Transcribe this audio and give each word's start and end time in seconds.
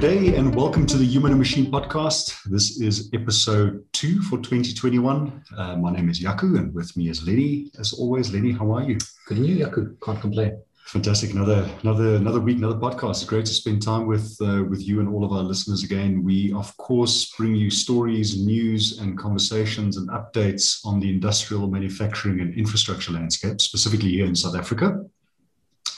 good 0.00 0.22
day, 0.22 0.36
and 0.36 0.54
welcome 0.54 0.86
to 0.86 0.96
the 0.96 1.04
Human 1.04 1.32
and 1.32 1.38
Machine 1.38 1.70
podcast. 1.70 2.34
This 2.44 2.80
is 2.80 3.10
episode 3.12 3.84
two 3.92 4.22
for 4.22 4.38
2021. 4.38 5.44
Uh, 5.54 5.76
my 5.76 5.92
name 5.92 6.08
is 6.08 6.20
Jaco, 6.20 6.58
and 6.58 6.72
with 6.72 6.96
me 6.96 7.10
is 7.10 7.26
Lenny. 7.26 7.70
As 7.78 7.92
always, 7.92 8.32
Lenny, 8.32 8.52
how 8.52 8.70
are 8.70 8.82
you? 8.82 8.96
Good 9.26 9.38
and 9.38 9.46
you, 9.46 9.62
Jaco. 9.62 9.94
Can't 10.02 10.18
complain. 10.18 10.58
Fantastic. 10.86 11.32
Another 11.32 11.68
another 11.82 12.14
another 12.14 12.40
week, 12.40 12.56
another 12.56 12.78
podcast. 12.78 13.10
It's 13.10 13.24
great 13.24 13.44
to 13.46 13.52
spend 13.52 13.82
time 13.82 14.06
with 14.06 14.38
uh, 14.40 14.64
with 14.64 14.80
you 14.80 15.00
and 15.00 15.08
all 15.08 15.22
of 15.22 15.32
our 15.32 15.42
listeners 15.42 15.82
again. 15.82 16.24
We 16.24 16.52
of 16.54 16.74
course 16.78 17.34
bring 17.36 17.54
you 17.54 17.68
stories, 17.70 18.38
news, 18.38 19.00
and 19.00 19.18
conversations 19.18 19.98
and 19.98 20.08
updates 20.08 20.80
on 20.86 21.00
the 21.00 21.10
industrial 21.10 21.68
manufacturing 21.68 22.40
and 22.40 22.54
infrastructure 22.54 23.12
landscape, 23.12 23.60
specifically 23.60 24.10
here 24.10 24.24
in 24.24 24.34
South 24.34 24.56
Africa. 24.56 25.04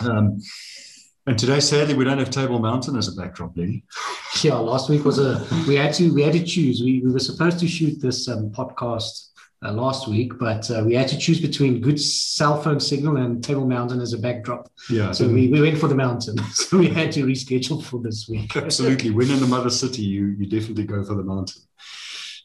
Um, 0.00 0.40
and 1.26 1.38
today, 1.38 1.60
sadly, 1.60 1.94
we 1.94 2.04
don't 2.04 2.18
have 2.18 2.30
Table 2.30 2.58
Mountain 2.58 2.96
as 2.96 3.08
a 3.08 3.12
backdrop, 3.12 3.56
Lenny. 3.56 3.84
Yeah, 4.42 4.54
last 4.54 4.88
week 4.88 5.04
was 5.04 5.18
a 5.18 5.46
we 5.68 5.76
had 5.76 5.92
to 5.94 6.12
we 6.12 6.22
had 6.22 6.32
to 6.32 6.42
choose. 6.42 6.80
We, 6.82 7.00
we 7.00 7.12
were 7.12 7.18
supposed 7.18 7.58
to 7.60 7.68
shoot 7.68 8.00
this 8.00 8.28
um, 8.28 8.50
podcast 8.50 9.28
uh, 9.62 9.72
last 9.72 10.08
week, 10.08 10.38
but 10.38 10.68
uh, 10.70 10.82
we 10.84 10.94
had 10.94 11.06
to 11.08 11.18
choose 11.18 11.38
between 11.38 11.80
good 11.80 12.00
cell 12.00 12.60
phone 12.60 12.80
signal 12.80 13.18
and 13.18 13.44
Table 13.44 13.66
Mountain 13.66 14.00
as 14.00 14.14
a 14.14 14.18
backdrop. 14.18 14.72
Yeah. 14.90 15.12
So 15.12 15.28
we, 15.28 15.48
we 15.48 15.60
went 15.60 15.78
for 15.78 15.86
the 15.86 15.94
mountain. 15.94 16.38
so 16.52 16.78
we 16.78 16.88
had 16.88 17.12
to 17.12 17.24
reschedule 17.24 17.84
for 17.84 18.00
this 18.00 18.26
week. 18.26 18.56
Absolutely. 18.56 19.10
When 19.10 19.30
in 19.30 19.38
the 19.38 19.46
mother 19.46 19.70
city, 19.70 20.02
you 20.02 20.34
you 20.38 20.46
definitely 20.46 20.84
go 20.84 21.04
for 21.04 21.14
the 21.14 21.22
mountain. 21.22 21.62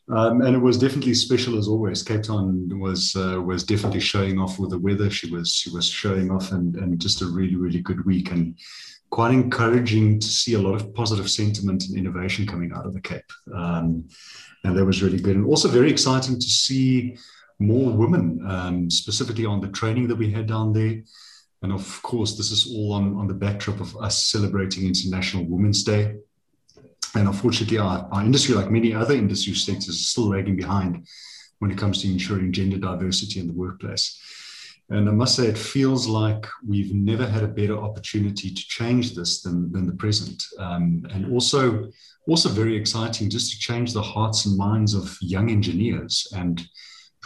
Um, 0.10 0.42
and 0.42 0.56
it 0.56 0.60
was 0.60 0.78
definitely 0.78 1.14
special 1.14 1.58
as 1.58 1.68
always. 1.68 2.02
Cape 2.02 2.24
Town 2.24 2.70
was 2.80 3.16
uh, 3.16 3.42
was 3.42 3.64
definitely 3.64 4.00
showing 4.00 4.40
off 4.40 4.58
with 4.58 4.70
the 4.70 4.80
weather. 4.80 5.10
She 5.10 5.30
was 5.30 5.54
she 5.54 5.70
was 5.70 5.86
showing 5.86 6.32
off, 6.32 6.52
and 6.52 6.76
and 6.78 6.98
just 7.00 7.22
a 7.22 7.26
really 7.26 7.56
really 7.56 7.82
good 7.82 8.06
week, 8.06 8.32
and 8.32 8.58
quite 9.10 9.34
encouraging 9.34 10.20
to 10.20 10.28
see 10.28 10.54
a 10.54 10.60
lot 10.60 10.76
of 10.76 10.94
positive 10.94 11.30
sentiment 11.30 11.86
and 11.88 11.98
innovation 11.98 12.48
coming 12.48 12.72
out 12.74 12.86
of 12.86 12.94
the 12.94 13.02
Cape. 13.02 13.32
Um, 13.54 14.08
and 14.64 14.78
that 14.78 14.86
was 14.86 15.04
really 15.04 15.20
good, 15.20 15.36
and 15.36 15.46
also 15.46 15.68
very 15.68 15.92
exciting 15.92 16.36
to 16.36 16.48
see 16.48 17.18
more 17.60 17.92
women, 17.92 18.40
um, 18.48 18.90
specifically 18.90 19.46
on 19.46 19.60
the 19.60 19.70
training 19.70 20.08
that 20.08 20.16
we 20.16 20.32
had 20.32 20.48
down 20.48 20.72
there. 20.72 21.02
And 21.64 21.74
of 21.74 22.02
course, 22.04 22.38
this 22.38 22.52
is 22.52 22.72
all 22.72 22.94
on, 22.94 23.18
on 23.18 23.28
the 23.28 23.34
backdrop 23.34 23.80
of 23.80 23.98
us 23.98 24.28
celebrating 24.28 24.86
International 24.86 25.44
Women's 25.44 25.84
Day. 25.84 26.16
And 27.16 27.28
unfortunately, 27.28 27.78
our, 27.78 28.08
our 28.12 28.22
industry, 28.24 28.56
like 28.56 28.72
many 28.72 28.94
other 28.94 29.14
industry 29.14 29.54
sectors, 29.54 29.90
is 29.90 30.10
still 30.10 30.30
lagging 30.30 30.56
behind 30.56 31.08
when 31.60 31.72
it 31.72 31.78
comes 31.78 32.02
to 32.02 32.12
ensuring 32.12 32.52
gender 32.52 32.78
diversity 32.78 33.40
in 33.40 33.48
the 33.48 33.54
workplace. 33.54 34.22
And 34.90 35.10
I 35.10 35.12
must 35.12 35.36
say, 35.36 35.48
it 35.48 35.58
feels 35.58 36.08
like 36.08 36.46
we've 36.66 36.94
never 36.94 37.28
had 37.28 37.44
a 37.44 37.48
better 37.48 37.78
opportunity 37.78 38.50
to 38.50 38.68
change 38.68 39.16
this 39.16 39.42
than, 39.42 39.72
than 39.72 39.86
the 39.86 39.94
present. 39.94 40.42
Um, 40.60 41.06
and 41.12 41.34
also, 41.34 41.90
also 42.28 42.48
very 42.50 42.76
exciting 42.78 43.30
just 43.30 43.52
to 43.52 43.60
change 43.60 43.92
the 43.92 44.02
hearts 44.02 44.46
and 44.46 44.58
minds 44.58 44.94
of 44.94 45.18
young 45.20 45.50
engineers. 45.50 46.32
And 46.36 46.66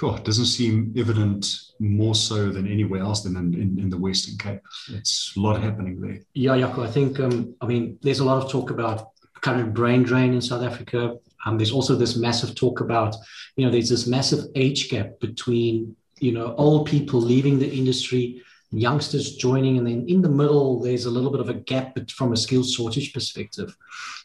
it 0.03 0.23
doesn't 0.23 0.45
seem 0.45 0.91
evident 0.97 1.45
more 1.79 2.15
so 2.15 2.49
than 2.49 2.67
anywhere 2.67 3.01
else 3.01 3.21
than 3.21 3.35
in, 3.35 3.53
in, 3.53 3.79
in, 3.79 3.89
the 3.89 3.97
Western 3.97 4.35
Cape. 4.37 4.61
It's 4.89 5.33
a 5.37 5.39
lot 5.39 5.61
happening 5.61 6.01
there. 6.01 6.19
Yeah, 6.33 6.53
Jaco, 6.53 6.87
I 6.87 6.89
think, 6.89 7.19
um, 7.19 7.55
I 7.61 7.67
mean, 7.67 7.99
there's 8.01 8.19
a 8.19 8.25
lot 8.25 8.43
of 8.43 8.49
talk 8.49 8.71
about 8.71 9.11
current 9.41 9.73
brain 9.73 10.03
drain 10.03 10.33
in 10.33 10.41
South 10.41 10.63
Africa. 10.63 11.15
Um, 11.45 11.57
there's 11.57 11.71
also 11.71 11.95
this 11.95 12.15
massive 12.15 12.55
talk 12.55 12.81
about, 12.81 13.15
you 13.55 13.65
know, 13.65 13.71
there's 13.71 13.89
this 13.89 14.07
massive 14.07 14.45
age 14.55 14.89
gap 14.89 15.19
between, 15.19 15.95
you 16.19 16.31
know, 16.31 16.55
old 16.55 16.87
people 16.87 17.19
leaving 17.19 17.57
the 17.57 17.71
industry, 17.71 18.43
youngsters 18.71 19.35
joining, 19.35 19.77
and 19.77 19.87
then 19.87 20.05
in 20.07 20.21
the 20.21 20.29
middle, 20.29 20.79
there's 20.79 21.05
a 21.05 21.11
little 21.11 21.31
bit 21.31 21.41
of 21.41 21.49
a 21.49 21.55
gap 21.55 21.97
from 22.11 22.31
a 22.31 22.37
skills 22.37 22.71
shortage 22.71 23.11
perspective. 23.13 23.75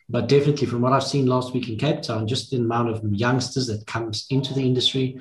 But 0.08 0.28
definitely, 0.28 0.66
from 0.66 0.82
what 0.82 0.92
I've 0.92 1.02
seen 1.02 1.26
last 1.26 1.52
week 1.52 1.68
in 1.68 1.78
Cape 1.78 2.02
Town, 2.02 2.28
just 2.28 2.50
the 2.50 2.58
amount 2.58 2.90
of 2.90 3.02
youngsters 3.12 3.66
that 3.66 3.86
comes 3.86 4.26
into 4.30 4.54
the 4.54 4.60
industry, 4.60 5.18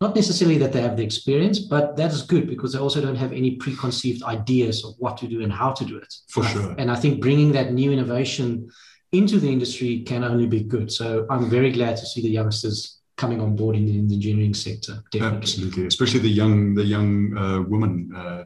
not 0.00 0.14
necessarily 0.14 0.58
that 0.58 0.72
they 0.72 0.82
have 0.82 0.96
the 0.96 1.04
experience, 1.04 1.58
but 1.58 1.96
that 1.96 2.12
is 2.12 2.22
good 2.22 2.48
because 2.48 2.72
they 2.72 2.78
also 2.78 3.00
don't 3.00 3.16
have 3.16 3.32
any 3.32 3.52
preconceived 3.56 4.22
ideas 4.24 4.84
of 4.84 4.94
what 4.98 5.16
to 5.18 5.26
do 5.26 5.42
and 5.42 5.52
how 5.52 5.72
to 5.72 5.84
do 5.84 5.96
it. 5.96 6.12
For 6.28 6.44
sure. 6.44 6.74
And 6.76 6.90
I 6.90 6.96
think 6.96 7.20
bringing 7.20 7.52
that 7.52 7.72
new 7.72 7.92
innovation 7.92 8.70
into 9.18 9.38
the 9.38 9.50
industry 9.50 10.00
can 10.00 10.24
only 10.24 10.46
be 10.46 10.62
good. 10.62 10.90
So 10.92 11.26
I'm 11.30 11.48
very 11.48 11.72
glad 11.72 11.96
to 11.98 12.06
see 12.06 12.22
the 12.22 12.30
youngsters 12.30 13.00
coming 13.16 13.40
on 13.40 13.56
board 13.56 13.76
in 13.76 13.86
the, 13.86 13.98
in 13.98 14.08
the 14.08 14.14
engineering 14.14 14.54
sector. 14.54 15.02
Definitely. 15.10 15.38
Absolutely, 15.38 15.86
especially 15.86 16.20
the 16.20 16.28
young 16.28 16.74
the 16.74 16.84
young 16.84 17.36
uh, 17.36 17.62
women 17.62 18.12
uh, 18.14 18.44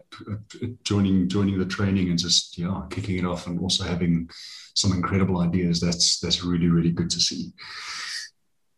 joining 0.85 1.29
joining 1.29 1.59
the 1.59 1.67
training 1.67 2.11
and 2.11 2.19
just 2.19 2.57
yeah 2.57 2.83
kicking 2.91 3.19
it 3.19 3.25
off 3.25 3.47
and 3.47 3.59
also 3.61 3.85
having 3.85 4.31
some 4.75 4.93
incredible 4.93 5.41
ideas. 5.41 5.81
That's 5.81 6.21
that's 6.21 6.45
really 6.45 6.69
really 6.69 6.93
good 6.93 7.11
to 7.11 7.21
see. 7.21 7.53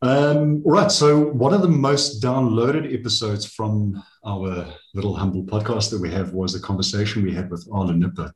Um, 0.03 0.62
all 0.64 0.72
right. 0.72 0.91
So, 0.91 1.26
one 1.26 1.54
of 1.54 1.62
the 1.62 1.69
most 1.69 2.20
downloaded 2.20 2.92
episodes 2.92 3.47
from 3.47 4.03
our 4.26 4.66
little 4.94 5.14
humble 5.14 5.44
podcast 5.44 5.91
that 5.91 6.00
we 6.00 6.10
have 6.10 6.32
was 6.32 6.53
the 6.53 6.60
conversation 6.60 7.22
we 7.22 7.32
had 7.32 7.50
with 7.50 7.69
Arlen 7.72 8.00
Nipper 8.00 8.34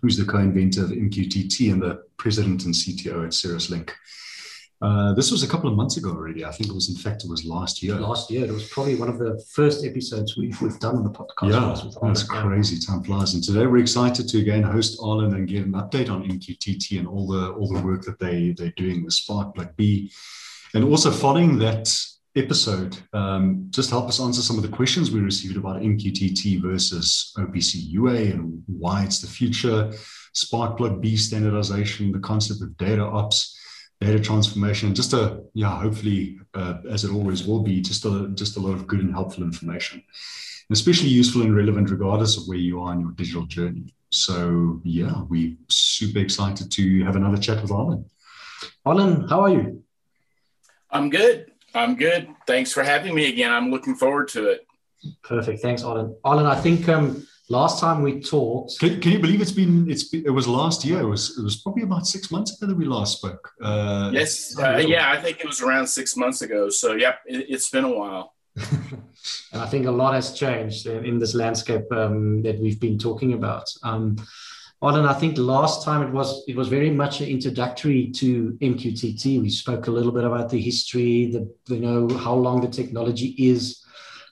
who's 0.00 0.16
the 0.16 0.24
co-inventor 0.24 0.84
of 0.84 0.90
MQTT 0.90 1.72
and 1.72 1.82
the 1.82 2.04
president 2.16 2.64
and 2.64 2.74
CTO 2.74 3.26
at 3.26 3.34
Cirrus 3.34 3.70
Link. 3.70 3.94
Uh, 4.82 5.14
this 5.14 5.30
was 5.30 5.42
a 5.42 5.48
couple 5.48 5.70
of 5.70 5.76
months 5.76 5.96
ago 5.96 6.10
already. 6.10 6.44
I 6.44 6.50
think 6.50 6.68
it 6.68 6.74
was, 6.74 6.90
in 6.90 6.96
fact, 6.96 7.24
it 7.24 7.30
was 7.30 7.44
last 7.44 7.82
year. 7.82 7.94
Last 7.94 8.30
year, 8.30 8.44
it 8.44 8.52
was 8.52 8.68
probably 8.68 8.96
one 8.96 9.08
of 9.08 9.18
the 9.18 9.42
first 9.50 9.84
episodes 9.84 10.36
we've, 10.36 10.60
we've 10.60 10.78
done 10.78 10.96
on 10.96 11.04
the 11.04 11.10
podcast. 11.10 11.50
Yeah, 11.50 12.06
that's 12.06 12.24
crazy. 12.24 12.78
Time 12.84 13.02
flies. 13.02 13.32
And 13.32 13.42
today 13.42 13.66
we're 13.66 13.78
excited 13.78 14.28
to 14.28 14.38
again 14.40 14.62
host 14.62 14.98
Arlen 15.02 15.34
and 15.34 15.48
get 15.48 15.64
an 15.64 15.72
update 15.72 16.10
on 16.10 16.28
MQTT 16.28 16.98
and 16.98 17.08
all 17.08 17.26
the 17.26 17.52
all 17.52 17.72
the 17.72 17.80
work 17.80 18.02
that 18.02 18.18
they 18.18 18.54
they're 18.58 18.74
doing 18.76 19.04
with 19.04 19.14
Sparkplug 19.14 19.74
B, 19.76 20.12
and 20.74 20.84
also 20.84 21.10
following 21.10 21.58
that 21.60 21.88
episode, 22.36 22.96
um, 23.12 23.66
just 23.70 23.90
help 23.90 24.08
us 24.08 24.20
answer 24.20 24.42
some 24.42 24.56
of 24.56 24.62
the 24.62 24.76
questions 24.76 25.10
we 25.10 25.20
received 25.20 25.56
about 25.56 25.80
MQTT 25.80 26.60
versus 26.60 27.32
OPC 27.38 27.74
UA 27.76 28.16
and 28.32 28.62
why 28.66 29.04
it's 29.04 29.20
the 29.20 29.26
future, 29.26 29.92
Sparkplug 30.34 31.00
B 31.00 31.16
standardization, 31.16 32.10
the 32.10 32.18
concept 32.18 32.60
of 32.62 32.76
data 32.76 33.04
ops, 33.04 33.56
data 34.00 34.18
transformation, 34.18 34.94
just 34.94 35.12
a 35.12 35.42
yeah, 35.54 35.80
hopefully 35.80 36.38
uh, 36.54 36.78
as 36.90 37.04
it 37.04 37.12
always 37.12 37.46
will 37.46 37.60
be, 37.60 37.80
just 37.80 38.04
a 38.04 38.28
just 38.34 38.56
a 38.56 38.60
lot 38.60 38.74
of 38.74 38.86
good 38.86 39.00
and 39.00 39.12
helpful 39.12 39.44
information, 39.44 40.02
and 40.68 40.76
especially 40.76 41.08
useful 41.08 41.42
and 41.42 41.56
relevant 41.56 41.90
regardless 41.90 42.36
of 42.36 42.48
where 42.48 42.58
you 42.58 42.82
are 42.82 42.92
in 42.92 43.00
your 43.00 43.12
digital 43.12 43.46
journey. 43.46 43.94
So 44.10 44.80
yeah, 44.84 45.22
we're 45.28 45.56
super 45.68 46.18
excited 46.18 46.70
to 46.72 47.04
have 47.04 47.16
another 47.16 47.38
chat 47.38 47.62
with 47.62 47.70
Arlen. 47.70 48.04
Arlen, 48.84 49.28
how 49.28 49.42
are 49.42 49.50
you? 49.50 49.84
I'm 50.90 51.10
good. 51.10 51.53
I'm 51.74 51.96
good. 51.96 52.28
Thanks 52.46 52.72
for 52.72 52.82
having 52.82 53.14
me 53.14 53.28
again. 53.28 53.50
I'm 53.50 53.70
looking 53.70 53.94
forward 53.94 54.28
to 54.28 54.48
it. 54.48 54.66
Perfect. 55.22 55.60
Thanks, 55.60 55.82
Arlen. 55.82 56.16
Arlen, 56.24 56.46
I 56.46 56.54
think 56.54 56.88
um, 56.88 57.26
last 57.48 57.80
time 57.80 58.02
we 58.02 58.20
talked. 58.20 58.78
Can, 58.78 59.00
can, 59.00 59.12
you 59.12 59.18
believe 59.18 59.40
it's 59.40 59.52
been? 59.52 59.90
It's 59.90 60.04
been, 60.04 60.24
it 60.24 60.30
was 60.30 60.46
last 60.48 60.84
year. 60.84 61.00
It 61.00 61.06
was 61.06 61.38
it 61.38 61.42
was 61.42 61.56
probably 61.56 61.82
about 61.82 62.06
six 62.06 62.30
months 62.30 62.56
ago 62.56 62.66
that 62.68 62.76
we 62.76 62.84
last 62.84 63.18
spoke. 63.18 63.50
Uh, 63.60 64.10
yes. 64.12 64.56
Uh, 64.58 64.76
yeah, 64.76 65.10
I 65.10 65.20
think 65.20 65.40
it 65.40 65.46
was 65.46 65.60
around 65.60 65.86
six 65.86 66.16
months 66.16 66.42
ago. 66.42 66.70
So 66.70 66.92
yeah, 66.92 67.16
it, 67.26 67.50
has 67.50 67.68
been 67.68 67.84
a 67.84 67.92
while. 67.92 68.34
and 68.56 69.60
I 69.60 69.66
think 69.66 69.86
a 69.86 69.90
lot 69.90 70.14
has 70.14 70.32
changed 70.32 70.86
in 70.86 71.18
this 71.18 71.34
landscape 71.34 71.90
um, 71.90 72.42
that 72.42 72.58
we've 72.60 72.78
been 72.78 72.98
talking 72.98 73.32
about. 73.32 73.68
Um, 73.82 74.16
Arlen, 74.84 75.06
I 75.06 75.14
think 75.14 75.38
last 75.38 75.82
time 75.82 76.02
it 76.06 76.12
was 76.12 76.44
it 76.46 76.54
was 76.54 76.68
very 76.68 76.90
much 76.90 77.22
introductory 77.22 78.10
to 78.16 78.52
MQTT. 78.60 79.40
We 79.40 79.48
spoke 79.48 79.86
a 79.86 79.90
little 79.90 80.12
bit 80.12 80.24
about 80.24 80.50
the 80.50 80.60
history, 80.60 81.30
the 81.30 81.50
you 81.74 81.80
know 81.80 82.06
how 82.18 82.34
long 82.34 82.60
the 82.60 82.68
technology 82.68 83.34
is, 83.38 83.82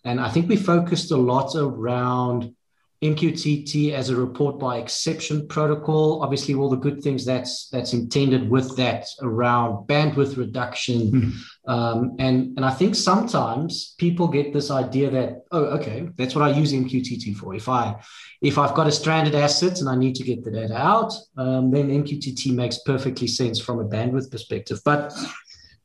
and 0.04 0.20
I 0.20 0.28
think 0.28 0.50
we 0.50 0.56
focused 0.56 1.10
a 1.10 1.16
lot 1.16 1.56
around 1.56 2.54
MQTT 3.02 3.92
as 3.92 4.10
a 4.10 4.16
report 4.16 4.60
by 4.60 4.76
exception 4.76 5.48
protocol. 5.48 6.22
Obviously, 6.22 6.54
all 6.54 6.70
the 6.70 6.76
good 6.76 7.02
things 7.02 7.24
that's 7.24 7.68
that's 7.68 7.92
intended 7.92 8.48
with 8.48 8.76
that 8.76 9.06
around 9.22 9.88
bandwidth 9.88 10.36
reduction, 10.36 11.10
mm. 11.10 11.32
um, 11.66 12.14
and 12.20 12.56
and 12.56 12.64
I 12.64 12.70
think 12.70 12.94
sometimes 12.94 13.96
people 13.98 14.28
get 14.28 14.52
this 14.52 14.70
idea 14.70 15.10
that 15.10 15.42
oh, 15.50 15.64
okay, 15.78 16.08
that's 16.16 16.36
what 16.36 16.44
I 16.44 16.56
use 16.56 16.72
MQTT 16.72 17.36
for. 17.36 17.56
If 17.56 17.68
I 17.68 18.00
if 18.40 18.56
I've 18.56 18.74
got 18.74 18.86
a 18.86 18.92
stranded 18.92 19.34
asset 19.34 19.80
and 19.80 19.88
I 19.88 19.96
need 19.96 20.14
to 20.16 20.22
get 20.22 20.44
the 20.44 20.52
data 20.52 20.76
out, 20.76 21.12
um, 21.36 21.72
then 21.72 21.88
MQTT 21.88 22.54
makes 22.54 22.78
perfectly 22.86 23.26
sense 23.26 23.60
from 23.60 23.80
a 23.80 23.84
bandwidth 23.84 24.30
perspective. 24.30 24.80
But 24.84 25.12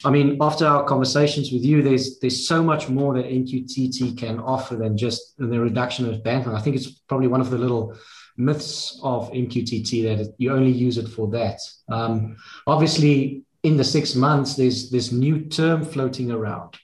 I 0.05 0.11
mean, 0.11 0.37
after 0.41 0.65
our 0.65 0.83
conversations 0.83 1.51
with 1.51 1.63
you, 1.63 1.81
there's 1.81 2.19
there's 2.19 2.47
so 2.47 2.61
much 2.61 2.87
more 2.87 3.15
that 3.15 3.25
MQTT 3.25 4.17
can 4.17 4.39
offer 4.39 4.75
than 4.75 4.95
just 4.95 5.35
the 5.37 5.59
reduction 5.59 6.07
of 6.07 6.21
bandwidth. 6.21 6.55
I 6.55 6.61
think 6.61 6.75
it's 6.75 6.91
probably 7.09 7.27
one 7.27 7.41
of 7.41 7.49
the 7.49 7.57
little 7.57 7.95
myths 8.37 8.99
of 9.01 9.31
MQTT 9.31 10.03
that 10.03 10.35
you 10.37 10.53
only 10.53 10.71
use 10.71 10.97
it 10.97 11.07
for 11.07 11.27
that. 11.29 11.59
Um, 11.89 12.37
obviously, 12.67 13.43
in 13.63 13.77
the 13.77 13.83
six 13.83 14.13
months, 14.13 14.55
there's 14.55 14.91
this 14.91 15.11
new 15.11 15.45
term 15.45 15.83
floating 15.83 16.31
around, 16.31 16.77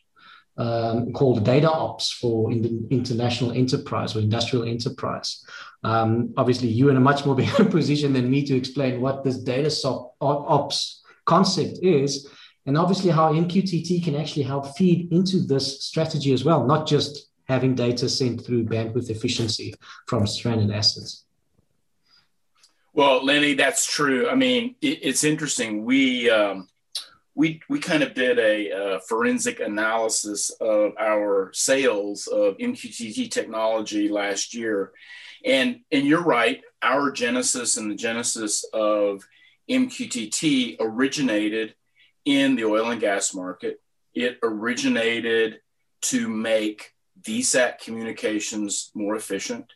um, 0.57 1.13
called 1.13 1.45
data 1.45 1.71
ops 1.71 2.11
for 2.11 2.51
in 2.51 2.63
the 2.63 2.87
international 2.89 3.51
enterprise 3.51 4.15
or 4.15 4.19
industrial 4.21 4.65
enterprise. 4.65 5.45
Um, 5.83 6.33
obviously, 6.35 6.69
you're 6.69 6.89
in 6.89 6.97
a 6.97 7.07
much 7.11 7.27
more 7.27 7.35
bigger 7.43 7.65
position 7.65 8.13
than 8.13 8.31
me 8.31 8.43
to 8.45 8.55
explain 8.55 9.01
what 9.01 9.23
this 9.23 9.37
data 9.37 9.71
ops 10.19 11.03
concept 11.25 11.77
is, 11.83 12.27
and 12.65 12.77
obviously 12.77 13.11
how 13.11 13.33
MQTT 13.33 14.03
can 14.03 14.15
actually 14.15 14.43
help 14.43 14.75
feed 14.77 15.11
into 15.11 15.39
this 15.39 15.83
strategy 15.83 16.33
as 16.33 16.45
well, 16.45 16.65
not 16.65 16.87
just 16.87 17.29
having 17.45 17.75
data 17.75 18.07
sent 18.07 18.45
through 18.45 18.63
bandwidth 18.65 19.09
efficiency 19.09 19.73
from 20.07 20.25
stranded 20.25 20.71
assets. 20.71 21.25
Well, 22.93 23.25
Lenny, 23.25 23.55
that's 23.55 23.91
true. 23.91 24.29
I 24.29 24.35
mean, 24.35 24.75
it, 24.81 24.99
it's 25.01 25.23
interesting. 25.23 25.83
We 25.83 26.29
um, 26.29 26.67
we 27.35 27.59
we 27.67 27.79
kind 27.79 28.03
of 28.03 28.13
did 28.13 28.39
a 28.39 28.99
forensic 29.07 29.59
analysis 29.59 30.51
of 30.61 30.93
our 30.99 31.51
sales 31.53 32.27
of 32.27 32.57
MQTT 32.57 33.31
technology 33.31 34.07
last 34.09 34.53
year, 34.53 34.91
and 35.43 35.81
and 35.91 36.05
you're 36.05 36.23
right. 36.23 36.61
Our 36.83 37.11
genesis 37.11 37.77
and 37.77 37.89
the 37.89 37.95
genesis 37.95 38.63
of 38.73 39.23
MQTT 39.69 40.77
originated 40.79 41.73
in 42.25 42.55
the 42.55 42.65
oil 42.65 42.91
and 42.91 43.01
gas 43.01 43.33
market. 43.33 43.81
It 44.13 44.39
originated 44.43 45.59
to 46.03 46.27
make 46.27 46.93
VSAT 47.21 47.79
communications 47.79 48.91
more 48.93 49.15
efficient. 49.15 49.71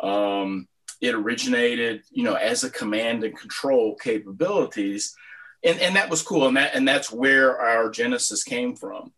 Um, 0.00 0.68
it 1.00 1.14
originated, 1.14 2.02
you 2.10 2.24
know, 2.24 2.34
as 2.34 2.64
a 2.64 2.70
command 2.70 3.24
and 3.24 3.36
control 3.36 3.96
capabilities, 3.96 5.14
and, 5.62 5.78
and 5.80 5.96
that 5.96 6.10
was 6.10 6.22
cool, 6.22 6.46
and 6.48 6.56
that 6.56 6.74
and 6.74 6.86
that's 6.86 7.10
where 7.10 7.58
our 7.58 7.90
genesis 7.90 8.44
came 8.44 8.76
from. 8.76 9.12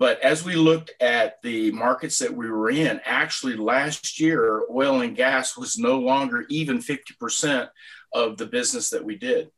But 0.00 0.20
as 0.20 0.42
we 0.42 0.54
looked 0.54 0.92
at 1.00 1.42
the 1.42 1.72
markets 1.72 2.18
that 2.20 2.34
we 2.34 2.50
were 2.50 2.70
in, 2.70 3.02
actually 3.04 3.56
last 3.56 4.18
year, 4.18 4.62
oil 4.70 5.02
and 5.02 5.14
gas 5.14 5.58
was 5.58 5.76
no 5.76 5.98
longer 5.98 6.46
even 6.48 6.78
50% 6.78 7.68
of 8.14 8.38
the 8.38 8.46
business 8.46 8.88
that 8.90 9.04
we 9.04 9.16
did. 9.16 9.50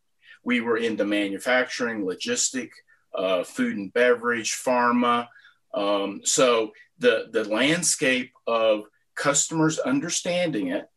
We 0.44 0.61
were 0.61 0.77
into 0.77 1.05
manufacturing, 1.05 2.05
logistic, 2.05 2.71
uh, 3.15 3.44
food 3.44 3.77
and 3.77 3.93
beverage, 3.93 4.53
pharma. 4.53 5.29
Um, 5.75 6.21
so 6.25 6.73
the, 6.99 7.29
the 7.31 7.44
landscape 7.44 8.33
of 8.47 8.85
customers 9.15 9.79
understanding 9.79 10.69
it 10.69 10.89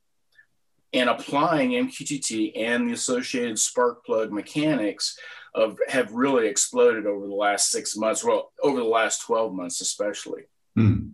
and 0.93 1.09
applying 1.09 1.71
MQTT 1.71 2.53
and 2.55 2.87
the 2.87 2.93
associated 2.93 3.57
Sparkplug 3.57 4.31
mechanics 4.31 5.17
of 5.53 5.77
have 5.87 6.11
really 6.11 6.47
exploded 6.47 7.05
over 7.05 7.27
the 7.27 7.33
last 7.33 7.71
six 7.71 7.95
months, 7.95 8.23
well, 8.23 8.51
over 8.61 8.77
the 8.77 8.85
last 8.85 9.21
12 9.25 9.53
months, 9.53 9.81
especially. 9.81 10.43
Mm. 10.77 11.11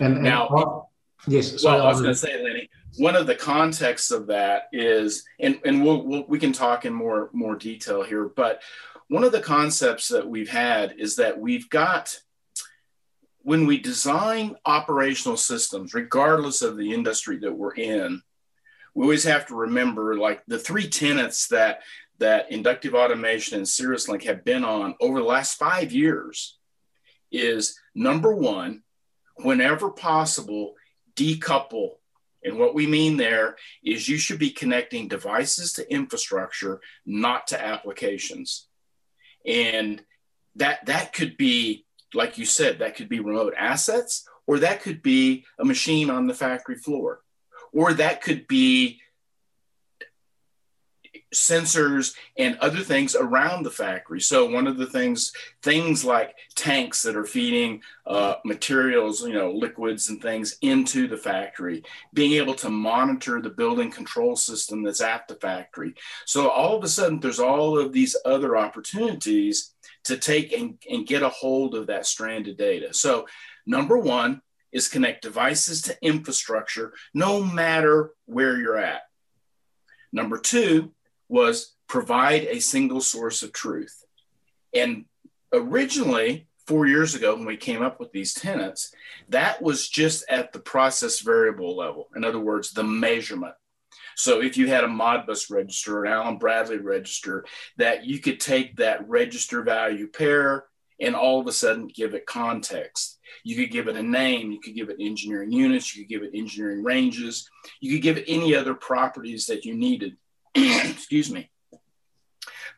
And, 0.00 0.14
and 0.14 0.22
now, 0.22 0.88
yes, 1.26 1.62
sorry, 1.62 1.78
well, 1.78 1.86
I 1.86 1.90
was 1.90 2.00
going 2.00 2.14
to 2.14 2.18
say, 2.18 2.42
Lenny, 2.42 2.68
one 2.96 3.16
of 3.16 3.26
the 3.26 3.34
contexts 3.34 4.10
of 4.10 4.26
that 4.26 4.68
is, 4.72 5.24
and, 5.40 5.60
and 5.64 5.82
we'll, 5.82 6.02
we'll, 6.02 6.24
we 6.28 6.38
can 6.38 6.52
talk 6.52 6.84
in 6.84 6.92
more, 6.92 7.30
more 7.32 7.56
detail 7.56 8.02
here, 8.02 8.26
but 8.26 8.62
one 9.08 9.24
of 9.24 9.32
the 9.32 9.40
concepts 9.40 10.08
that 10.08 10.28
we've 10.28 10.48
had 10.48 10.94
is 10.98 11.16
that 11.16 11.38
we've 11.38 11.68
got 11.68 12.16
when 13.44 13.66
we 13.66 13.78
design 13.78 14.56
operational 14.64 15.36
systems, 15.36 15.94
regardless 15.94 16.62
of 16.62 16.76
the 16.76 16.92
industry 16.94 17.38
that 17.38 17.52
we're 17.52 17.74
in, 17.74 18.22
we 18.94 19.02
always 19.02 19.24
have 19.24 19.46
to 19.46 19.54
remember 19.54 20.16
like 20.16 20.42
the 20.46 20.58
three 20.58 20.88
tenets 20.88 21.48
that 21.48 21.80
that 22.18 22.52
inductive 22.52 22.94
automation 22.94 23.58
and 23.58 23.68
Cirrus 23.68 24.08
Link 24.08 24.22
have 24.24 24.44
been 24.44 24.64
on 24.64 24.94
over 25.00 25.18
the 25.18 25.26
last 25.26 25.58
five 25.58 25.92
years 25.92 26.58
is 27.32 27.80
number 27.94 28.32
one, 28.34 28.82
whenever 29.36 29.90
possible, 29.90 30.74
decouple. 31.16 31.96
And 32.44 32.58
what 32.58 32.74
we 32.74 32.86
mean 32.86 33.16
there 33.16 33.56
is 33.84 34.08
you 34.08 34.16
should 34.16 34.38
be 34.38 34.50
connecting 34.50 35.08
devices 35.08 35.72
to 35.74 35.92
infrastructure, 35.92 36.80
not 37.06 37.46
to 37.48 37.62
applications. 37.62 38.66
And 39.46 40.02
that 40.56 40.84
that 40.86 41.12
could 41.12 41.36
be 41.36 41.86
like 42.14 42.38
you 42.38 42.44
said, 42.44 42.78
that 42.78 42.96
could 42.96 43.08
be 43.08 43.20
remote 43.20 43.54
assets, 43.56 44.28
or 44.46 44.58
that 44.60 44.82
could 44.82 45.02
be 45.02 45.44
a 45.58 45.64
machine 45.64 46.10
on 46.10 46.26
the 46.26 46.34
factory 46.34 46.76
floor, 46.76 47.20
or 47.72 47.92
that 47.94 48.22
could 48.22 48.46
be 48.46 49.00
sensors 51.32 52.14
and 52.36 52.58
other 52.58 52.80
things 52.80 53.14
around 53.14 53.62
the 53.62 53.70
factory. 53.70 54.20
So 54.20 54.48
one 54.48 54.66
of 54.66 54.76
the 54.76 54.86
things, 54.86 55.32
things 55.62 56.04
like 56.04 56.36
tanks 56.54 57.02
that 57.02 57.16
are 57.16 57.24
feeding 57.24 57.82
uh, 58.06 58.34
materials, 58.44 59.22
you 59.26 59.32
know, 59.32 59.50
liquids 59.50 60.08
and 60.08 60.20
things 60.20 60.56
into 60.60 61.08
the 61.08 61.16
factory, 61.16 61.82
being 62.12 62.32
able 62.32 62.54
to 62.54 62.70
monitor 62.70 63.40
the 63.40 63.50
building 63.50 63.90
control 63.90 64.36
system 64.36 64.82
that's 64.82 65.00
at 65.00 65.26
the 65.28 65.34
factory. 65.36 65.94
So 66.26 66.48
all 66.48 66.76
of 66.76 66.84
a 66.84 66.88
sudden, 66.88 67.20
there's 67.20 67.40
all 67.40 67.78
of 67.78 67.92
these 67.92 68.16
other 68.24 68.56
opportunities 68.56 69.74
to 70.04 70.16
take 70.16 70.52
and, 70.52 70.78
and 70.90 71.06
get 71.06 71.22
a 71.22 71.28
hold 71.28 71.74
of 71.74 71.86
that 71.86 72.06
stranded 72.06 72.56
data. 72.56 72.92
So, 72.92 73.26
number 73.66 73.96
one 73.96 74.42
is 74.72 74.88
connect 74.88 75.22
devices 75.22 75.82
to 75.82 75.96
infrastructure 76.02 76.92
no 77.14 77.42
matter 77.42 78.10
where 78.26 78.58
you're 78.58 78.78
at. 78.78 79.02
Number 80.12 80.38
two 80.38 80.92
was 81.32 81.74
provide 81.88 82.42
a 82.44 82.60
single 82.60 83.00
source 83.00 83.42
of 83.42 83.54
truth. 83.54 84.04
And 84.74 85.06
originally, 85.50 86.46
four 86.66 86.86
years 86.86 87.14
ago, 87.14 87.34
when 87.34 87.46
we 87.46 87.56
came 87.56 87.80
up 87.80 87.98
with 87.98 88.12
these 88.12 88.34
tenants, 88.34 88.92
that 89.30 89.62
was 89.62 89.88
just 89.88 90.24
at 90.28 90.52
the 90.52 90.58
process 90.58 91.20
variable 91.20 91.74
level. 91.74 92.10
In 92.14 92.22
other 92.22 92.38
words, 92.38 92.72
the 92.72 92.84
measurement. 92.84 93.54
So 94.14 94.42
if 94.42 94.58
you 94.58 94.68
had 94.68 94.84
a 94.84 94.88
Modbus 94.88 95.50
register, 95.50 96.04
an 96.04 96.12
Allen 96.12 96.36
Bradley 96.36 96.76
register, 96.76 97.46
that 97.78 98.04
you 98.04 98.18
could 98.18 98.38
take 98.38 98.76
that 98.76 99.08
register 99.08 99.62
value 99.62 100.08
pair 100.08 100.66
and 101.00 101.16
all 101.16 101.40
of 101.40 101.46
a 101.46 101.52
sudden 101.52 101.88
give 101.88 102.12
it 102.12 102.26
context. 102.26 103.18
You 103.42 103.56
could 103.56 103.70
give 103.70 103.88
it 103.88 103.96
a 103.96 104.02
name, 104.02 104.52
you 104.52 104.60
could 104.60 104.74
give 104.74 104.90
it 104.90 104.98
engineering 105.00 105.50
units, 105.50 105.96
you 105.96 106.04
could 106.04 106.10
give 106.10 106.22
it 106.22 106.36
engineering 106.38 106.84
ranges, 106.84 107.48
you 107.80 107.90
could 107.90 108.02
give 108.02 108.18
it 108.18 108.26
any 108.28 108.54
other 108.54 108.74
properties 108.74 109.46
that 109.46 109.64
you 109.64 109.74
needed. 109.74 110.18
Excuse 110.90 111.30
me. 111.30 111.50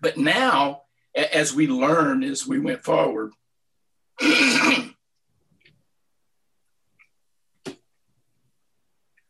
But 0.00 0.16
now, 0.16 0.82
as 1.14 1.54
we 1.54 1.66
learned 1.66 2.24
as 2.24 2.46
we 2.46 2.58
went 2.58 2.84
forward, 2.84 3.32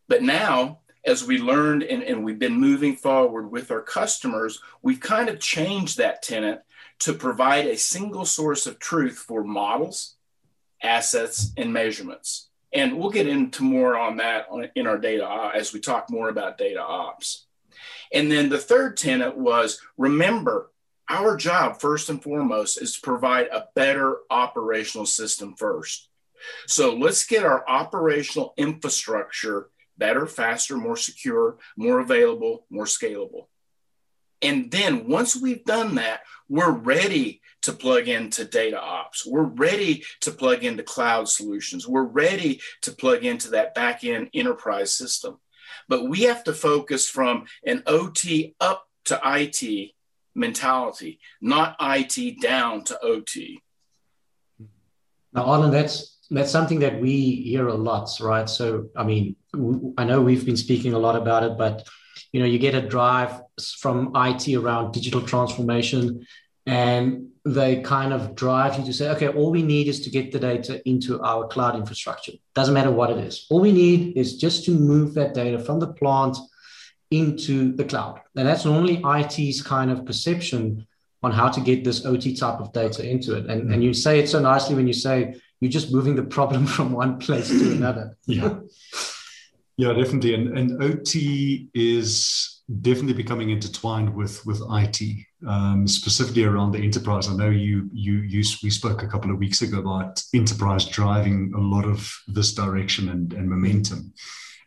but 0.08 0.22
now 0.22 0.80
as 1.04 1.24
we 1.24 1.38
learned 1.38 1.82
and, 1.82 2.02
and 2.02 2.24
we've 2.24 2.38
been 2.38 2.58
moving 2.58 2.96
forward 2.96 3.50
with 3.50 3.70
our 3.70 3.82
customers, 3.82 4.60
we've 4.82 5.00
kind 5.00 5.28
of 5.28 5.38
changed 5.38 5.98
that 5.98 6.22
tenant 6.22 6.60
to 7.00 7.12
provide 7.12 7.66
a 7.66 7.76
single 7.76 8.24
source 8.24 8.66
of 8.66 8.78
truth 8.78 9.18
for 9.18 9.44
models, 9.44 10.16
assets, 10.82 11.52
and 11.56 11.72
measurements. 11.72 12.48
And 12.72 12.98
we'll 12.98 13.10
get 13.10 13.28
into 13.28 13.62
more 13.62 13.96
on 13.96 14.16
that 14.16 14.46
in 14.74 14.86
our 14.86 14.98
data 14.98 15.28
uh, 15.28 15.52
as 15.54 15.72
we 15.72 15.80
talk 15.80 16.10
more 16.10 16.28
about 16.28 16.58
data 16.58 16.82
ops. 16.82 17.43
And 18.12 18.30
then 18.30 18.48
the 18.48 18.58
third 18.58 18.96
tenet 18.96 19.36
was 19.36 19.80
remember, 19.96 20.70
our 21.08 21.36
job, 21.36 21.80
first 21.80 22.08
and 22.08 22.22
foremost, 22.22 22.80
is 22.80 22.94
to 22.94 23.00
provide 23.02 23.48
a 23.48 23.66
better 23.74 24.18
operational 24.30 25.06
system 25.06 25.54
first. 25.56 26.08
So 26.66 26.94
let's 26.94 27.26
get 27.26 27.44
our 27.44 27.68
operational 27.68 28.54
infrastructure 28.56 29.68
better, 29.96 30.26
faster, 30.26 30.76
more 30.76 30.96
secure, 30.96 31.58
more 31.76 32.00
available, 32.00 32.66
more 32.70 32.84
scalable. 32.84 33.46
And 34.42 34.70
then 34.70 35.08
once 35.08 35.36
we've 35.36 35.64
done 35.64 35.94
that, 35.94 36.20
we're 36.48 36.70
ready 36.70 37.40
to 37.62 37.72
plug 37.72 38.08
into 38.08 38.44
data 38.44 38.78
ops. 38.78 39.24
We're 39.24 39.42
ready 39.42 40.04
to 40.20 40.30
plug 40.30 40.64
into 40.64 40.82
cloud 40.82 41.28
solutions. 41.28 41.88
We're 41.88 42.02
ready 42.02 42.60
to 42.82 42.92
plug 42.92 43.24
into 43.24 43.50
that 43.50 43.74
back 43.74 44.04
end 44.04 44.28
enterprise 44.34 44.94
system. 44.94 45.38
But 45.88 46.08
we 46.08 46.22
have 46.22 46.44
to 46.44 46.52
focus 46.52 47.08
from 47.08 47.44
an 47.66 47.82
OT 47.86 48.54
up 48.60 48.86
to 49.06 49.20
IT 49.24 49.92
mentality, 50.34 51.20
not 51.40 51.76
IT 51.80 52.40
down 52.40 52.84
to 52.84 53.00
OT. 53.00 53.60
Now, 55.32 55.44
Arlen, 55.44 55.70
that's 55.70 56.18
that's 56.30 56.50
something 56.50 56.78
that 56.80 57.00
we 57.00 57.36
hear 57.36 57.68
a 57.68 57.74
lot, 57.74 58.08
right? 58.20 58.48
So, 58.48 58.88
I 58.96 59.04
mean, 59.04 59.36
I 59.98 60.04
know 60.04 60.20
we've 60.20 60.46
been 60.46 60.56
speaking 60.56 60.94
a 60.94 60.98
lot 60.98 61.16
about 61.16 61.42
it, 61.42 61.58
but 61.58 61.86
you 62.32 62.40
know, 62.40 62.46
you 62.46 62.58
get 62.58 62.74
a 62.74 62.80
drive 62.80 63.40
from 63.78 64.12
IT 64.14 64.54
around 64.54 64.92
digital 64.92 65.20
transformation, 65.20 66.26
and 66.66 67.28
they 67.44 67.82
kind 67.82 68.12
of 68.12 68.34
drive 68.34 68.78
you 68.78 68.84
to 68.86 68.92
say, 68.92 69.10
okay, 69.10 69.28
all 69.28 69.50
we 69.50 69.62
need 69.62 69.86
is 69.86 70.00
to 70.00 70.10
get 70.10 70.32
the 70.32 70.38
data 70.38 70.86
into 70.88 71.20
our 71.22 71.46
cloud 71.46 71.76
infrastructure. 71.76 72.32
Doesn't 72.54 72.72
matter 72.72 72.90
what 72.90 73.10
it 73.10 73.18
is. 73.18 73.46
All 73.50 73.60
we 73.60 73.72
need 73.72 74.16
is 74.16 74.38
just 74.38 74.64
to 74.64 74.70
move 74.70 75.12
that 75.14 75.34
data 75.34 75.58
from 75.58 75.78
the 75.78 75.92
plant 75.92 76.38
into 77.10 77.72
the 77.76 77.84
cloud. 77.84 78.20
And 78.34 78.48
that's 78.48 78.64
normally 78.64 79.02
IT's 79.04 79.62
kind 79.62 79.90
of 79.90 80.06
perception 80.06 80.86
on 81.22 81.32
how 81.32 81.48
to 81.48 81.60
get 81.60 81.84
this 81.84 82.06
OT 82.06 82.34
type 82.34 82.60
of 82.60 82.72
data 82.72 83.06
into 83.08 83.36
it. 83.36 83.46
And, 83.46 83.72
and 83.72 83.84
you 83.84 83.92
say 83.92 84.20
it 84.20 84.28
so 84.28 84.40
nicely 84.40 84.74
when 84.74 84.86
you 84.86 84.92
say 84.94 85.34
you're 85.60 85.70
just 85.70 85.92
moving 85.92 86.16
the 86.16 86.22
problem 86.22 86.66
from 86.76 86.92
one 86.92 87.18
place 87.18 87.48
to 87.48 87.72
another. 87.72 88.16
yeah. 88.26 88.54
Yeah, 89.76 89.92
definitely. 89.92 90.34
And, 90.34 90.56
and 90.56 90.82
OT 90.82 91.68
is 91.74 92.53
definitely 92.80 93.12
becoming 93.12 93.50
intertwined 93.50 94.14
with, 94.14 94.44
with 94.46 94.62
IT, 94.70 95.00
um, 95.46 95.86
specifically 95.86 96.44
around 96.44 96.72
the 96.72 96.78
enterprise. 96.78 97.28
I 97.28 97.36
know 97.36 97.50
you, 97.50 97.90
you, 97.92 98.20
you, 98.20 98.42
we 98.62 98.70
spoke 98.70 99.02
a 99.02 99.08
couple 99.08 99.30
of 99.30 99.38
weeks 99.38 99.60
ago 99.62 99.80
about 99.80 100.22
enterprise 100.34 100.86
driving 100.86 101.52
a 101.54 101.60
lot 101.60 101.84
of 101.84 102.10
this 102.26 102.54
direction 102.54 103.10
and, 103.10 103.32
and 103.34 103.48
momentum. 103.48 104.12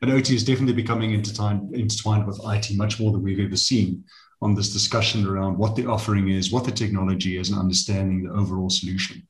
And 0.01 0.11
OT 0.11 0.35
is 0.35 0.43
definitely 0.43 0.75
becoming 0.75 1.13
intertwined, 1.13 1.73
intertwined 1.75 2.27
with 2.27 2.39
IT 2.45 2.77
much 2.77 2.99
more 2.99 3.11
than 3.11 3.23
we've 3.23 3.39
ever 3.39 3.57
seen 3.57 4.03
on 4.43 4.53
this 4.53 4.71
discussion 4.71 5.25
around 5.25 5.57
what 5.57 5.75
the 5.75 5.87
offering 5.87 6.29
is, 6.29 6.51
what 6.51 6.65
the 6.65 6.71
technology 6.71 7.37
is, 7.37 7.49
and 7.49 7.59
understanding 7.59 8.23
the 8.23 8.31
overall 8.31 8.69
solution. 8.69 9.25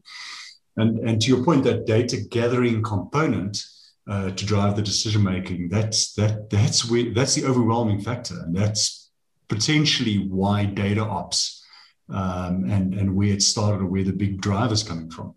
And, 0.75 0.99
and 0.99 1.21
to 1.21 1.29
your 1.29 1.45
point, 1.45 1.63
that 1.63 1.85
data 1.85 2.17
gathering 2.29 2.83
component 2.83 3.63
uh, 4.07 4.31
to 4.31 4.45
drive 4.45 4.75
the 4.75 4.81
decision 4.81 5.23
making, 5.23 5.69
that's 5.69 6.13
that 6.13 6.49
that's 6.49 6.89
where 6.89 7.13
that's 7.13 7.35
the 7.35 7.45
overwhelming 7.45 7.99
factor, 7.99 8.35
and 8.41 8.55
that's 8.55 9.11
potentially 9.47 10.27
why 10.27 10.65
data 10.65 11.01
ops 11.01 11.65
um, 12.09 12.69
and 12.69 12.93
and 12.93 13.15
where 13.15 13.29
it 13.29 13.41
started, 13.41 13.81
or 13.81 13.85
where 13.85 14.03
the 14.03 14.13
big 14.13 14.41
drive 14.41 14.71
is 14.71 14.83
coming 14.83 15.09
from. 15.09 15.35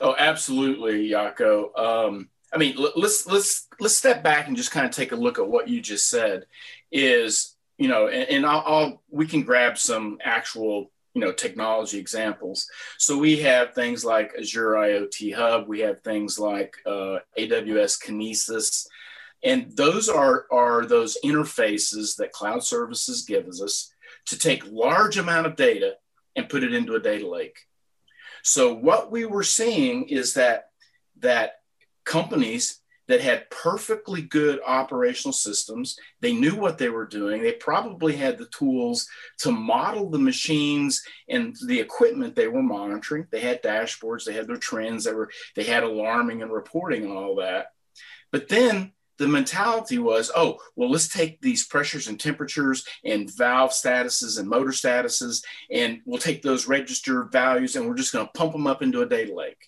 Oh, 0.00 0.14
absolutely, 0.18 1.10
Jaco. 1.10 1.76
Um, 1.78 2.28
I 2.52 2.58
mean, 2.58 2.76
let's 2.96 3.26
let's 3.26 3.68
let's 3.80 3.96
step 3.96 4.22
back 4.22 4.48
and 4.48 4.56
just 4.56 4.70
kind 4.70 4.86
of 4.86 4.92
take 4.92 5.12
a 5.12 5.16
look 5.16 5.38
at 5.38 5.48
what 5.48 5.68
you 5.68 5.80
just 5.80 6.08
said. 6.08 6.46
Is 6.90 7.56
you 7.78 7.88
know, 7.88 8.08
and, 8.08 8.28
and 8.28 8.46
I'll, 8.46 8.62
I'll, 8.66 9.02
we 9.08 9.26
can 9.26 9.42
grab 9.42 9.78
some 9.78 10.18
actual 10.22 10.90
you 11.18 11.24
know 11.24 11.32
technology 11.32 11.98
examples. 11.98 12.68
So 12.96 13.18
we 13.18 13.38
have 13.40 13.74
things 13.74 14.04
like 14.04 14.32
Azure 14.38 14.74
IoT 14.74 15.34
Hub. 15.34 15.66
We 15.66 15.80
have 15.80 16.00
things 16.00 16.38
like 16.38 16.76
uh, 16.86 17.18
AWS 17.36 18.00
Kinesis, 18.00 18.86
and 19.42 19.72
those 19.76 20.08
are 20.08 20.46
are 20.52 20.86
those 20.86 21.18
interfaces 21.24 22.16
that 22.18 22.30
cloud 22.30 22.62
services 22.62 23.24
gives 23.24 23.60
us 23.60 23.92
to 24.26 24.38
take 24.38 24.70
large 24.70 25.18
amount 25.18 25.48
of 25.48 25.56
data 25.56 25.94
and 26.36 26.48
put 26.48 26.62
it 26.62 26.72
into 26.72 26.94
a 26.94 27.00
data 27.00 27.28
lake. 27.28 27.58
So 28.44 28.72
what 28.72 29.10
we 29.10 29.24
were 29.24 29.42
seeing 29.42 30.04
is 30.04 30.34
that 30.34 30.70
that 31.18 31.54
companies 32.04 32.80
that 33.08 33.20
had 33.20 33.50
perfectly 33.50 34.22
good 34.22 34.60
operational 34.66 35.32
systems. 35.32 35.98
They 36.20 36.34
knew 36.34 36.54
what 36.54 36.78
they 36.78 36.90
were 36.90 37.06
doing. 37.06 37.42
They 37.42 37.52
probably 37.52 38.14
had 38.14 38.38
the 38.38 38.46
tools 38.46 39.08
to 39.38 39.50
model 39.50 40.10
the 40.10 40.18
machines 40.18 41.02
and 41.28 41.56
the 41.66 41.80
equipment 41.80 42.36
they 42.36 42.48
were 42.48 42.62
monitoring. 42.62 43.26
They 43.30 43.40
had 43.40 43.62
dashboards, 43.62 44.24
they 44.24 44.34
had 44.34 44.46
their 44.46 44.56
trends, 44.56 45.04
they 45.04 45.14
were 45.14 45.30
they 45.56 45.64
had 45.64 45.82
alarming 45.82 46.42
and 46.42 46.52
reporting 46.52 47.04
and 47.04 47.12
all 47.12 47.36
that. 47.36 47.68
But 48.30 48.48
then 48.48 48.92
the 49.16 49.26
mentality 49.26 49.98
was, 49.98 50.30
oh, 50.36 50.58
well, 50.76 50.90
let's 50.90 51.08
take 51.08 51.40
these 51.40 51.66
pressures 51.66 52.06
and 52.06 52.20
temperatures 52.20 52.86
and 53.04 53.34
valve 53.34 53.70
statuses 53.70 54.38
and 54.38 54.48
motor 54.48 54.70
statuses, 54.70 55.42
and 55.72 56.00
we'll 56.04 56.20
take 56.20 56.40
those 56.42 56.68
register 56.68 57.24
values 57.24 57.74
and 57.74 57.86
we're 57.86 57.96
just 57.96 58.12
going 58.12 58.26
to 58.26 58.32
pump 58.32 58.52
them 58.52 58.68
up 58.68 58.80
into 58.80 59.02
a 59.02 59.08
data 59.08 59.34
lake. 59.34 59.58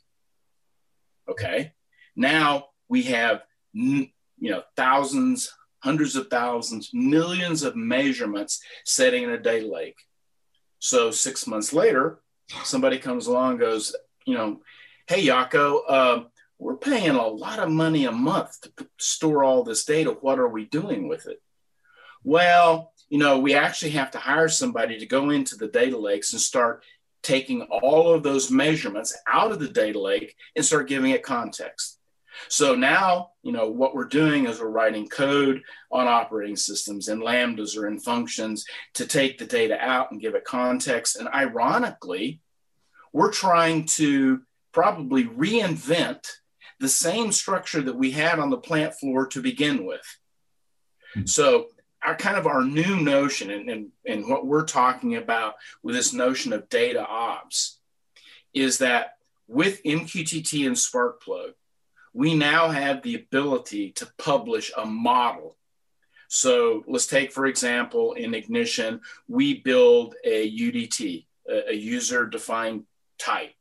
Okay. 1.28 1.73
Now 2.14 2.66
we 2.90 3.04
have 3.04 3.42
you 3.73 4.11
know 4.38 4.62
thousands 4.76 5.54
hundreds 5.78 6.14
of 6.16 6.28
thousands 6.28 6.90
millions 6.92 7.62
of 7.62 7.75
measurements 7.75 8.61
setting 8.85 9.23
in 9.23 9.30
a 9.30 9.38
data 9.38 9.66
lake. 9.66 9.97
So 10.78 11.11
six 11.11 11.47
months 11.47 11.73
later 11.73 12.20
somebody 12.64 12.99
comes 12.99 13.28
along 13.28 13.59
goes 13.59 13.94
you 14.26 14.35
know 14.35 14.61
hey 15.06 15.25
Jaco 15.25 15.80
uh, 15.88 16.25
we're 16.59 16.76
paying 16.76 17.16
a 17.16 17.26
lot 17.26 17.61
of 17.61 17.70
money 17.70 18.04
a 18.04 18.12
month 18.12 18.61
to 18.61 18.87
store 18.99 19.42
all 19.44 19.62
this 19.62 19.85
data. 19.87 20.11
What 20.11 20.38
are 20.38 20.49
we 20.49 20.66
doing 20.66 21.09
with 21.09 21.26
it? 21.26 21.40
Well 22.25 22.92
you 23.09 23.18
know 23.18 23.38
we 23.38 23.54
actually 23.54 23.92
have 23.92 24.11
to 24.11 24.18
hire 24.18 24.49
somebody 24.49 24.99
to 24.99 25.06
go 25.06 25.30
into 25.30 25.56
the 25.56 25.68
data 25.68 25.97
lakes 25.97 26.32
and 26.32 26.42
start 26.42 26.85
taking 27.23 27.62
all 27.62 28.12
of 28.12 28.23
those 28.23 28.50
measurements 28.50 29.16
out 29.28 29.52
of 29.52 29.61
the 29.61 29.68
data 29.68 30.00
lake 30.00 30.35
and 30.56 30.64
start 30.64 30.88
giving 30.88 31.11
it 31.11 31.23
context 31.23 32.00
so 32.49 32.75
now, 32.75 33.31
you 33.43 33.53
know, 33.53 33.69
what 33.69 33.95
we're 33.95 34.05
doing 34.05 34.47
is 34.47 34.61
we're 34.61 34.69
writing 34.69 35.09
code 35.09 35.63
on 35.91 36.07
operating 36.07 36.57
systems 36.57 37.09
in 37.09 37.21
lambdas 37.21 37.77
or 37.77 37.87
in 37.87 37.99
functions 37.99 38.65
to 38.95 39.07
take 39.07 39.39
the 39.39 39.47
data 39.47 39.79
out 39.81 40.11
and 40.11 40.21
give 40.21 40.35
it 40.35 40.45
context. 40.45 41.17
And 41.17 41.29
ironically, 41.29 42.41
we're 43.13 43.33
trying 43.33 43.87
to 43.87 44.43
probably 44.73 45.25
reinvent 45.25 46.27
the 46.79 46.89
same 46.89 47.33
structure 47.33 47.83
that 47.83 47.97
we 47.97 48.11
had 48.11 48.39
on 48.39 48.51
the 48.51 48.57
plant 48.57 48.95
floor 48.95 49.27
to 49.29 49.43
begin 49.43 49.85
with. 49.85 50.19
Mm-hmm. 51.17 51.27
So 51.27 51.67
our 52.03 52.17
kind 52.17 52.37
of 52.37 52.47
our 52.47 52.65
new 52.65 52.97
notion 52.97 53.51
and, 53.51 53.69
and, 53.69 53.89
and 54.07 54.29
what 54.29 54.47
we're 54.47 54.65
talking 54.65 55.17
about 55.17 55.55
with 55.83 55.95
this 55.95 56.13
notion 56.13 56.53
of 56.53 56.69
data 56.69 57.07
ops 57.07 57.79
is 58.55 58.79
that 58.79 59.17
with 59.47 59.83
MQTT 59.83 60.67
and 60.67 60.77
Sparkplug, 60.77 61.53
we 62.12 62.35
now 62.35 62.69
have 62.69 63.02
the 63.02 63.14
ability 63.14 63.93
to 63.93 64.09
publish 64.19 64.73
a 64.76 64.85
model. 64.85 65.57
So 66.29 66.85
let's 66.87 67.07
take, 67.07 67.33
for 67.33 67.47
example, 67.47 68.12
in 68.14 68.35
Ignition, 68.35 69.00
we 69.29 69.61
build 69.61 70.14
a 70.25 70.50
UDT, 70.50 71.26
a, 71.49 71.75
user 71.75 72.26
defined 72.26 72.85
type. 73.19 73.55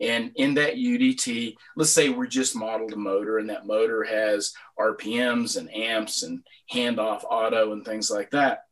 And 0.00 0.32
in 0.34 0.54
that 0.54 0.74
UDT, 0.74 1.54
let's 1.76 1.92
say 1.92 2.08
we're 2.08 2.26
just 2.26 2.56
modeled 2.56 2.92
a 2.92 2.96
motor 2.96 3.38
and 3.38 3.50
that 3.50 3.66
motor 3.66 4.02
has 4.02 4.52
RPMs 4.78 5.56
and 5.56 5.72
amps 5.72 6.24
and 6.24 6.42
handoff 6.72 7.22
auto 7.28 7.72
and 7.72 7.84
things 7.84 8.10
like 8.10 8.32
that. 8.32 8.64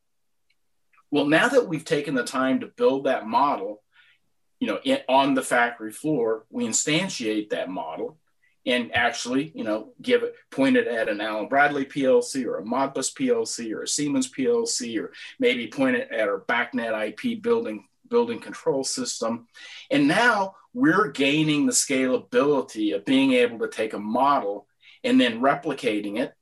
Well, 1.12 1.26
now 1.26 1.48
that 1.48 1.68
we've 1.68 1.84
taken 1.84 2.14
the 2.14 2.24
time 2.24 2.60
to 2.60 2.66
build 2.66 3.04
that 3.04 3.26
model, 3.26 3.82
you 4.58 4.66
know, 4.66 4.80
on 5.08 5.34
the 5.34 5.42
factory 5.42 5.92
floor, 5.92 6.44
we 6.50 6.66
instantiate 6.66 7.50
that 7.50 7.68
model 7.68 8.18
and 8.64 8.94
actually, 8.94 9.52
you 9.54 9.64
know, 9.64 9.92
give 10.00 10.22
it 10.22 10.34
pointed 10.50 10.86
at 10.86 11.08
an 11.08 11.20
Allen 11.20 11.48
Bradley 11.48 11.84
PLC 11.84 12.44
or 12.46 12.58
a 12.58 12.62
Modbus 12.62 13.12
PLC 13.12 13.74
or 13.74 13.82
a 13.82 13.88
Siemens 13.88 14.30
PLC, 14.30 15.00
or 15.02 15.12
maybe 15.38 15.66
point 15.66 15.96
it 15.96 16.10
at 16.12 16.28
our 16.28 16.40
BACnet 16.40 17.08
IP 17.08 17.42
building 17.42 17.88
building 18.08 18.40
control 18.40 18.84
system. 18.84 19.48
And 19.90 20.06
now 20.06 20.56
we're 20.74 21.08
gaining 21.08 21.66
the 21.66 21.72
scalability 21.72 22.94
of 22.94 23.06
being 23.06 23.32
able 23.32 23.58
to 23.60 23.68
take 23.68 23.94
a 23.94 23.98
model 23.98 24.66
and 25.02 25.20
then 25.20 25.40
replicating 25.40 26.18
it, 26.18 26.34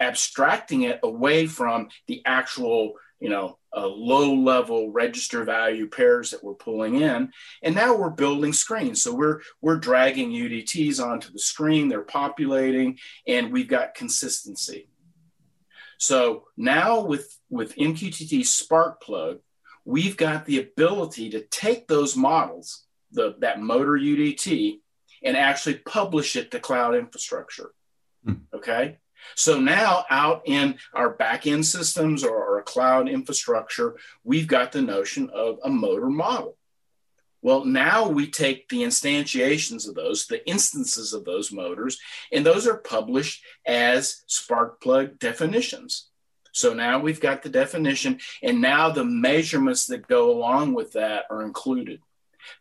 abstracting 0.00 0.82
it 0.82 1.00
away 1.02 1.46
from 1.46 1.88
the 2.06 2.22
actual, 2.24 2.94
you 3.18 3.28
know, 3.28 3.57
uh, 3.76 3.86
low 3.86 4.34
level 4.34 4.90
register 4.90 5.44
value 5.44 5.88
pairs 5.88 6.30
that 6.30 6.42
we're 6.42 6.54
pulling 6.54 7.00
in. 7.00 7.32
And 7.62 7.74
now 7.74 7.96
we're 7.96 8.10
building 8.10 8.52
screens. 8.52 9.02
So 9.02 9.14
we're, 9.14 9.40
we're 9.60 9.78
dragging 9.78 10.30
UDTs 10.30 11.04
onto 11.04 11.32
the 11.32 11.38
screen, 11.38 11.88
they're 11.88 12.02
populating, 12.02 12.98
and 13.26 13.52
we've 13.52 13.68
got 13.68 13.94
consistency. 13.94 14.88
So 15.98 16.44
now 16.56 17.00
with, 17.04 17.38
with 17.50 17.76
MQTT 17.76 18.40
Sparkplug, 18.40 19.40
we've 19.84 20.16
got 20.16 20.46
the 20.46 20.60
ability 20.60 21.30
to 21.30 21.40
take 21.40 21.88
those 21.88 22.16
models, 22.16 22.84
the, 23.10 23.36
that 23.40 23.60
motor 23.60 23.92
UDT, 23.92 24.78
and 25.24 25.36
actually 25.36 25.74
publish 25.74 26.36
it 26.36 26.50
to 26.52 26.60
cloud 26.60 26.94
infrastructure. 26.94 27.72
Hmm. 28.24 28.34
Okay. 28.54 28.98
So 29.34 29.60
now 29.60 30.04
out 30.10 30.42
in 30.46 30.78
our 30.94 31.14
backend 31.14 31.64
systems 31.64 32.24
or 32.24 32.56
our 32.56 32.62
cloud 32.62 33.08
infrastructure, 33.08 33.96
we've 34.24 34.46
got 34.46 34.72
the 34.72 34.82
notion 34.82 35.30
of 35.30 35.58
a 35.64 35.68
motor 35.68 36.10
model. 36.10 36.56
Well, 37.40 37.64
now 37.64 38.08
we 38.08 38.28
take 38.28 38.68
the 38.68 38.82
instantiations 38.82 39.88
of 39.88 39.94
those, 39.94 40.26
the 40.26 40.46
instances 40.48 41.12
of 41.12 41.24
those 41.24 41.52
motors, 41.52 41.98
and 42.32 42.44
those 42.44 42.66
are 42.66 42.78
published 42.78 43.44
as 43.64 44.24
Sparkplug 44.28 45.20
definitions. 45.20 46.08
So 46.52 46.74
now 46.74 46.98
we've 46.98 47.20
got 47.20 47.42
the 47.42 47.48
definition, 47.48 48.18
and 48.42 48.60
now 48.60 48.90
the 48.90 49.04
measurements 49.04 49.86
that 49.86 50.08
go 50.08 50.32
along 50.32 50.74
with 50.74 50.94
that 50.94 51.26
are 51.30 51.42
included. 51.42 52.00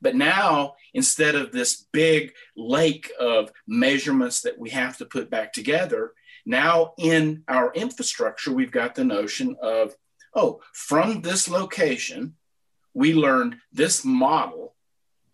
But 0.01 0.15
now, 0.15 0.75
instead 0.93 1.35
of 1.35 1.51
this 1.51 1.87
big 1.91 2.33
lake 2.55 3.11
of 3.19 3.51
measurements 3.65 4.41
that 4.41 4.59
we 4.59 4.69
have 4.71 4.97
to 4.97 5.05
put 5.05 5.29
back 5.29 5.53
together, 5.53 6.13
now, 6.47 6.93
in 6.97 7.43
our 7.49 7.73
infrastructure, 7.73 8.53
we've 8.53 8.71
got 8.71 8.95
the 8.95 9.03
notion 9.03 9.57
of, 9.61 9.93
oh, 10.33 10.61
from 10.71 11.21
this 11.21 11.49
location, 11.49 12.35
we 12.93 13.13
learned 13.13 13.57
this 13.73 14.05
model. 14.05 14.73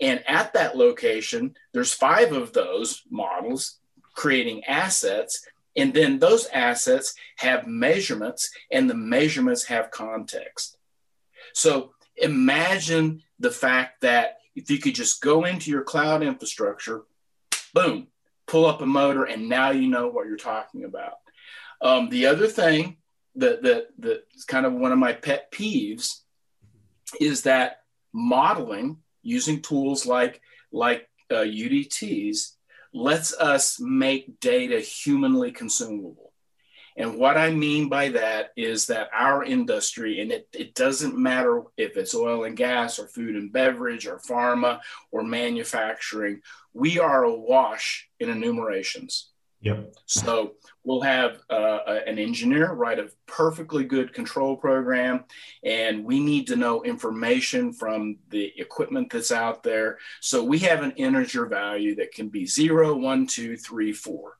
And 0.01 0.24
at 0.27 0.53
that 0.53 0.75
location, 0.75 1.55
there's 1.72 1.93
five 1.93 2.32
of 2.32 2.51
those 2.53 3.03
models 3.12 3.77
creating 4.15 4.63
assets. 4.63 5.46
And 5.75 5.93
then 5.93 6.17
those 6.17 6.48
assets 6.48 7.13
have 7.38 7.67
measurements, 7.67 8.50
and 8.72 8.89
the 8.89 8.96
measurements 8.96 9.65
have 9.65 9.91
context. 9.91 10.77
So 11.53 11.93
imagine 12.17 13.22
the 13.38 13.51
fact 13.51 14.01
that 14.01 14.38
if 14.55 14.72
you 14.72 14.79
could 14.79 14.96
just 14.96 15.22
go 15.22 15.46
into 15.46 15.70
your 15.70 15.84
cloud 15.84 16.24
infrastructure, 16.24 17.03
boom, 17.72 18.08
pull 18.48 18.66
up 18.66 18.82
a 18.82 18.86
motor, 18.86 19.24
and 19.24 19.50
now 19.50 19.72
you 19.72 19.88
know 19.88 20.08
what 20.08 20.28
you're 20.28 20.38
talking 20.38 20.84
about. 20.84 21.14
Um, 21.82 22.10
the 22.10 22.28
other 22.28 22.48
thing 22.48 22.98
that, 23.36 23.64
that 23.64 23.88
that's 23.98 24.46
kind 24.46 24.66
of 24.66 24.74
one 24.74 24.92
of 24.92 25.00
my 25.00 25.14
pet 25.14 25.52
peeves 25.52 26.22
is 27.20 27.44
that 27.44 27.82
modeling 28.14 28.98
using 29.22 29.62
tools 29.62 30.06
like 30.06 30.42
like 30.72 31.08
uh, 31.32 31.36
UDTs 31.36 32.52
lets 32.94 33.34
us 33.34 33.80
make 33.80 34.40
data 34.40 34.80
humanly 34.80 35.52
consumable. 35.52 36.33
And 36.98 37.18
what 37.18 37.38
I 37.38 37.52
mean 37.52 37.90
by 37.90 38.10
that 38.10 38.52
is 38.56 38.88
that 38.88 39.10
our 39.14 39.44
industry, 39.44 40.22
and 40.22 40.32
it, 40.32 40.48
it 40.54 40.76
doesn't 40.76 41.18
matter 41.18 41.64
if 41.78 41.98
it's 41.98 42.16
oil 42.16 42.44
and 42.44 42.56
gas 42.56 43.00
or 43.00 43.08
food 43.08 43.36
and 43.36 43.52
beverage 43.52 44.08
or 44.08 44.20
pharma 44.20 44.80
or 45.12 45.24
manufacturing, 45.24 46.42
we 46.74 47.00
are 47.00 47.24
awash 47.24 48.10
in 48.20 48.30
enumerations. 48.30 49.30
Yep. 49.62 49.96
So 50.08 50.56
we'll 50.84 51.02
have 51.02 51.38
uh, 51.50 51.80
an 52.06 52.20
engineer 52.20 52.74
write 52.74 53.00
a 53.00 53.10
perfectly 53.28 53.86
good 53.86 54.14
control 54.14 54.58
program, 54.58 55.24
and 55.64 56.04
we 56.04 56.20
need 56.20 56.48
to 56.48 56.58
know 56.58 56.84
information 56.84 57.72
from 57.72 58.18
the 58.30 58.52
equipment 58.58 59.10
that's 59.10 59.32
out 59.32 59.64
there. 59.64 60.00
So 60.20 60.44
we 60.44 60.60
have 60.60 60.84
an 60.84 60.92
integer 60.92 61.46
value 61.46 61.96
that 61.96 62.12
can 62.12 62.28
be 62.28 62.46
zero, 62.46 62.94
one, 62.94 63.26
two, 63.26 63.56
three, 63.56 63.94
four. 63.94 64.38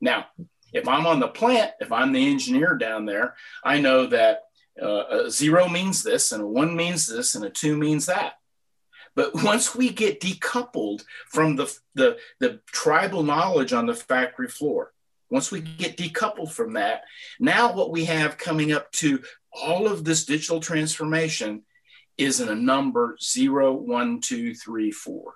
Now, 0.00 0.26
if 0.72 0.88
I'm 0.88 1.06
on 1.06 1.20
the 1.20 1.28
plant, 1.28 1.72
if 1.80 1.92
I'm 1.92 2.12
the 2.12 2.30
engineer 2.30 2.74
down 2.74 3.04
there, 3.06 3.34
I 3.64 3.80
know 3.80 4.06
that 4.06 4.44
uh, 4.80 5.04
a 5.26 5.30
zero 5.30 5.68
means 5.68 6.02
this, 6.02 6.32
and 6.32 6.42
a 6.42 6.46
one 6.46 6.74
means 6.76 7.06
this, 7.06 7.34
and 7.34 7.44
a 7.44 7.50
two 7.50 7.76
means 7.76 8.06
that. 8.06 8.34
But 9.14 9.34
once 9.42 9.74
we 9.74 9.90
get 9.90 10.20
decoupled 10.20 11.04
from 11.28 11.56
the, 11.56 11.74
the, 11.94 12.18
the 12.40 12.60
tribal 12.66 13.22
knowledge 13.22 13.72
on 13.72 13.86
the 13.86 13.94
factory 13.94 14.48
floor, 14.48 14.92
once 15.30 15.50
we 15.50 15.60
get 15.60 15.96
decoupled 15.96 16.52
from 16.52 16.74
that, 16.74 17.02
now 17.40 17.72
what 17.72 17.90
we 17.90 18.04
have 18.04 18.36
coming 18.36 18.72
up 18.72 18.90
to 18.92 19.22
all 19.50 19.86
of 19.86 20.04
this 20.04 20.24
digital 20.24 20.60
transformation 20.60 21.62
is 22.18 22.40
in 22.40 22.48
a 22.48 22.54
number 22.54 23.16
zero, 23.22 23.72
one, 23.72 24.20
two, 24.20 24.54
three, 24.54 24.90
four. 24.90 25.34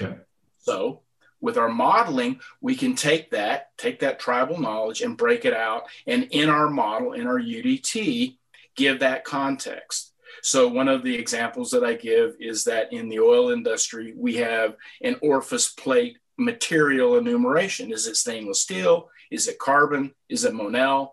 Okay. 0.00 0.16
So 0.58 1.02
with 1.40 1.58
our 1.58 1.68
modeling, 1.68 2.40
we 2.60 2.74
can 2.74 2.94
take 2.94 3.30
that, 3.30 3.76
take 3.76 4.00
that 4.00 4.18
tribal 4.18 4.58
knowledge 4.58 5.02
and 5.02 5.16
break 5.16 5.44
it 5.44 5.54
out. 5.54 5.84
And 6.06 6.24
in 6.30 6.48
our 6.48 6.70
model, 6.70 7.12
in 7.12 7.26
our 7.26 7.38
UDT, 7.38 8.36
give 8.76 9.00
that 9.00 9.24
context. 9.24 10.12
So 10.42 10.68
one 10.68 10.88
of 10.88 11.02
the 11.02 11.14
examples 11.14 11.70
that 11.70 11.84
I 11.84 11.94
give 11.94 12.36
is 12.38 12.64
that 12.64 12.92
in 12.92 13.08
the 13.08 13.20
oil 13.20 13.50
industry, 13.50 14.14
we 14.16 14.36
have 14.36 14.76
an 15.02 15.16
orifice 15.22 15.70
plate 15.70 16.18
material 16.38 17.16
enumeration. 17.16 17.92
Is 17.92 18.06
it 18.06 18.16
stainless 18.16 18.60
steel? 18.60 19.08
Is 19.30 19.48
it 19.48 19.58
carbon? 19.58 20.12
Is 20.28 20.44
it 20.44 20.52
Monel? 20.52 21.10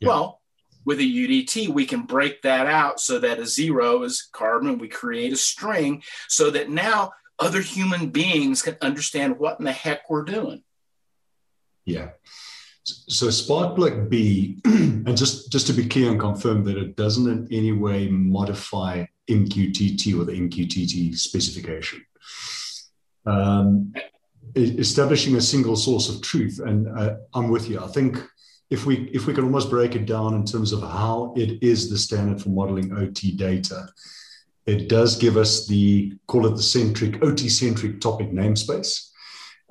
Yeah. 0.00 0.08
Well, 0.08 0.40
with 0.84 1.00
a 1.00 1.02
UDT, 1.02 1.68
we 1.70 1.84
can 1.84 2.02
break 2.02 2.42
that 2.42 2.66
out 2.66 3.00
so 3.00 3.18
that 3.18 3.40
a 3.40 3.46
zero 3.46 4.04
is 4.04 4.28
carbon. 4.32 4.78
We 4.78 4.88
create 4.88 5.32
a 5.32 5.36
string 5.36 6.02
so 6.28 6.50
that 6.50 6.70
now 6.70 7.12
other 7.38 7.60
human 7.60 8.08
beings 8.08 8.62
can 8.62 8.76
understand 8.80 9.38
what 9.38 9.58
in 9.58 9.64
the 9.64 9.72
heck 9.72 10.08
we're 10.08 10.24
doing. 10.24 10.62
Yeah. 11.84 12.10
So 12.84 13.26
Sparkplug 13.28 14.08
B, 14.08 14.60
and 14.64 15.16
just, 15.16 15.50
just 15.50 15.66
to 15.66 15.72
be 15.72 15.88
clear 15.88 16.10
and 16.10 16.20
confirm 16.20 16.64
that 16.64 16.76
it 16.76 16.96
doesn't 16.96 17.28
in 17.28 17.48
any 17.50 17.72
way 17.72 18.08
modify 18.08 19.06
MQTT 19.28 20.18
or 20.18 20.24
the 20.24 20.32
MQTT 20.32 21.16
specification. 21.16 22.04
Um, 23.26 23.92
establishing 24.54 25.36
a 25.36 25.40
single 25.40 25.76
source 25.76 26.08
of 26.08 26.22
truth, 26.22 26.60
and 26.64 26.88
uh, 26.96 27.16
I'm 27.34 27.48
with 27.48 27.68
you. 27.68 27.80
I 27.80 27.88
think 27.88 28.24
if 28.70 28.86
we 28.86 29.10
if 29.12 29.26
we 29.26 29.34
can 29.34 29.44
almost 29.44 29.70
break 29.70 29.94
it 29.94 30.06
down 30.06 30.34
in 30.34 30.44
terms 30.44 30.72
of 30.72 30.80
how 30.80 31.34
it 31.36 31.62
is 31.62 31.90
the 31.90 31.98
standard 31.98 32.40
for 32.40 32.50
modeling 32.50 32.92
OT 32.96 33.32
data, 33.32 33.88
it 34.66 34.88
does 34.88 35.16
give 35.16 35.36
us 35.36 35.66
the 35.66 36.12
call 36.26 36.46
it 36.46 36.56
the 36.56 36.62
centric 36.62 37.22
OT 37.22 37.48
centric 37.48 38.00
topic 38.00 38.30
namespace. 38.32 39.10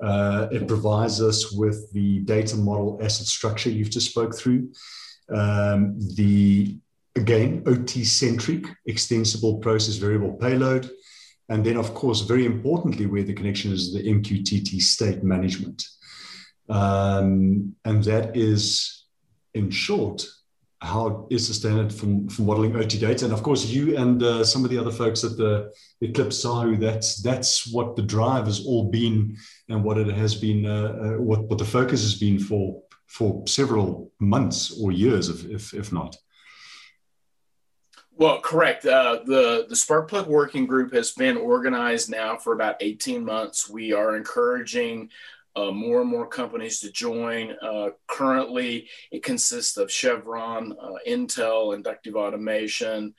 Uh, 0.02 0.48
it 0.50 0.66
provides 0.66 1.20
us 1.20 1.52
with 1.52 1.90
the 1.92 2.20
data 2.20 2.56
model 2.56 2.98
asset 3.02 3.26
structure 3.26 3.70
you've 3.70 3.90
just 3.90 4.10
spoke 4.10 4.36
through. 4.36 4.70
Um, 5.34 5.98
the 6.14 6.78
again 7.14 7.62
OT 7.66 8.04
centric 8.04 8.64
extensible 8.86 9.58
process 9.58 9.96
variable 9.96 10.32
payload, 10.32 10.90
and 11.48 11.64
then 11.64 11.76
of 11.76 11.94
course 11.94 12.22
very 12.22 12.46
importantly 12.46 13.06
where 13.06 13.22
the 13.22 13.34
connection 13.34 13.72
is 13.72 13.92
the 13.92 14.02
MQTT 14.02 14.80
state 14.80 15.22
management, 15.22 15.86
um, 16.68 17.74
and 17.84 18.04
that 18.04 18.36
is 18.36 19.04
in 19.54 19.70
short 19.70 20.26
how 20.82 21.26
is 21.30 21.48
the 21.48 21.54
standard 21.54 21.92
for, 21.92 22.06
for 22.30 22.42
modeling 22.42 22.76
OT 22.76 22.98
data? 22.98 23.24
And 23.24 23.32
of 23.32 23.42
course, 23.42 23.64
you 23.66 23.96
and 23.96 24.22
uh, 24.22 24.44
some 24.44 24.64
of 24.64 24.70
the 24.70 24.78
other 24.78 24.90
folks 24.90 25.24
at 25.24 25.36
the 25.36 25.72
Eclipse 26.00 26.42
Tahu, 26.42 26.76
that's 26.76 27.22
that's 27.22 27.72
what 27.72 27.96
the 27.96 28.02
drive 28.02 28.46
has 28.46 28.66
all 28.66 28.90
been, 28.90 29.36
and 29.68 29.82
what 29.82 29.98
it 29.98 30.08
has 30.08 30.34
been, 30.34 30.66
uh, 30.66 31.14
uh, 31.16 31.20
what 31.20 31.44
what 31.44 31.58
the 31.58 31.64
focus 31.64 32.02
has 32.02 32.14
been 32.14 32.38
for 32.38 32.82
for 33.06 33.42
several 33.46 34.12
months 34.18 34.78
or 34.80 34.92
years, 34.92 35.28
if 35.28 35.44
if, 35.46 35.74
if 35.74 35.92
not. 35.92 36.16
Well, 38.18 38.40
correct. 38.40 38.86
Uh, 38.86 39.20
the 39.24 39.66
the 39.68 39.74
Sparkplug 39.74 40.26
Working 40.26 40.66
Group 40.66 40.92
has 40.92 41.12
been 41.12 41.36
organized 41.36 42.10
now 42.10 42.36
for 42.36 42.52
about 42.52 42.76
18 42.80 43.24
months. 43.24 43.68
We 43.68 43.92
are 43.92 44.16
encouraging 44.16 45.10
uh, 45.56 45.70
more 45.70 46.02
and 46.02 46.10
more 46.10 46.26
companies 46.26 46.80
to 46.80 46.92
join. 46.92 47.56
Uh, 47.62 47.88
currently, 48.06 48.88
it 49.10 49.22
consists 49.22 49.78
of 49.78 49.90
Chevron, 49.90 50.74
uh, 50.80 50.98
Intel, 51.08 51.74
Inductive 51.74 52.14
Automation, 52.14 53.14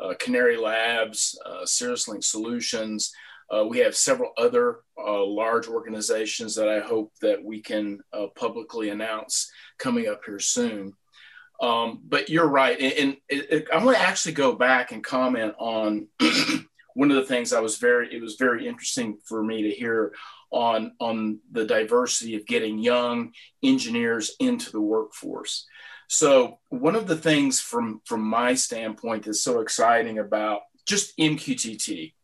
uh, 0.00 0.12
Canary 0.20 0.58
Labs, 0.58 1.38
uh, 1.46 1.62
CirrusLink 1.64 2.22
Solutions. 2.22 3.12
Uh, 3.50 3.64
we 3.64 3.78
have 3.78 3.96
several 3.96 4.32
other 4.36 4.80
large 4.98 5.68
organizations 5.68 6.54
that 6.54 6.68
I 6.68 6.80
hope 6.80 7.12
that 7.22 7.42
we 7.42 7.62
can 7.62 8.00
publicly 8.36 8.90
announce 8.90 9.50
coming 9.78 10.06
up 10.06 10.20
here 10.26 10.38
soon. 10.38 10.92
Um, 11.60 12.02
but 12.06 12.28
you're 12.28 12.48
right, 12.48 12.78
and, 12.78 13.16
and 13.30 13.66
I 13.72 13.82
want 13.82 13.96
to 13.96 14.02
actually 14.02 14.34
go 14.34 14.52
back 14.52 14.92
and 14.92 15.02
comment 15.02 15.54
on 15.58 16.06
one 16.94 17.10
of 17.10 17.16
the 17.16 17.24
things 17.24 17.52
I 17.52 17.60
was 17.60 17.78
very. 17.78 18.14
It 18.14 18.20
was 18.20 18.36
very 18.36 18.68
interesting 18.68 19.18
for 19.24 19.42
me 19.42 19.62
to 19.62 19.70
hear 19.70 20.12
on, 20.50 20.92
on 21.00 21.40
the 21.52 21.64
diversity 21.64 22.36
of 22.36 22.46
getting 22.46 22.78
young 22.78 23.32
engineers 23.62 24.34
into 24.40 24.70
the 24.72 24.80
workforce. 24.80 25.66
So 26.08 26.58
one 26.70 26.96
of 26.96 27.06
the 27.06 27.16
things 27.16 27.60
from, 27.60 28.00
from 28.04 28.22
my 28.22 28.54
standpoint 28.54 29.24
that's 29.24 29.42
so 29.42 29.60
exciting 29.60 30.18
about 30.18 30.62
just 30.86 31.16
MQTT 31.18 32.14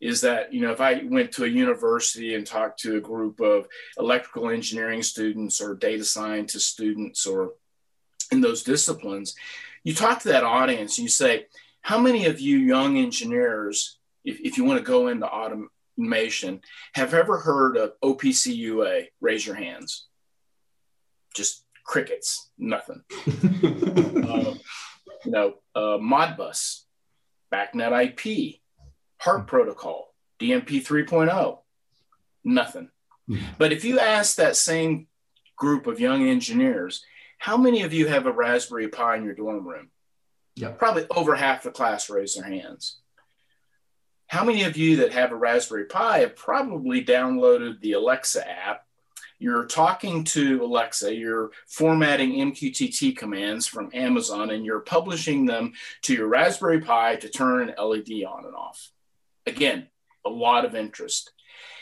is 0.00 0.22
that, 0.22 0.52
you 0.52 0.60
know, 0.60 0.72
if 0.72 0.80
I 0.80 1.02
went 1.04 1.30
to 1.32 1.44
a 1.44 1.48
university 1.48 2.34
and 2.34 2.44
talked 2.44 2.80
to 2.80 2.96
a 2.96 3.00
group 3.00 3.40
of 3.40 3.68
electrical 3.96 4.50
engineering 4.50 5.04
students 5.04 5.60
or 5.60 5.76
data 5.76 6.04
scientist 6.04 6.68
students 6.68 7.24
or 7.24 7.52
in 8.32 8.40
those 8.40 8.64
disciplines, 8.64 9.36
you 9.84 9.94
talk 9.94 10.20
to 10.20 10.28
that 10.28 10.42
audience 10.42 10.98
and 10.98 11.04
you 11.04 11.08
say, 11.08 11.46
how 11.82 11.98
many 11.98 12.26
of 12.26 12.40
you 12.40 12.58
young 12.58 12.98
engineers, 12.98 13.98
if, 14.24 14.40
if 14.40 14.56
you 14.56 14.64
want 14.64 14.78
to 14.78 14.84
go 14.84 15.06
into 15.06 15.26
autom- 15.26 15.68
information 15.98 16.60
have 16.94 17.14
ever 17.14 17.38
heard 17.38 17.76
of 17.76 17.92
OPC 18.02 18.54
UA, 18.54 19.02
Raise 19.20 19.46
your 19.46 19.54
hands. 19.54 20.06
Just 21.34 21.64
crickets, 21.84 22.50
nothing. 22.58 23.02
uh, 23.26 24.54
you 25.24 25.30
know, 25.30 25.54
uh, 25.74 25.98
Modbus, 25.98 26.82
BACnet 27.52 28.04
IP, 28.04 28.60
HART 29.18 29.46
Protocol, 29.46 30.14
DNP 30.40 30.84
3.0, 30.84 31.58
nothing. 32.44 32.90
Mm-hmm. 33.30 33.44
But 33.58 33.72
if 33.72 33.84
you 33.84 33.98
ask 33.98 34.36
that 34.36 34.56
same 34.56 35.06
group 35.56 35.86
of 35.86 36.00
young 36.00 36.28
engineers, 36.28 37.04
how 37.38 37.56
many 37.56 37.82
of 37.82 37.92
you 37.92 38.06
have 38.08 38.26
a 38.26 38.32
Raspberry 38.32 38.88
Pi 38.88 39.16
in 39.16 39.24
your 39.24 39.34
dorm 39.34 39.66
room? 39.66 39.90
Yeah. 40.54 40.70
Probably 40.70 41.06
over 41.10 41.34
half 41.34 41.62
the 41.62 41.70
class 41.70 42.10
raise 42.10 42.34
their 42.34 42.44
hands. 42.44 43.01
How 44.32 44.44
many 44.44 44.62
of 44.62 44.78
you 44.78 44.96
that 44.96 45.12
have 45.12 45.30
a 45.30 45.36
Raspberry 45.36 45.84
Pi 45.84 46.20
have 46.20 46.36
probably 46.36 47.04
downloaded 47.04 47.82
the 47.82 47.92
Alexa 47.92 48.50
app? 48.50 48.86
You're 49.38 49.66
talking 49.66 50.24
to 50.24 50.64
Alexa, 50.64 51.14
you're 51.14 51.50
formatting 51.66 52.36
MQTT 52.50 53.14
commands 53.14 53.66
from 53.66 53.90
Amazon, 53.92 54.48
and 54.48 54.64
you're 54.64 54.80
publishing 54.80 55.44
them 55.44 55.74
to 56.04 56.14
your 56.14 56.28
Raspberry 56.28 56.80
Pi 56.80 57.16
to 57.16 57.28
turn 57.28 57.68
an 57.68 57.74
LED 57.76 58.24
on 58.24 58.46
and 58.46 58.54
off. 58.54 58.90
Again, 59.46 59.88
a 60.24 60.30
lot 60.30 60.64
of 60.64 60.74
interest. 60.74 61.30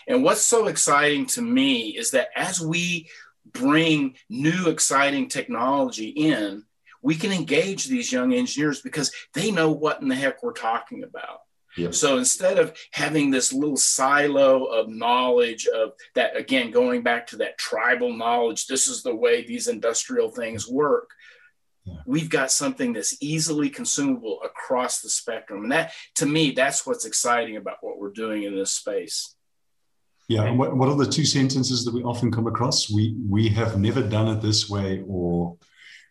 And 0.08 0.24
what's 0.24 0.42
so 0.42 0.66
exciting 0.66 1.26
to 1.26 1.42
me 1.42 1.90
is 1.90 2.10
that 2.10 2.30
as 2.34 2.60
we 2.60 3.08
bring 3.52 4.16
new 4.28 4.66
exciting 4.66 5.28
technology 5.28 6.08
in, 6.08 6.64
we 7.00 7.14
can 7.14 7.30
engage 7.30 7.84
these 7.84 8.10
young 8.10 8.34
engineers 8.34 8.82
because 8.82 9.12
they 9.34 9.52
know 9.52 9.70
what 9.70 10.02
in 10.02 10.08
the 10.08 10.16
heck 10.16 10.42
we're 10.42 10.52
talking 10.52 11.04
about. 11.04 11.42
Yep. 11.76 11.94
So 11.94 12.18
instead 12.18 12.58
of 12.58 12.76
having 12.90 13.30
this 13.30 13.52
little 13.52 13.76
silo 13.76 14.64
of 14.64 14.88
knowledge 14.88 15.66
of 15.66 15.92
that, 16.14 16.36
again, 16.36 16.70
going 16.70 17.02
back 17.02 17.28
to 17.28 17.36
that 17.36 17.58
tribal 17.58 18.12
knowledge, 18.12 18.66
this 18.66 18.88
is 18.88 19.02
the 19.02 19.14
way 19.14 19.46
these 19.46 19.68
industrial 19.68 20.30
things 20.30 20.68
work. 20.68 21.10
Yeah. 21.84 21.94
We've 22.06 22.28
got 22.28 22.50
something 22.50 22.92
that's 22.92 23.16
easily 23.22 23.70
consumable 23.70 24.40
across 24.44 25.00
the 25.00 25.08
spectrum. 25.08 25.62
And 25.62 25.72
that, 25.72 25.92
to 26.16 26.26
me, 26.26 26.50
that's 26.50 26.86
what's 26.86 27.04
exciting 27.04 27.56
about 27.56 27.78
what 27.82 27.98
we're 27.98 28.10
doing 28.10 28.42
in 28.42 28.56
this 28.56 28.72
space. 28.72 29.36
Yeah, 30.28 30.44
and 30.44 30.56
what, 30.56 30.76
what 30.76 30.88
are 30.88 30.96
the 30.96 31.10
two 31.10 31.24
sentences 31.24 31.84
that 31.84 31.92
we 31.92 32.04
often 32.04 32.30
come 32.30 32.46
across? 32.46 32.88
We 32.88 33.16
we 33.28 33.48
have 33.48 33.80
never 33.80 34.00
done 34.00 34.28
it 34.28 34.40
this 34.40 34.70
way, 34.70 35.02
or 35.08 35.56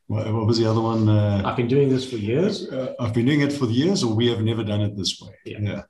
what, 0.09 0.33
what 0.33 0.47
was 0.47 0.57
the 0.57 0.65
other 0.65 0.81
one? 0.81 1.07
Uh, 1.07 1.43
I've 1.45 1.55
been 1.55 1.67
doing 1.67 1.87
this 1.87 2.09
for 2.09 2.17
years. 2.17 2.67
Uh, 2.67 2.95
I've 2.99 3.13
been 3.13 3.27
doing 3.27 3.41
it 3.41 3.53
for 3.53 3.65
years, 3.65 4.03
or 4.03 4.15
we 4.15 4.27
have 4.29 4.41
never 4.41 4.63
done 4.63 4.81
it 4.81 4.97
this 4.97 5.21
way. 5.21 5.35
Yeah. 5.45 5.59
yeah. 5.61 5.81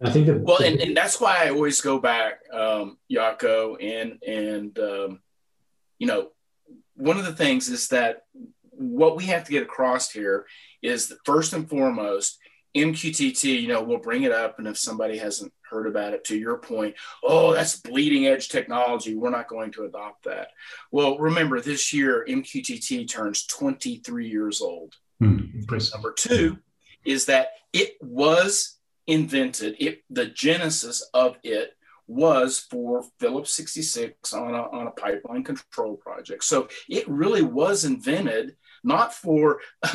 I 0.00 0.10
think 0.10 0.26
that 0.26 0.40
well, 0.40 0.62
and, 0.62 0.80
and 0.80 0.96
that's 0.96 1.20
why 1.20 1.44
I 1.44 1.50
always 1.50 1.80
go 1.80 1.98
back, 1.98 2.34
um, 2.52 2.98
Jaco, 3.10 3.76
and 3.82 4.22
and 4.22 4.78
um, 4.78 5.20
you 5.98 6.06
know, 6.06 6.30
one 6.94 7.18
of 7.18 7.24
the 7.24 7.34
things 7.34 7.68
is 7.68 7.88
that 7.88 8.22
what 8.70 9.16
we 9.16 9.24
have 9.24 9.42
to 9.44 9.50
get 9.50 9.64
across 9.64 10.10
here 10.10 10.46
is 10.80 11.08
that 11.08 11.18
first 11.24 11.54
and 11.54 11.68
foremost, 11.68 12.38
MQTT, 12.74 13.62
you 13.62 13.68
know, 13.68 13.82
we'll 13.82 13.98
bring 13.98 14.24
it 14.24 14.32
up, 14.32 14.58
and 14.58 14.66
if 14.66 14.76
somebody 14.76 15.16
hasn't 15.16 15.52
heard 15.62 15.86
about 15.86 16.12
it, 16.12 16.24
to 16.24 16.36
your 16.36 16.58
point, 16.58 16.94
oh, 17.22 17.52
that's 17.52 17.76
bleeding 17.76 18.26
edge 18.26 18.48
technology. 18.48 19.14
We're 19.14 19.30
not 19.30 19.48
going 19.48 19.70
to 19.72 19.84
adopt 19.84 20.24
that. 20.24 20.48
Well, 20.90 21.18
remember 21.18 21.60
this 21.60 21.92
year, 21.92 22.26
MQTT 22.28 23.08
turns 23.08 23.46
23 23.46 24.28
years 24.28 24.60
old. 24.60 24.94
Hmm. 25.20 25.60
Number 25.92 26.12
two 26.12 26.58
is 27.04 27.26
that 27.26 27.48
it 27.72 27.96
was 28.02 28.78
invented. 29.06 29.76
It 29.78 30.02
the 30.10 30.26
genesis 30.26 31.08
of 31.14 31.36
it 31.42 31.74
was 32.06 32.66
for 32.70 33.04
Phillips 33.18 33.52
66 33.52 34.34
on 34.34 34.54
a, 34.54 34.62
on 34.62 34.86
a 34.86 34.90
pipeline 34.90 35.42
control 35.42 35.96
project. 35.96 36.44
So 36.44 36.68
it 36.88 37.08
really 37.08 37.42
was 37.42 37.84
invented 37.84 38.56
not 38.84 39.14
for 39.14 39.60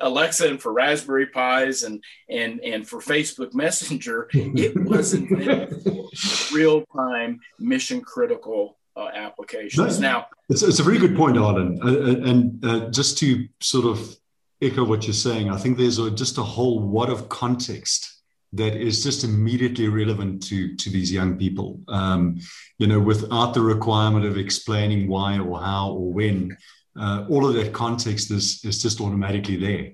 Alexa 0.00 0.48
and 0.48 0.60
for 0.60 0.72
Raspberry 0.72 1.26
Pis 1.26 1.82
and 1.82 2.02
and 2.28 2.60
and 2.60 2.86
for 2.88 3.00
Facebook 3.00 3.54
Messenger. 3.54 4.28
It 4.32 4.82
was 4.84 5.14
invented 5.14 5.82
for 5.84 6.54
real 6.54 6.84
time 6.96 7.40
mission 7.58 8.00
critical 8.00 8.78
uh, 8.96 9.08
applications. 9.14 9.98
now, 9.98 10.26
it's, 10.48 10.62
it's 10.62 10.78
a 10.78 10.82
very 10.82 10.98
good 10.98 11.16
point, 11.16 11.36
Arlen, 11.36 11.80
uh, 11.82 11.86
uh, 11.86 12.30
and 12.30 12.64
uh, 12.64 12.90
just 12.90 13.18
to 13.18 13.48
sort 13.60 13.86
of 13.86 14.16
echo 14.62 14.84
what 14.84 15.04
you're 15.04 15.12
saying, 15.12 15.50
I 15.50 15.56
think 15.56 15.76
there's 15.76 15.98
a, 15.98 16.10
just 16.10 16.38
a 16.38 16.42
whole 16.42 16.80
lot 16.80 17.10
of 17.10 17.28
context 17.28 18.14
that 18.52 18.76
is 18.76 19.02
just 19.02 19.24
immediately 19.24 19.88
relevant 19.88 20.42
to 20.44 20.76
to 20.76 20.90
these 20.90 21.12
young 21.12 21.36
people. 21.36 21.80
Um, 21.88 22.38
you 22.78 22.86
know, 22.86 23.00
without 23.00 23.52
the 23.52 23.60
requirement 23.60 24.24
of 24.24 24.38
explaining 24.38 25.08
why 25.08 25.38
or 25.38 25.60
how 25.60 25.90
or 25.90 26.12
when 26.12 26.56
uh, 26.98 27.26
all 27.28 27.46
of 27.46 27.54
that 27.54 27.72
context 27.72 28.30
is, 28.30 28.64
is 28.64 28.80
just 28.80 29.00
automatically 29.00 29.56
there, 29.56 29.92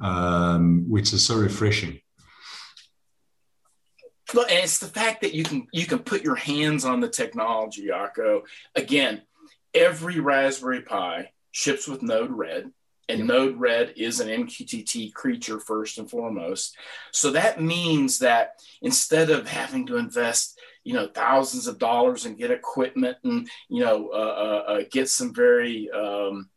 um, 0.00 0.84
which 0.88 1.12
is 1.12 1.26
so 1.26 1.36
refreshing. 1.36 2.00
Look, 4.34 4.50
and 4.50 4.64
it's 4.64 4.78
the 4.78 4.86
fact 4.86 5.20
that 5.22 5.34
you 5.34 5.44
can 5.44 5.66
you 5.72 5.84
can 5.84 5.98
put 5.98 6.22
your 6.22 6.36
hands 6.36 6.84
on 6.84 7.00
the 7.00 7.08
technology, 7.08 7.88
Jaco. 7.88 8.42
Again, 8.74 9.22
every 9.74 10.20
Raspberry 10.20 10.82
Pi 10.82 11.32
ships 11.50 11.86
with 11.86 12.02
Node-RED, 12.02 12.72
and 13.08 13.18
yep. 13.18 13.28
Node-RED 13.28 13.94
is 13.96 14.20
an 14.20 14.28
MQTT 14.28 15.12
creature 15.12 15.60
first 15.60 15.98
and 15.98 16.10
foremost. 16.10 16.76
So 17.10 17.30
that 17.32 17.60
means 17.60 18.20
that 18.20 18.62
instead 18.80 19.28
of 19.28 19.48
having 19.48 19.86
to 19.86 19.98
invest 19.98 20.58
you 20.84 20.94
know 20.94 21.08
thousands 21.08 21.66
of 21.66 21.78
dollars 21.78 22.24
and 22.24 22.38
get 22.38 22.50
equipment 22.50 23.16
and 23.24 23.48
you 23.68 23.82
know 23.82 24.10
uh, 24.12 24.16
uh, 24.16 24.72
uh, 24.72 24.82
get 24.90 25.08
some 25.08 25.34
very 25.34 25.90
um, 25.90 26.48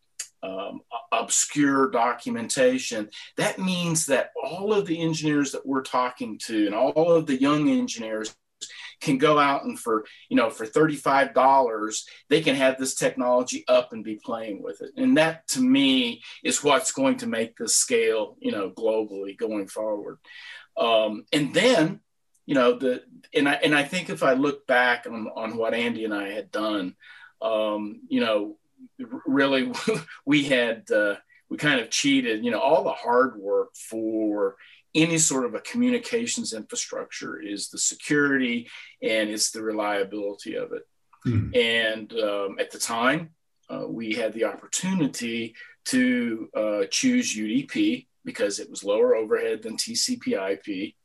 um, 0.43 0.81
obscure 1.11 1.89
documentation. 1.89 3.09
That 3.37 3.59
means 3.59 4.05
that 4.07 4.31
all 4.41 4.73
of 4.73 4.85
the 4.85 5.01
engineers 5.01 5.51
that 5.51 5.65
we're 5.65 5.83
talking 5.83 6.39
to 6.45 6.65
and 6.65 6.75
all 6.75 7.11
of 7.11 7.25
the 7.25 7.39
young 7.39 7.69
engineers 7.69 8.35
can 9.01 9.17
go 9.17 9.37
out 9.37 9.65
and 9.65 9.77
for 9.77 10.05
you 10.29 10.37
know 10.37 10.49
for 10.49 10.65
$35 10.65 12.01
they 12.29 12.41
can 12.41 12.55
have 12.55 12.77
this 12.77 12.95
technology 12.95 13.65
up 13.67 13.91
and 13.91 14.03
be 14.03 14.19
playing 14.23 14.63
with 14.63 14.81
it. 14.81 14.91
And 14.97 15.17
that 15.17 15.47
to 15.49 15.61
me 15.61 16.23
is 16.43 16.63
what's 16.63 16.91
going 16.91 17.17
to 17.17 17.27
make 17.27 17.57
this 17.57 17.75
scale 17.75 18.37
you 18.39 18.51
know 18.51 18.71
globally 18.71 19.37
going 19.37 19.67
forward. 19.67 20.17
Um, 20.77 21.25
and 21.31 21.53
then 21.53 22.01
you 22.45 22.55
know 22.55 22.77
the 22.77 23.03
and 23.33 23.49
I 23.49 23.53
and 23.53 23.75
I 23.75 23.83
think 23.83 24.09
if 24.09 24.23
I 24.23 24.33
look 24.33 24.67
back 24.67 25.05
on 25.07 25.27
on 25.35 25.57
what 25.57 25.73
Andy 25.73 26.05
and 26.05 26.13
I 26.13 26.29
had 26.29 26.51
done, 26.51 26.95
um, 27.41 28.01
you 28.07 28.21
know, 28.21 28.57
really 29.25 29.71
we 30.25 30.43
had 30.43 30.89
uh, 30.91 31.15
we 31.49 31.57
kind 31.57 31.79
of 31.79 31.89
cheated. 31.89 32.45
You 32.45 32.51
know, 32.51 32.59
all 32.59 32.83
the 32.83 32.91
hard 32.91 33.37
work 33.37 33.75
for 33.75 34.55
any 34.93 35.17
sort 35.17 35.45
of 35.45 35.53
a 35.53 35.59
communications 35.59 36.53
infrastructure 36.53 37.39
is 37.39 37.69
the 37.69 37.77
security 37.77 38.69
and 39.01 39.29
it's 39.29 39.51
the 39.51 39.61
reliability 39.61 40.55
of 40.55 40.71
it. 40.71 40.87
Mm. 41.27 41.55
And 41.55 42.13
um, 42.13 42.55
at 42.59 42.71
the 42.71 42.79
time, 42.79 43.31
uh, 43.69 43.85
we 43.87 44.13
had 44.13 44.31
the 44.33 44.45
opportunity 44.45 45.55
to 45.85 46.49
uh, 46.55 46.83
choose 46.89 47.35
UDP 47.35 48.07
because 48.23 48.59
it 48.59 48.69
was 48.69 48.83
lower 48.83 49.15
overhead 49.15 49.63
than 49.63 49.75
TCP/IP 49.75 50.95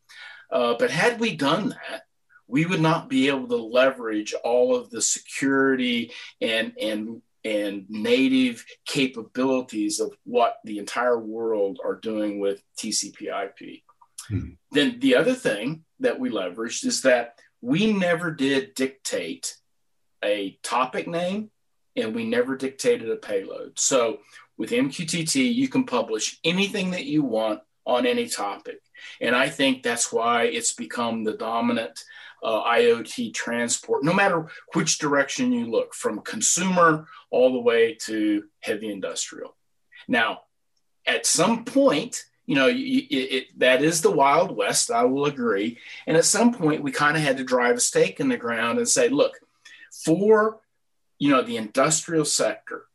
uh, 0.52 0.74
but 0.78 0.90
had 0.90 1.20
we 1.20 1.36
done 1.36 1.70
that, 1.70 2.02
we 2.46 2.66
would 2.66 2.80
not 2.80 3.08
be 3.08 3.28
able 3.28 3.46
to 3.48 3.56
leverage 3.56 4.34
all 4.44 4.74
of 4.74 4.90
the 4.90 5.00
security 5.00 6.12
and 6.40 6.72
and 6.80 7.22
and 7.42 7.86
native 7.88 8.64
capabilities 8.84 9.98
of 9.98 10.12
what 10.24 10.56
the 10.64 10.78
entire 10.78 11.18
world 11.18 11.78
are 11.82 11.94
doing 11.94 12.38
with 12.38 12.62
TCP/IP. 12.78 13.82
Hmm. 14.28 14.50
Then 14.72 14.98
the 15.00 15.16
other 15.16 15.34
thing 15.34 15.84
that 16.00 16.20
we 16.20 16.30
leveraged 16.30 16.84
is 16.84 17.02
that 17.02 17.38
we 17.62 17.92
never 17.92 18.30
did 18.30 18.74
dictate 18.74 19.56
a 20.22 20.58
topic 20.62 21.06
name 21.08 21.50
and 21.96 22.14
we 22.14 22.24
never 22.24 22.56
dictated 22.56 23.10
a 23.10 23.16
payload. 23.16 23.78
So 23.78 24.18
with 24.56 24.70
MQTT, 24.70 25.54
you 25.54 25.68
can 25.68 25.84
publish 25.84 26.38
anything 26.44 26.90
that 26.90 27.06
you 27.06 27.22
want 27.22 27.60
on 27.86 28.06
any 28.06 28.28
topic. 28.28 28.80
And 29.20 29.34
I 29.34 29.48
think 29.48 29.82
that's 29.82 30.12
why 30.12 30.44
it's 30.44 30.72
become 30.72 31.24
the 31.24 31.32
dominant 31.32 32.04
uh, 32.42 32.62
IoT 32.64 33.34
transport, 33.34 34.04
no 34.04 34.12
matter 34.12 34.46
which 34.74 34.98
direction 34.98 35.52
you 35.52 35.66
look, 35.70 35.94
from 35.94 36.20
consumer 36.20 37.06
all 37.30 37.52
the 37.52 37.60
way 37.60 37.94
to 38.02 38.44
heavy 38.60 38.90
industrial. 38.90 39.56
Now, 40.08 40.42
at 41.06 41.26
some 41.26 41.64
point, 41.64 42.24
you 42.46 42.54
know, 42.56 42.68
it, 42.68 42.74
it, 42.74 43.58
that 43.58 43.82
is 43.82 44.02
the 44.02 44.10
Wild 44.10 44.56
West, 44.56 44.90
I 44.90 45.04
will 45.04 45.26
agree. 45.26 45.78
And 46.06 46.16
at 46.16 46.24
some 46.24 46.52
point, 46.52 46.82
we 46.82 46.90
kind 46.90 47.16
of 47.16 47.22
had 47.22 47.36
to 47.36 47.44
drive 47.44 47.76
a 47.76 47.80
stake 47.80 48.20
in 48.20 48.28
the 48.28 48.36
ground 48.36 48.78
and 48.78 48.88
say, 48.88 49.08
look, 49.08 49.38
for 50.04 50.60
you 51.18 51.30
know 51.30 51.42
the 51.42 51.56
industrial 51.56 52.24
sector, 52.24 52.86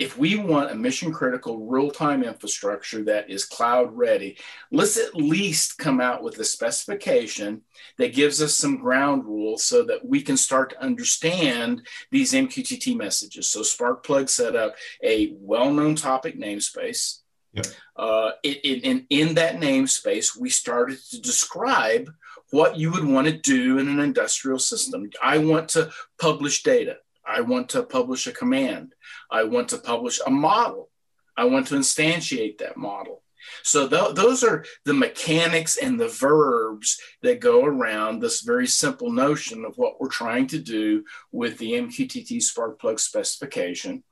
if 0.00 0.16
we 0.16 0.36
want 0.36 0.70
a 0.70 0.74
mission 0.74 1.12
critical 1.12 1.66
real 1.66 1.90
time 1.90 2.24
infrastructure 2.24 3.04
that 3.04 3.28
is 3.28 3.44
cloud 3.44 3.94
ready, 3.94 4.38
let's 4.72 4.96
at 4.96 5.14
least 5.14 5.76
come 5.76 6.00
out 6.00 6.22
with 6.22 6.38
a 6.38 6.44
specification 6.44 7.60
that 7.98 8.14
gives 8.14 8.40
us 8.40 8.54
some 8.54 8.78
ground 8.78 9.26
rules 9.26 9.62
so 9.62 9.84
that 9.84 10.02
we 10.04 10.22
can 10.22 10.38
start 10.38 10.70
to 10.70 10.82
understand 10.82 11.86
these 12.10 12.32
MQTT 12.32 12.96
messages. 12.96 13.46
So 13.48 13.60
Sparkplug 13.60 14.30
set 14.30 14.56
up 14.56 14.74
a 15.04 15.34
well 15.38 15.70
known 15.70 15.96
topic 15.96 16.40
namespace. 16.40 17.18
Yep. 17.52 17.66
Uh, 17.94 18.30
it, 18.42 18.64
it, 18.64 18.84
and 18.86 19.04
in 19.10 19.34
that 19.34 19.56
namespace, 19.56 20.34
we 20.34 20.48
started 20.48 20.98
to 21.10 21.20
describe 21.20 22.10
what 22.52 22.78
you 22.78 22.90
would 22.90 23.04
want 23.04 23.26
to 23.26 23.36
do 23.36 23.78
in 23.78 23.86
an 23.88 24.00
industrial 24.00 24.58
system. 24.58 25.10
I 25.22 25.38
want 25.38 25.68
to 25.70 25.90
publish 26.18 26.62
data. 26.62 26.96
I 27.26 27.42
want 27.42 27.68
to 27.70 27.82
publish 27.82 28.26
a 28.26 28.32
command. 28.32 28.94
I 29.30 29.44
want 29.44 29.68
to 29.70 29.78
publish 29.78 30.20
a 30.26 30.30
model. 30.30 30.90
I 31.36 31.44
want 31.44 31.68
to 31.68 31.74
instantiate 31.74 32.58
that 32.58 32.76
model. 32.76 33.22
So 33.62 33.88
th- 33.88 34.14
those 34.14 34.44
are 34.44 34.64
the 34.84 34.94
mechanics 34.94 35.76
and 35.76 35.98
the 35.98 36.08
verbs 36.08 37.00
that 37.22 37.40
go 37.40 37.64
around 37.64 38.20
this 38.20 38.42
very 38.42 38.66
simple 38.66 39.10
notion 39.10 39.64
of 39.64 39.76
what 39.76 40.00
we're 40.00 40.08
trying 40.08 40.46
to 40.48 40.58
do 40.58 41.04
with 41.32 41.58
the 41.58 41.72
MQTT 41.72 42.42
Sparkplug 42.42 43.00
specification. 43.00 44.02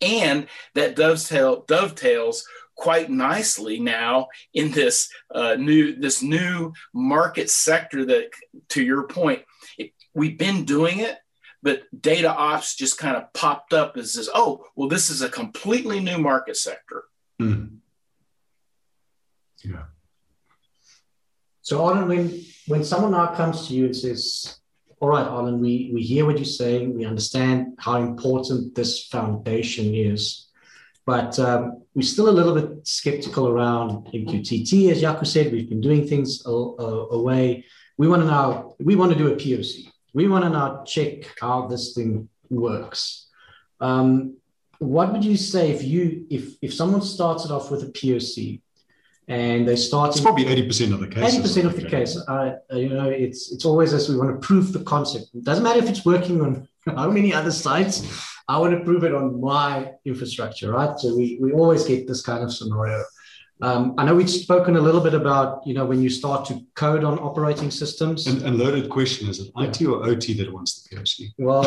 And 0.00 0.46
that 0.74 0.96
dovetail, 0.96 1.64
dovetails 1.66 2.44
quite 2.76 3.10
nicely 3.10 3.80
now 3.80 4.28
in 4.54 4.70
this 4.70 5.10
uh, 5.34 5.56
new 5.56 5.96
this 5.96 6.22
new 6.22 6.72
market 6.94 7.50
sector 7.50 8.04
that, 8.04 8.30
to 8.68 8.82
your 8.82 9.08
point, 9.08 9.42
it, 9.76 9.90
we've 10.14 10.38
been 10.38 10.64
doing 10.64 11.00
it, 11.00 11.18
but 11.62 11.82
data 12.00 12.32
ops 12.32 12.76
just 12.76 12.98
kind 12.98 13.16
of 13.16 13.32
popped 13.32 13.72
up 13.72 13.96
as 13.96 14.14
this, 14.14 14.28
oh, 14.34 14.64
well, 14.76 14.88
this 14.88 15.10
is 15.10 15.22
a 15.22 15.28
completely 15.28 16.00
new 16.00 16.18
market 16.18 16.56
sector. 16.56 17.04
Mm. 17.40 17.78
Yeah. 19.64 19.84
So, 21.62 21.84
Arlen, 21.84 22.08
when 22.08 22.44
when 22.66 22.84
someone 22.84 23.10
now 23.10 23.34
comes 23.34 23.68
to 23.68 23.74
you 23.74 23.86
and 23.86 23.96
says, 23.96 24.58
"All 25.00 25.08
right, 25.08 25.26
Arlen, 25.26 25.60
we 25.60 25.90
we 25.92 26.02
hear 26.02 26.24
what 26.24 26.36
you're 26.36 26.44
saying. 26.44 26.94
We 26.94 27.04
understand 27.04 27.74
how 27.78 27.96
important 27.96 28.74
this 28.74 29.06
foundation 29.06 29.94
is, 29.94 30.48
but 31.04 31.38
um, 31.38 31.82
we're 31.94 32.02
still 32.02 32.30
a 32.30 32.38
little 32.38 32.54
bit 32.54 32.86
skeptical 32.86 33.48
around 33.48 34.06
MQTT. 34.06 34.90
As 34.90 35.02
Jaco 35.02 35.26
said, 35.26 35.52
we've 35.52 35.68
been 35.68 35.80
doing 35.80 36.06
things 36.06 36.42
away. 36.46 37.64
We 37.98 38.08
want 38.08 38.22
to 38.22 38.28
now 38.28 38.74
we 38.78 38.96
want 38.96 39.12
to 39.12 39.18
do 39.18 39.32
a 39.32 39.36
POC. 39.36 39.90
We 40.18 40.24
want 40.32 40.44
to 40.46 40.50
now 40.60 40.68
check 40.94 41.12
how 41.42 41.56
this 41.70 41.84
thing 41.94 42.28
works." 42.50 43.02
Um, 43.88 44.08
what 44.94 45.12
would 45.12 45.24
you 45.30 45.36
say 45.36 45.64
if 45.76 45.82
you 45.92 46.26
if 46.38 46.44
if 46.66 46.70
someone 46.80 47.02
started 47.02 47.50
off 47.56 47.70
with 47.70 47.82
a 47.88 47.90
POC 47.98 48.60
and 49.28 49.68
they 49.68 49.76
start. 49.76 50.10
It's 50.10 50.20
probably 50.20 50.46
eighty 50.46 50.66
percent 50.66 50.92
of 50.94 51.00
the 51.00 51.06
case. 51.06 51.34
Eighty 51.34 51.42
percent 51.42 51.66
of 51.66 51.76
the 51.76 51.88
case. 51.88 52.16
Uh, 52.16 52.56
you 52.72 52.88
know, 52.88 53.10
it's 53.10 53.52
it's 53.52 53.64
always 53.64 53.92
as 53.92 54.08
we 54.08 54.16
want 54.16 54.30
to 54.30 54.46
prove 54.46 54.72
the 54.72 54.82
concept. 54.84 55.26
It 55.34 55.44
doesn't 55.44 55.62
matter 55.62 55.80
if 55.80 55.88
it's 55.88 56.04
working 56.04 56.40
on 56.40 56.68
how 56.86 57.10
many 57.10 57.32
other 57.34 57.52
sites. 57.52 58.02
I 58.48 58.58
want 58.58 58.72
to 58.78 58.82
prove 58.82 59.04
it 59.04 59.14
on 59.14 59.40
my 59.40 59.92
infrastructure, 60.06 60.72
right? 60.72 60.98
So 60.98 61.14
we 61.14 61.38
we 61.40 61.52
always 61.52 61.84
get 61.84 62.08
this 62.08 62.22
kind 62.22 62.42
of 62.42 62.52
scenario. 62.52 63.04
Um, 63.60 63.94
I 63.98 64.04
know 64.04 64.14
we've 64.14 64.30
spoken 64.30 64.76
a 64.76 64.80
little 64.80 65.00
bit 65.00 65.14
about, 65.14 65.66
you 65.66 65.74
know, 65.74 65.84
when 65.84 66.00
you 66.00 66.08
start 66.08 66.46
to 66.46 66.60
code 66.74 67.02
on 67.02 67.18
operating 67.18 67.70
systems. 67.70 68.26
And, 68.26 68.42
and 68.42 68.58
loaded 68.58 68.88
question, 68.88 69.28
is 69.28 69.40
it 69.40 69.50
IT 69.56 69.80
yeah. 69.80 69.88
or 69.88 70.04
OT 70.06 70.34
that 70.34 70.52
wants 70.52 70.82
the 70.82 70.96
POC? 70.96 71.32
Well, 71.38 71.64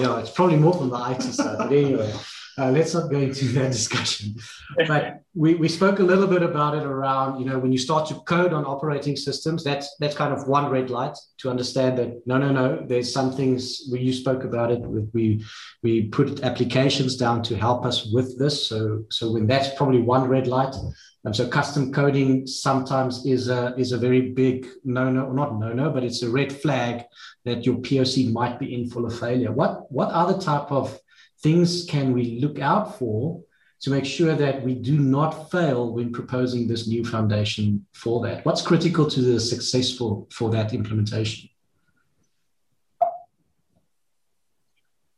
yeah, 0.00 0.18
it's 0.18 0.30
probably 0.30 0.56
more 0.56 0.74
from 0.74 0.90
the 0.90 1.10
IT 1.10 1.22
side, 1.22 1.58
but 1.58 1.72
anyway. 1.72 2.12
Uh, 2.58 2.70
let's 2.70 2.92
not 2.92 3.10
go 3.10 3.18
into 3.18 3.46
that 3.46 3.72
discussion. 3.72 4.34
But 4.88 5.22
we, 5.34 5.54
we 5.54 5.68
spoke 5.68 5.98
a 5.98 6.02
little 6.02 6.26
bit 6.26 6.42
about 6.42 6.74
it 6.74 6.82
around, 6.82 7.38
you 7.38 7.44
know, 7.44 7.58
when 7.58 7.72
you 7.72 7.78
start 7.78 8.08
to 8.08 8.14
code 8.20 8.54
on 8.54 8.64
operating 8.64 9.16
systems, 9.16 9.62
that's 9.62 9.94
that's 10.00 10.16
kind 10.16 10.32
of 10.32 10.48
one 10.48 10.70
red 10.70 10.88
light 10.88 11.16
to 11.38 11.50
understand 11.50 11.98
that 11.98 12.26
no, 12.26 12.38
no, 12.38 12.50
no, 12.50 12.84
there's 12.86 13.12
some 13.12 13.32
things 13.32 13.82
where 13.90 14.00
you 14.00 14.12
spoke 14.14 14.44
about 14.44 14.70
it. 14.70 14.80
We 14.80 15.44
we 15.82 16.08
put 16.08 16.42
applications 16.42 17.16
down 17.16 17.42
to 17.44 17.56
help 17.56 17.84
us 17.84 18.10
with 18.12 18.38
this. 18.38 18.66
So 18.66 19.04
so 19.10 19.32
when 19.32 19.46
that's 19.46 19.74
probably 19.74 20.00
one 20.00 20.28
red 20.28 20.46
light. 20.46 20.74
And 21.24 21.36
so 21.36 21.46
custom 21.46 21.92
coding 21.92 22.46
sometimes 22.46 23.24
is 23.24 23.48
a 23.48 23.74
is 23.76 23.92
a 23.92 23.98
very 23.98 24.32
big 24.32 24.66
no 24.84 25.10
no 25.10 25.30
not 25.30 25.58
no 25.58 25.72
no, 25.72 25.90
but 25.90 26.02
it's 26.02 26.22
a 26.22 26.30
red 26.30 26.52
flag 26.52 27.04
that 27.44 27.64
your 27.64 27.76
POC 27.76 28.32
might 28.32 28.58
be 28.58 28.74
in 28.74 28.88
for 28.90 29.06
a 29.06 29.10
failure. 29.10 29.52
What 29.52 29.90
what 29.92 30.08
other 30.08 30.38
type 30.40 30.72
of 30.72 30.98
things 31.42 31.84
can 31.84 32.12
we 32.12 32.38
look 32.40 32.58
out 32.60 32.98
for 32.98 33.42
to 33.80 33.90
make 33.90 34.04
sure 34.04 34.34
that 34.36 34.62
we 34.62 34.74
do 34.74 34.98
not 34.98 35.50
fail 35.50 35.92
when 35.92 36.12
proposing 36.12 36.68
this 36.68 36.86
new 36.86 37.04
foundation 37.04 37.84
for 37.92 38.24
that? 38.26 38.44
What's 38.44 38.62
critical 38.62 39.08
to 39.10 39.20
the 39.20 39.40
successful 39.40 40.28
for 40.32 40.50
that 40.50 40.72
implementation? 40.72 41.48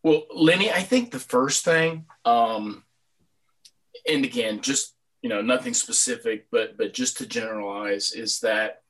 Well, 0.03 0.27
Lenny, 0.35 0.71
I 0.71 0.81
think 0.81 1.11
the 1.11 1.19
first 1.19 1.65
thing, 1.65 2.05
um, 2.25 2.85
and 4.07 4.25
again, 4.25 4.61
just 4.61 4.95
you 5.23 5.31
know, 5.31 5.41
nothing 5.41 5.73
specific, 5.73 6.47
but 6.51 6.77
but 6.77 6.93
just 6.93 7.17
to 7.17 7.27
generalize, 7.27 8.13
is 8.13 8.41
that 8.41 8.83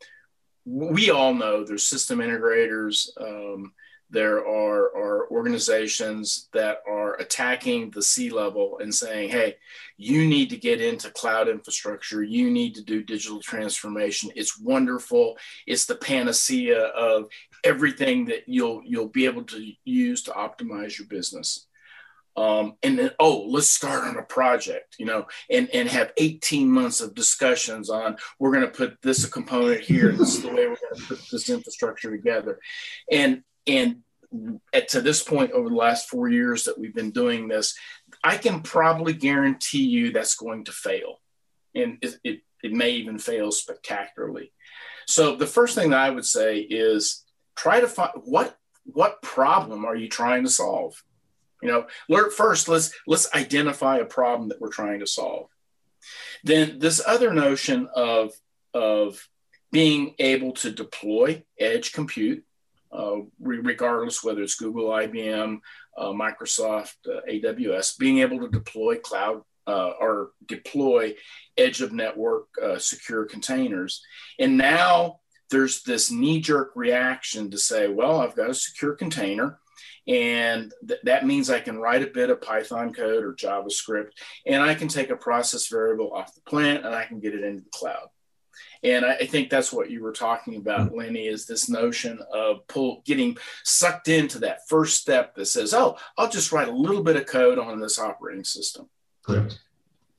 we 0.64 1.11
all 1.11 1.33
know 1.33 1.64
there's 1.64 1.87
system 1.87 2.18
integrators. 2.18 3.09
Um, 3.20 3.73
there 4.14 4.38
are, 4.38 4.96
are 4.96 5.29
organizations 5.31 6.48
that 6.53 6.79
are 6.88 7.16
attacking 7.16 7.90
the 7.90 8.03
C 8.03 8.31
level 8.31 8.79
and 8.79 8.94
saying, 8.94 9.29
hey, 9.29 9.57
you 9.96 10.27
need 10.27 10.50
to 10.50 10.57
get 10.57 10.81
into 10.81 11.11
cloud 11.11 11.48
infrastructure. 11.48 12.22
You 12.22 12.50
need 12.50 12.77
to 12.77 12.83
do 12.83 13.03
digital 13.03 13.40
transformation. 13.40 14.31
It's 14.37 14.59
wonderful. 14.59 15.37
It's 15.66 15.85
the 15.85 15.96
panacea 15.96 16.79
of 16.79 17.27
everything 17.64 18.27
that 18.27 18.44
you'll 18.46 18.83
you'll 18.85 19.09
be 19.09 19.27
able 19.27 19.42
to 19.44 19.72
use 19.85 20.22
to 20.22 20.31
optimize 20.31 20.96
your 20.98 21.09
business. 21.09 21.66
Um, 22.37 22.74
and 22.83 22.98
then 22.98 23.11
oh 23.20 23.46
let's 23.48 23.68
start 23.68 24.03
on 24.03 24.16
a 24.16 24.22
project 24.24 24.96
you 24.98 25.07
know 25.07 25.27
and 25.48 25.68
and 25.72 25.88
have 25.88 26.12
18 26.16 26.68
months 26.68 27.00
of 27.00 27.14
discussions 27.14 27.90
on 27.90 28.16
we're 28.40 28.50
going 28.50 28.66
to 28.66 28.77
put 28.77 29.00
this 29.03 29.24
component 29.27 29.83
here 29.83 30.11
this 30.11 30.35
is 30.35 30.42
the 30.42 30.48
way 30.48 30.66
we're 30.66 30.74
going 30.74 30.96
to 30.96 31.07
put 31.07 31.20
this 31.31 31.48
infrastructure 31.48 32.11
together 32.11 32.59
and 33.09 33.44
and 33.68 33.98
at, 34.73 34.88
to 34.88 35.01
this 35.01 35.23
point 35.23 35.53
over 35.53 35.68
the 35.68 35.75
last 35.75 36.09
four 36.09 36.29
years 36.29 36.64
that 36.64 36.79
we've 36.79 36.94
been 36.94 37.11
doing 37.11 37.49
this, 37.49 37.77
I 38.23 38.37
can 38.37 38.62
probably 38.62 39.12
guarantee 39.12 39.85
you 39.85 40.12
that's 40.12 40.37
going 40.37 40.64
to 40.64 40.73
fail. 40.73 41.20
And 41.75 41.99
it, 42.03 42.16
it, 42.25 42.40
it 42.62 42.73
may 42.73 42.90
even 42.90 43.18
fail 43.18 43.53
spectacularly. 43.53 44.53
So 45.07 45.37
the 45.37 45.47
first 45.47 45.75
thing 45.75 45.90
that 45.90 46.01
I 46.01 46.11
would 46.11 46.25
say 46.25 46.59
is 46.59 47.25
try 47.57 47.81
to 47.81 47.88
find 47.88 48.11
what 48.25 48.57
what 48.85 49.23
problem 49.23 49.85
are 49.85 49.97
you 49.97 50.09
trying 50.09 50.44
to 50.44 50.51
solve? 50.51 51.03
You 51.62 51.87
know, 52.09 52.29
first, 52.31 52.68
let's 52.68 52.92
let's 53.07 53.33
identify 53.35 53.99
a 53.99 54.05
problem 54.05 54.49
that 54.49 54.61
we're 54.61 54.70
trying 54.70 55.01
to 55.01 55.07
solve. 55.07 55.49
Then 56.42 56.79
this 56.79 57.03
other 57.07 57.33
notion 57.33 57.88
of 57.94 58.33
of 58.73 59.29
being 59.73 60.14
able 60.18 60.53
to 60.53 60.70
deploy 60.70 61.42
edge 61.59 61.92
compute 61.92 62.44
uh, 62.94 63.16
regardless 63.40 64.22
whether 64.22 64.42
it's 64.42 64.54
Google, 64.54 64.90
IBM, 64.90 65.59
uh, 65.96 66.11
Microsoft, 66.11 66.94
uh, 67.09 67.20
AWS, 67.28 67.98
being 67.98 68.18
able 68.18 68.40
to 68.40 68.48
deploy 68.48 68.96
cloud 68.96 69.42
uh, 69.66 69.92
or 70.00 70.30
deploy 70.46 71.14
edge 71.57 71.80
of 71.80 71.92
network 71.92 72.46
uh, 72.62 72.78
secure 72.78 73.24
containers. 73.24 74.02
And 74.38 74.57
now 74.57 75.20
there's 75.50 75.83
this 75.83 76.11
knee 76.11 76.40
jerk 76.40 76.72
reaction 76.74 77.50
to 77.50 77.59
say, 77.59 77.88
well, 77.88 78.20
I've 78.20 78.37
got 78.37 78.50
a 78.50 78.54
secure 78.54 78.94
container. 78.94 79.59
And 80.07 80.72
th- 80.87 81.00
that 81.04 81.26
means 81.26 81.48
I 81.48 81.61
can 81.61 81.78
write 81.78 82.02
a 82.02 82.09
bit 82.09 82.28
of 82.28 82.42
Python 82.42 82.92
code 82.92 83.24
or 83.24 83.33
JavaScript, 83.33 84.11
and 84.46 84.62
I 84.62 84.74
can 84.74 84.88
take 84.88 85.09
a 85.09 85.16
process 85.16 85.68
variable 85.68 86.12
off 86.12 86.35
the 86.35 86.42
plant 86.42 86.85
and 86.85 86.94
I 86.94 87.04
can 87.04 87.20
get 87.20 87.35
it 87.35 87.42
into 87.42 87.62
the 87.62 87.70
cloud. 87.70 88.09
And 88.85 89.05
I, 89.05 89.14
I 89.14 89.27
think 89.27 89.49
that's 89.49 89.73
what 89.73 89.90
you 89.90 90.03
were 90.03 90.12
talking 90.12 90.57
about, 90.57 90.88
mm-hmm. 90.88 90.99
Lenny, 90.99 91.27
is 91.27 91.47
this 91.47 91.68
notion 91.68 92.20
of 92.33 92.66
pull 92.68 93.03
getting 93.07 93.37
sucked 93.64 94.09
into 94.09 94.38
that 94.40 94.68
first 94.68 95.01
step 95.01 95.35
that 95.35 95.47
says, 95.47 95.73
oh, 95.73 95.97
I'll 96.18 96.29
just 96.29 96.53
write 96.53 96.68
a 96.68 96.73
little 96.73 97.03
bit 97.03 97.16
of 97.16 97.27
code 97.27 97.59
on 97.59 97.81
this 97.81 97.99
operating 97.99 98.44
system. 98.44 98.88
Correct. 99.23 99.59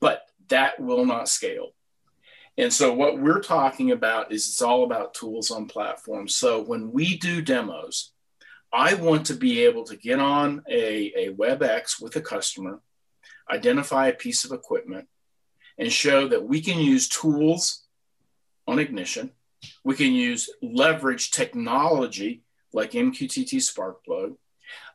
But 0.00 0.22
that 0.48 0.80
will 0.80 1.06
not 1.06 1.28
scale. 1.28 1.70
And 2.58 2.72
so 2.72 2.92
what 2.92 3.20
we're 3.20 3.40
talking 3.40 3.92
about 3.92 4.32
is 4.32 4.48
it's 4.48 4.62
all 4.62 4.82
about 4.82 5.14
tools 5.14 5.50
on 5.50 5.66
platforms. 5.66 6.34
So 6.34 6.62
when 6.62 6.90
we 6.90 7.16
do 7.18 7.42
demos, 7.42 8.12
I 8.72 8.94
want 8.94 9.26
to 9.26 9.34
be 9.34 9.64
able 9.64 9.84
to 9.84 9.96
get 9.96 10.18
on 10.18 10.62
a, 10.68 11.12
a 11.16 11.34
WebEx 11.34 12.00
with 12.00 12.16
a 12.16 12.20
customer, 12.20 12.80
identify 13.50 14.08
a 14.08 14.14
piece 14.14 14.44
of 14.44 14.52
equipment, 14.52 15.06
and 15.78 15.92
show 15.92 16.26
that 16.28 16.44
we 16.44 16.60
can 16.60 16.80
use 16.80 17.08
tools 17.08 17.85
on 18.66 18.78
Ignition. 18.78 19.30
We 19.84 19.94
can 19.94 20.12
use 20.12 20.50
leverage 20.62 21.30
technology 21.30 22.42
like 22.72 22.92
MQTT 22.92 23.54
Sparkplug. 23.54 24.36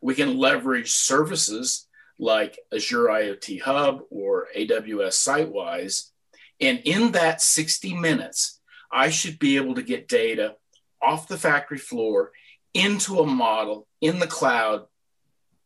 We 0.02 0.16
can 0.16 0.38
leverage 0.38 0.92
services 0.92 1.88
like 2.20 2.60
Azure 2.74 3.08
IoT 3.08 3.62
Hub 3.62 4.02
or 4.10 4.48
AWS 4.56 5.18
SiteWise. 5.28 6.12
And 6.60 6.82
in 6.86 7.14
that 7.14 7.42
60 7.42 7.96
minutes, 7.96 8.60
I 8.92 9.10
should 9.10 9.40
be 9.40 9.56
able 9.56 9.76
to 9.76 9.82
get 9.82 10.08
data 10.08 10.56
off 11.02 11.28
the 11.28 11.38
factory 11.38 11.80
floor 11.80 12.32
into 12.74 13.20
a 13.20 13.26
model 13.26 13.88
in 14.02 14.20
the 14.20 14.28
cloud 14.28 14.86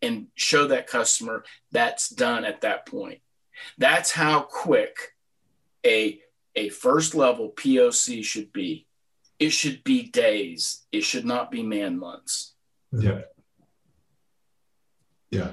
and 0.02 0.28
show 0.36 0.68
that 0.68 0.88
customer 0.88 1.44
that's 1.72 2.10
done 2.10 2.46
at 2.46 2.62
that 2.62 2.86
point. 2.86 3.20
That's 3.78 4.12
how 4.12 4.42
quick 4.42 5.14
a 5.86 6.20
a 6.56 6.70
first 6.70 7.16
level 7.16 7.52
POC 7.52 8.24
should 8.24 8.52
be. 8.54 8.88
It 9.40 9.50
should 9.50 9.84
be 9.84 10.04
days. 10.04 10.86
It 10.92 11.04
should 11.04 11.26
not 11.26 11.52
be 11.52 11.64
man 11.64 12.00
months. 12.00 12.56
Yeah. 12.92 13.22
Yeah. 15.30 15.52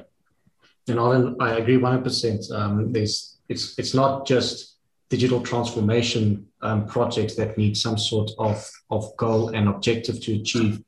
And 0.88 0.98
Arlen, 0.98 1.36
I 1.40 1.56
agree 1.58 1.78
100%. 1.78 2.52
Um, 2.52 2.92
there's, 2.92 3.38
it's, 3.48 3.78
it's 3.78 3.94
not 3.94 4.26
just 4.26 4.76
digital 5.10 5.42
transformation 5.42 6.46
um, 6.62 6.86
projects 6.86 7.34
that 7.36 7.58
need 7.58 7.76
some 7.76 7.98
sort 7.98 8.30
of, 8.38 8.68
of 8.90 9.16
goal 9.16 9.48
and 9.48 9.68
objective 9.68 10.20
to 10.22 10.34
achieve. 10.34 10.82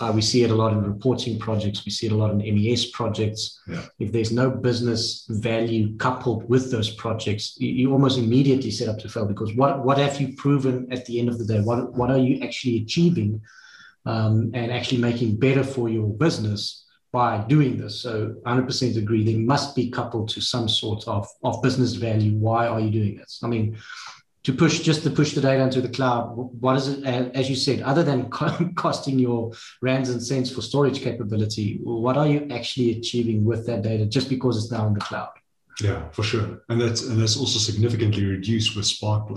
Uh, 0.00 0.12
we 0.14 0.22
see 0.22 0.44
it 0.44 0.50
a 0.50 0.54
lot 0.54 0.72
in 0.72 0.82
reporting 0.82 1.38
projects. 1.38 1.84
We 1.84 1.90
see 1.90 2.06
it 2.06 2.12
a 2.12 2.16
lot 2.16 2.30
in 2.30 2.38
MES 2.38 2.86
projects. 2.86 3.60
Yeah. 3.66 3.84
If 3.98 4.12
there's 4.12 4.32
no 4.32 4.50
business 4.50 5.26
value 5.28 5.96
coupled 5.96 6.48
with 6.48 6.70
those 6.70 6.90
projects, 6.90 7.56
you, 7.58 7.68
you, 7.68 7.92
almost 7.92 8.18
immediately 8.18 8.70
set 8.70 8.88
up 8.88 8.98
to 9.00 9.08
fail 9.08 9.26
because 9.26 9.54
what, 9.54 9.84
what 9.84 9.98
have 9.98 10.20
you 10.20 10.34
proven 10.36 10.86
at 10.92 11.06
the 11.06 11.18
end 11.18 11.28
of 11.28 11.38
the 11.38 11.44
day? 11.44 11.60
What, 11.60 11.94
what 11.94 12.10
are 12.10 12.18
you 12.18 12.42
actually 12.42 12.82
achieving 12.82 13.40
um, 14.06 14.50
and 14.54 14.70
actually 14.70 14.98
making 14.98 15.36
better 15.36 15.64
for 15.64 15.88
your 15.88 16.08
business 16.08 16.84
by 17.14 17.38
doing 17.46 17.78
this. 17.78 18.00
So 18.00 18.34
100% 18.44 18.96
agree. 18.96 19.24
They 19.24 19.36
must 19.36 19.76
be 19.76 19.88
coupled 19.88 20.28
to 20.30 20.40
some 20.40 20.68
sort 20.68 21.06
of, 21.06 21.28
of 21.44 21.62
business 21.62 21.94
value. 21.94 22.36
Why 22.36 22.66
are 22.66 22.80
you 22.80 22.90
doing 22.90 23.16
this? 23.16 23.40
I 23.44 23.46
mean, 23.46 23.78
to 24.44 24.52
push 24.52 24.80
just 24.80 25.02
to 25.02 25.10
push 25.10 25.32
the 25.32 25.40
data 25.40 25.62
into 25.62 25.80
the 25.80 25.88
cloud, 25.88 26.34
what 26.36 26.76
is 26.76 26.88
it? 26.88 27.04
As 27.04 27.48
you 27.48 27.56
said, 27.56 27.80
other 27.80 28.02
than 28.02 28.30
costing 28.76 29.18
your 29.18 29.52
rands 29.80 30.10
and 30.10 30.22
cents 30.22 30.50
for 30.50 30.60
storage 30.60 31.00
capability, 31.00 31.80
what 31.82 32.16
are 32.16 32.28
you 32.28 32.46
actually 32.50 32.98
achieving 32.98 33.44
with 33.44 33.66
that 33.66 33.82
data 33.82 34.04
just 34.04 34.28
because 34.28 34.62
it's 34.62 34.70
now 34.70 34.86
in 34.86 34.94
the 34.94 35.00
cloud? 35.00 35.30
Yeah, 35.80 36.08
for 36.10 36.22
sure, 36.22 36.62
and 36.68 36.80
that's 36.80 37.02
and 37.02 37.20
that's 37.20 37.36
also 37.36 37.58
significantly 37.58 38.24
reduced 38.24 38.76
with 38.76 38.86
Spark 38.86 39.28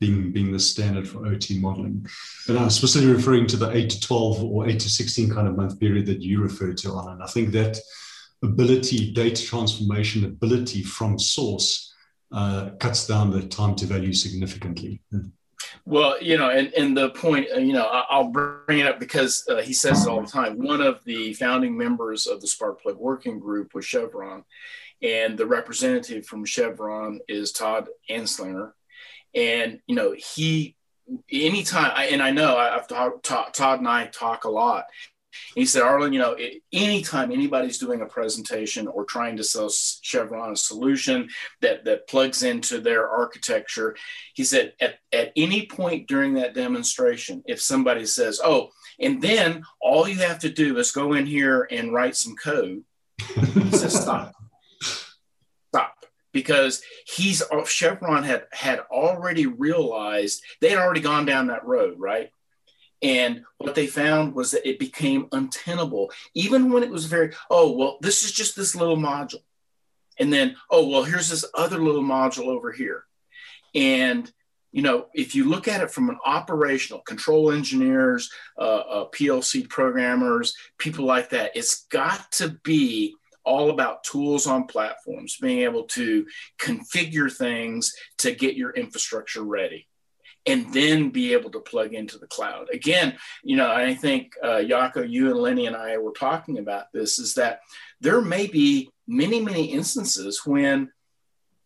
being 0.00 0.32
being 0.32 0.50
the 0.50 0.58
standard 0.58 1.06
for 1.08 1.26
OT 1.26 1.60
modeling. 1.60 2.04
And 2.48 2.58
I'm 2.58 2.70
specifically 2.70 3.14
referring 3.14 3.46
to 3.48 3.56
the 3.56 3.70
eight 3.70 3.90
to 3.90 4.00
twelve 4.00 4.42
or 4.42 4.68
eight 4.68 4.80
to 4.80 4.90
sixteen 4.90 5.30
kind 5.32 5.46
of 5.46 5.56
month 5.56 5.78
period 5.78 6.06
that 6.06 6.20
you 6.20 6.42
referred 6.42 6.78
to, 6.78 6.88
Alan. 6.88 7.22
I 7.22 7.26
think 7.26 7.52
that 7.52 7.78
ability, 8.42 9.12
data 9.12 9.44
transformation 9.44 10.24
ability 10.24 10.82
from 10.82 11.16
source 11.16 11.93
uh, 12.34 12.70
cuts 12.80 13.06
down 13.06 13.30
the 13.30 13.42
time 13.42 13.74
to 13.76 13.86
value 13.86 14.12
significantly. 14.12 15.00
Well, 15.86 16.20
you 16.20 16.36
know, 16.36 16.50
and, 16.50 16.72
and 16.74 16.96
the 16.96 17.10
point, 17.10 17.46
uh, 17.54 17.58
you 17.58 17.72
know, 17.72 17.86
I'll 18.10 18.28
bring 18.28 18.80
it 18.80 18.86
up 18.86 18.98
because 18.98 19.46
uh, 19.48 19.62
he 19.62 19.72
says 19.72 20.06
it 20.06 20.10
all 20.10 20.22
the 20.22 20.26
time. 20.30 20.58
One 20.58 20.80
of 20.80 21.04
the 21.04 21.34
founding 21.34 21.76
members 21.76 22.26
of 22.26 22.40
the 22.40 22.46
Sparkplug 22.46 22.96
Working 22.96 23.38
Group 23.38 23.74
was 23.74 23.84
Chevron, 23.84 24.44
and 25.02 25.38
the 25.38 25.46
representative 25.46 26.26
from 26.26 26.44
Chevron 26.44 27.20
is 27.28 27.52
Todd 27.52 27.88
Anslinger. 28.10 28.72
And, 29.34 29.80
you 29.86 29.94
know, 29.94 30.14
he, 30.16 30.76
anytime, 31.30 31.92
I, 31.94 32.06
and 32.06 32.22
I 32.22 32.30
know 32.30 32.56
I've 32.56 32.88
talked, 32.88 33.24
Todd 33.26 33.80
and 33.80 33.88
I 33.88 34.06
talk 34.06 34.44
a 34.44 34.50
lot. 34.50 34.84
He 35.54 35.66
said, 35.66 35.82
Arlen, 35.82 36.12
you 36.12 36.18
know, 36.18 36.36
anytime 36.72 37.32
anybody's 37.32 37.78
doing 37.78 38.00
a 38.00 38.06
presentation 38.06 38.86
or 38.86 39.04
trying 39.04 39.36
to 39.36 39.44
sell 39.44 39.70
Chevron 39.70 40.52
a 40.52 40.56
solution 40.56 41.28
that, 41.60 41.84
that 41.84 42.08
plugs 42.08 42.42
into 42.42 42.80
their 42.80 43.08
architecture, 43.08 43.96
he 44.34 44.44
said, 44.44 44.74
at, 44.80 44.98
at 45.12 45.32
any 45.36 45.66
point 45.66 46.08
during 46.08 46.34
that 46.34 46.54
demonstration, 46.54 47.42
if 47.46 47.60
somebody 47.60 48.06
says, 48.06 48.40
oh, 48.42 48.70
and 49.00 49.20
then 49.20 49.64
all 49.80 50.08
you 50.08 50.18
have 50.18 50.38
to 50.40 50.50
do 50.50 50.78
is 50.78 50.90
go 50.90 51.14
in 51.14 51.26
here 51.26 51.66
and 51.70 51.92
write 51.92 52.16
some 52.16 52.36
code, 52.36 52.84
he 53.18 53.70
says, 53.70 54.00
stop 54.00 54.34
Stop 55.74 56.06
because 56.32 56.82
he's 57.06 57.42
uh, 57.42 57.64
Chevron 57.64 58.22
had 58.22 58.44
had 58.52 58.80
already 58.90 59.46
realized 59.46 60.42
they 60.60 60.70
had 60.70 60.78
already 60.78 61.00
gone 61.00 61.26
down 61.26 61.48
that 61.48 61.64
road, 61.64 61.96
right? 61.98 62.30
And 63.04 63.44
what 63.58 63.74
they 63.74 63.86
found 63.86 64.34
was 64.34 64.52
that 64.52 64.66
it 64.66 64.78
became 64.78 65.28
untenable, 65.30 66.10
even 66.32 66.72
when 66.72 66.82
it 66.82 66.90
was 66.90 67.04
very, 67.04 67.34
oh, 67.50 67.70
well, 67.72 67.98
this 68.00 68.24
is 68.24 68.32
just 68.32 68.56
this 68.56 68.74
little 68.74 68.96
module. 68.96 69.42
And 70.18 70.32
then, 70.32 70.56
oh, 70.70 70.88
well, 70.88 71.04
here's 71.04 71.28
this 71.28 71.44
other 71.52 71.78
little 71.78 72.02
module 72.02 72.46
over 72.46 72.72
here. 72.72 73.04
And, 73.74 74.32
you 74.72 74.80
know, 74.80 75.08
if 75.12 75.34
you 75.34 75.44
look 75.50 75.68
at 75.68 75.82
it 75.82 75.90
from 75.90 76.08
an 76.08 76.18
operational 76.24 77.02
control 77.02 77.52
engineers, 77.52 78.30
uh, 78.58 78.62
uh, 78.62 79.10
PLC 79.10 79.68
programmers, 79.68 80.54
people 80.78 81.04
like 81.04 81.28
that, 81.30 81.54
it's 81.54 81.84
got 81.88 82.32
to 82.32 82.58
be 82.64 83.16
all 83.44 83.68
about 83.68 84.02
tools 84.04 84.46
on 84.46 84.64
platforms, 84.64 85.36
being 85.36 85.58
able 85.58 85.82
to 85.82 86.26
configure 86.58 87.30
things 87.30 87.94
to 88.16 88.34
get 88.34 88.56
your 88.56 88.70
infrastructure 88.70 89.42
ready 89.42 89.86
and 90.46 90.72
then 90.72 91.10
be 91.10 91.32
able 91.32 91.50
to 91.50 91.60
plug 91.60 91.94
into 91.94 92.18
the 92.18 92.26
cloud. 92.26 92.68
Again, 92.72 93.16
you 93.42 93.56
know, 93.56 93.70
I 93.70 93.94
think 93.94 94.34
uh, 94.42 94.58
Jaco, 94.58 95.08
you 95.08 95.30
and 95.30 95.38
Lenny 95.38 95.66
and 95.66 95.76
I 95.76 95.96
were 95.98 96.12
talking 96.12 96.58
about 96.58 96.92
this 96.92 97.18
is 97.18 97.34
that 97.34 97.60
there 98.00 98.20
may 98.20 98.46
be 98.46 98.90
many, 99.06 99.40
many 99.40 99.66
instances 99.66 100.44
when 100.44 100.90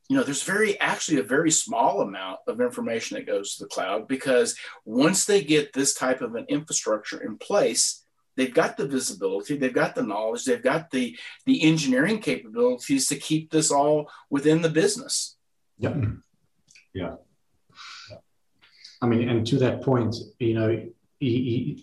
you 0.09 0.17
know 0.17 0.23
there's 0.23 0.43
very 0.43 0.81
actually 0.81 1.19
a 1.21 1.25
very 1.25 1.51
small 1.51 2.01
amount 2.01 2.39
of 2.47 2.61
information 2.61 3.17
that 3.17 3.27
goes 3.27 3.57
to 3.57 3.65
the 3.65 3.69
cloud 3.69 4.09
because 4.09 4.57
once 4.87 5.27
they 5.27 5.43
get 5.43 5.73
this 5.73 5.93
type 5.93 6.23
of 6.23 6.35
an 6.35 6.47
infrastructure 6.49 7.23
in 7.23 7.37
place 7.37 8.07
they've 8.35 8.55
got 8.55 8.79
the 8.79 8.87
visibility 8.87 9.55
they've 9.55 9.75
got 9.75 9.95
the 9.95 10.03
knowledge 10.03 10.47
they've 10.47 10.63
got 10.63 10.91
the 10.93 11.15
the 11.45 11.63
engineering 11.63 12.21
capabilities 12.21 13.07
to 13.07 13.17
keep 13.17 13.51
this 13.51 13.71
all 13.71 14.11
within 14.31 14.63
the 14.63 14.71
business. 14.71 15.37
Yep. 15.77 15.97
Yeah 16.95 17.17
i 19.03 19.07
mean 19.07 19.29
and 19.29 19.47
to 19.47 19.59
that 19.59 19.83
point 19.83 20.15
you 20.39 20.55
know 20.55 20.85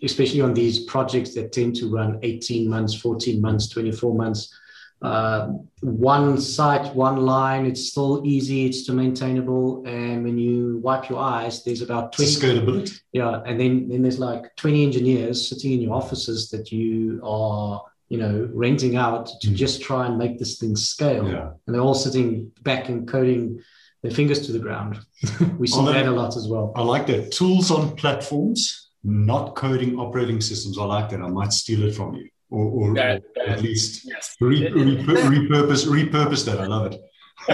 especially 0.04 0.40
on 0.40 0.54
these 0.54 0.86
projects 0.86 1.34
that 1.34 1.52
tend 1.52 1.76
to 1.76 1.92
run 1.92 2.20
18 2.24 2.70
months 2.70 2.94
14 2.94 3.42
months 3.42 3.68
24 3.68 4.16
months 4.16 4.54
uh, 5.02 5.50
one 5.82 6.40
site, 6.40 6.96
one 6.96 7.18
line, 7.18 7.66
it's 7.66 7.90
still 7.90 8.26
easy, 8.26 8.66
it's 8.66 8.84
still 8.84 8.96
maintainable. 8.96 9.84
And 9.86 10.24
when 10.24 10.38
you 10.38 10.80
wipe 10.82 11.10
your 11.10 11.20
eyes, 11.20 11.64
there's 11.64 11.82
about 11.82 12.14
20. 12.14 12.32
Scalability. 12.32 13.00
Yeah. 13.12 13.42
And 13.46 13.60
then, 13.60 13.88
then 13.90 14.02
there's 14.02 14.20
like 14.20 14.56
20 14.56 14.84
engineers 14.84 15.48
sitting 15.48 15.74
in 15.74 15.82
your 15.82 15.94
offices 15.94 16.50
that 16.50 16.72
you 16.72 17.20
are, 17.24 17.84
you 18.10 18.18
know, 18.18 18.50
renting 18.52 18.96
out 18.96 19.28
to 19.42 19.50
mm. 19.50 19.56
just 19.56 19.82
try 19.82 20.08
and 20.08 20.18
make 20.18 20.40
this 20.40 20.58
thing 20.58 20.76
scale. 20.76 21.30
Yeah. 21.30 21.52
And 21.68 21.76
they're 21.76 21.82
all 21.82 21.94
sitting 21.94 22.52
back 22.64 22.90
and 22.90 23.08
coding 23.08 23.62
their 24.06 24.16
fingers 24.16 24.46
to 24.46 24.52
the 24.52 24.60
ground. 24.60 25.00
we 25.58 25.68
see 25.68 25.84
that 25.86 26.06
a 26.06 26.12
lot 26.12 26.38
as 26.38 26.48
well. 26.48 26.72
I 26.76 26.82
like 26.82 27.08
that. 27.08 27.32
Tools 27.32 27.72
on 27.72 27.96
platforms, 27.96 28.92
not 29.04 29.56
coding 29.56 29.98
operating 30.00 30.42
systems. 30.42 30.78
I 30.78 30.86
like 30.86 31.10
that. 31.10 31.22
I 31.22 31.28
might 31.28 31.54
steal 31.54 31.84
it 31.84 31.96
from 31.96 32.16
you 32.16 32.30
or, 32.50 32.66
or, 32.66 32.94
that, 32.94 33.24
or 33.36 33.44
at 33.44 33.62
least 33.62 34.06
yes. 34.06 34.36
re, 34.40 34.70
re, 34.72 34.98
repurpose 34.98 35.88
repurpose 35.88 36.46
that. 36.46 36.62
I 36.62 36.68
love 36.68 36.94
it. 36.94 37.02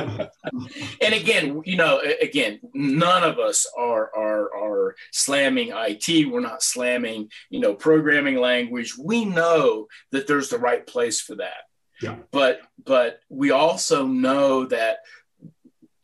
and 1.01 1.13
again, 1.13 1.61
you 1.65 1.75
know, 1.75 2.01
again, 2.21 2.59
none 2.73 3.23
of 3.23 3.39
us 3.39 3.65
are 3.77 4.11
are 4.15 4.55
are 4.55 4.95
slamming 5.11 5.71
IT. 5.73 6.29
We're 6.29 6.39
not 6.39 6.61
slamming, 6.61 7.29
you 7.49 7.59
know, 7.59 7.73
programming 7.73 8.37
language. 8.37 8.95
We 8.97 9.25
know 9.25 9.87
that 10.11 10.27
there's 10.27 10.49
the 10.49 10.59
right 10.59 10.85
place 10.85 11.19
for 11.19 11.35
that. 11.35 11.63
Yeah. 12.01 12.17
But 12.31 12.61
but 12.83 13.19
we 13.29 13.51
also 13.51 14.05
know 14.05 14.65
that 14.65 14.99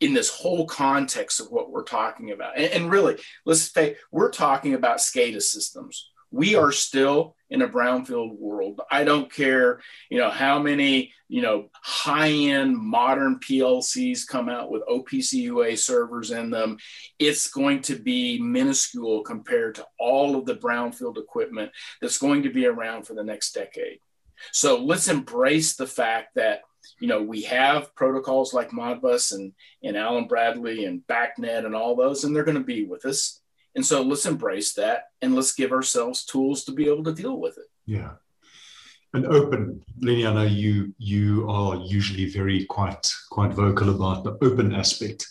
in 0.00 0.14
this 0.14 0.30
whole 0.30 0.66
context 0.66 1.40
of 1.40 1.48
what 1.50 1.70
we're 1.70 1.84
talking 1.84 2.30
about, 2.30 2.56
and, 2.56 2.72
and 2.72 2.90
really, 2.90 3.16
let's 3.44 3.72
say 3.72 3.96
we're 4.10 4.30
talking 4.30 4.74
about 4.74 4.98
SCADA 4.98 5.42
systems 5.42 6.10
we 6.30 6.54
are 6.54 6.72
still 6.72 7.36
in 7.50 7.62
a 7.62 7.68
brownfield 7.68 8.38
world. 8.38 8.80
I 8.90 9.04
don't 9.04 9.32
care, 9.32 9.80
you 10.10 10.18
know, 10.18 10.28
how 10.28 10.58
many, 10.58 11.12
you 11.28 11.40
know, 11.40 11.70
high-end 11.72 12.76
modern 12.76 13.36
PLCs 13.40 14.26
come 14.26 14.48
out 14.48 14.70
with 14.70 14.82
OPC 14.86 15.34
UA 15.34 15.76
servers 15.78 16.30
in 16.30 16.50
them. 16.50 16.76
It's 17.18 17.48
going 17.48 17.80
to 17.82 17.96
be 17.96 18.38
minuscule 18.38 19.22
compared 19.22 19.76
to 19.76 19.86
all 19.98 20.36
of 20.36 20.44
the 20.44 20.56
brownfield 20.56 21.16
equipment 21.16 21.72
that's 22.02 22.18
going 22.18 22.42
to 22.42 22.50
be 22.50 22.66
around 22.66 23.06
for 23.06 23.14
the 23.14 23.24
next 23.24 23.52
decade. 23.52 24.00
So 24.52 24.84
let's 24.84 25.08
embrace 25.08 25.76
the 25.76 25.86
fact 25.86 26.34
that 26.34 26.60
you 27.00 27.08
know 27.08 27.22
we 27.22 27.42
have 27.42 27.94
protocols 27.94 28.52
like 28.52 28.70
Modbus 28.70 29.32
and 29.32 29.52
and 29.82 29.96
Allen 29.96 30.26
Bradley 30.26 30.84
and 30.84 31.02
BACnet 31.06 31.64
and 31.64 31.74
all 31.74 31.96
those, 31.96 32.24
and 32.24 32.34
they're 32.34 32.44
going 32.44 32.58
to 32.58 32.64
be 32.64 32.84
with 32.84 33.04
us. 33.04 33.40
And 33.74 33.84
so 33.84 34.02
let's 34.02 34.26
embrace 34.26 34.72
that 34.74 35.10
and 35.22 35.34
let's 35.34 35.52
give 35.52 35.72
ourselves 35.72 36.24
tools 36.24 36.64
to 36.64 36.72
be 36.72 36.88
able 36.88 37.04
to 37.04 37.12
deal 37.12 37.38
with 37.38 37.58
it. 37.58 37.66
Yeah. 37.86 38.12
And 39.14 39.26
open, 39.26 39.82
Lenny, 40.00 40.26
I 40.26 40.34
know 40.34 40.42
you 40.42 40.94
you 40.98 41.48
are 41.48 41.76
usually 41.76 42.26
very 42.26 42.64
quite 42.66 43.10
quite 43.30 43.52
vocal 43.52 43.90
about 43.90 44.24
the 44.24 44.36
open 44.44 44.74
aspect. 44.74 45.26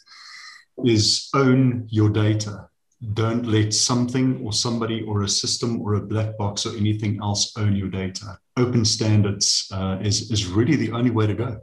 Is 0.86 1.30
own 1.34 1.88
your 1.90 2.10
data. 2.10 2.70
Don't 3.14 3.46
let 3.46 3.74
something 3.74 4.42
or 4.44 4.54
somebody 4.54 5.02
or 5.04 5.24
a 5.24 5.30
system 5.30 5.82
or 5.82 5.96
a 5.96 6.02
black 6.02 6.38
box 6.38 6.66
or 6.66 6.76
anything 6.76 7.20
else 7.22 7.56
own 7.58 7.76
your 7.76 7.90
data. 7.90 8.40
Open 8.58 8.84
standards 8.86 9.70
uh, 9.72 9.98
is 10.02 10.32
is 10.32 10.48
really 10.48 10.76
the 10.76 10.92
only 10.92 11.12
way 11.12 11.28
to 11.28 11.34
go. 11.34 11.60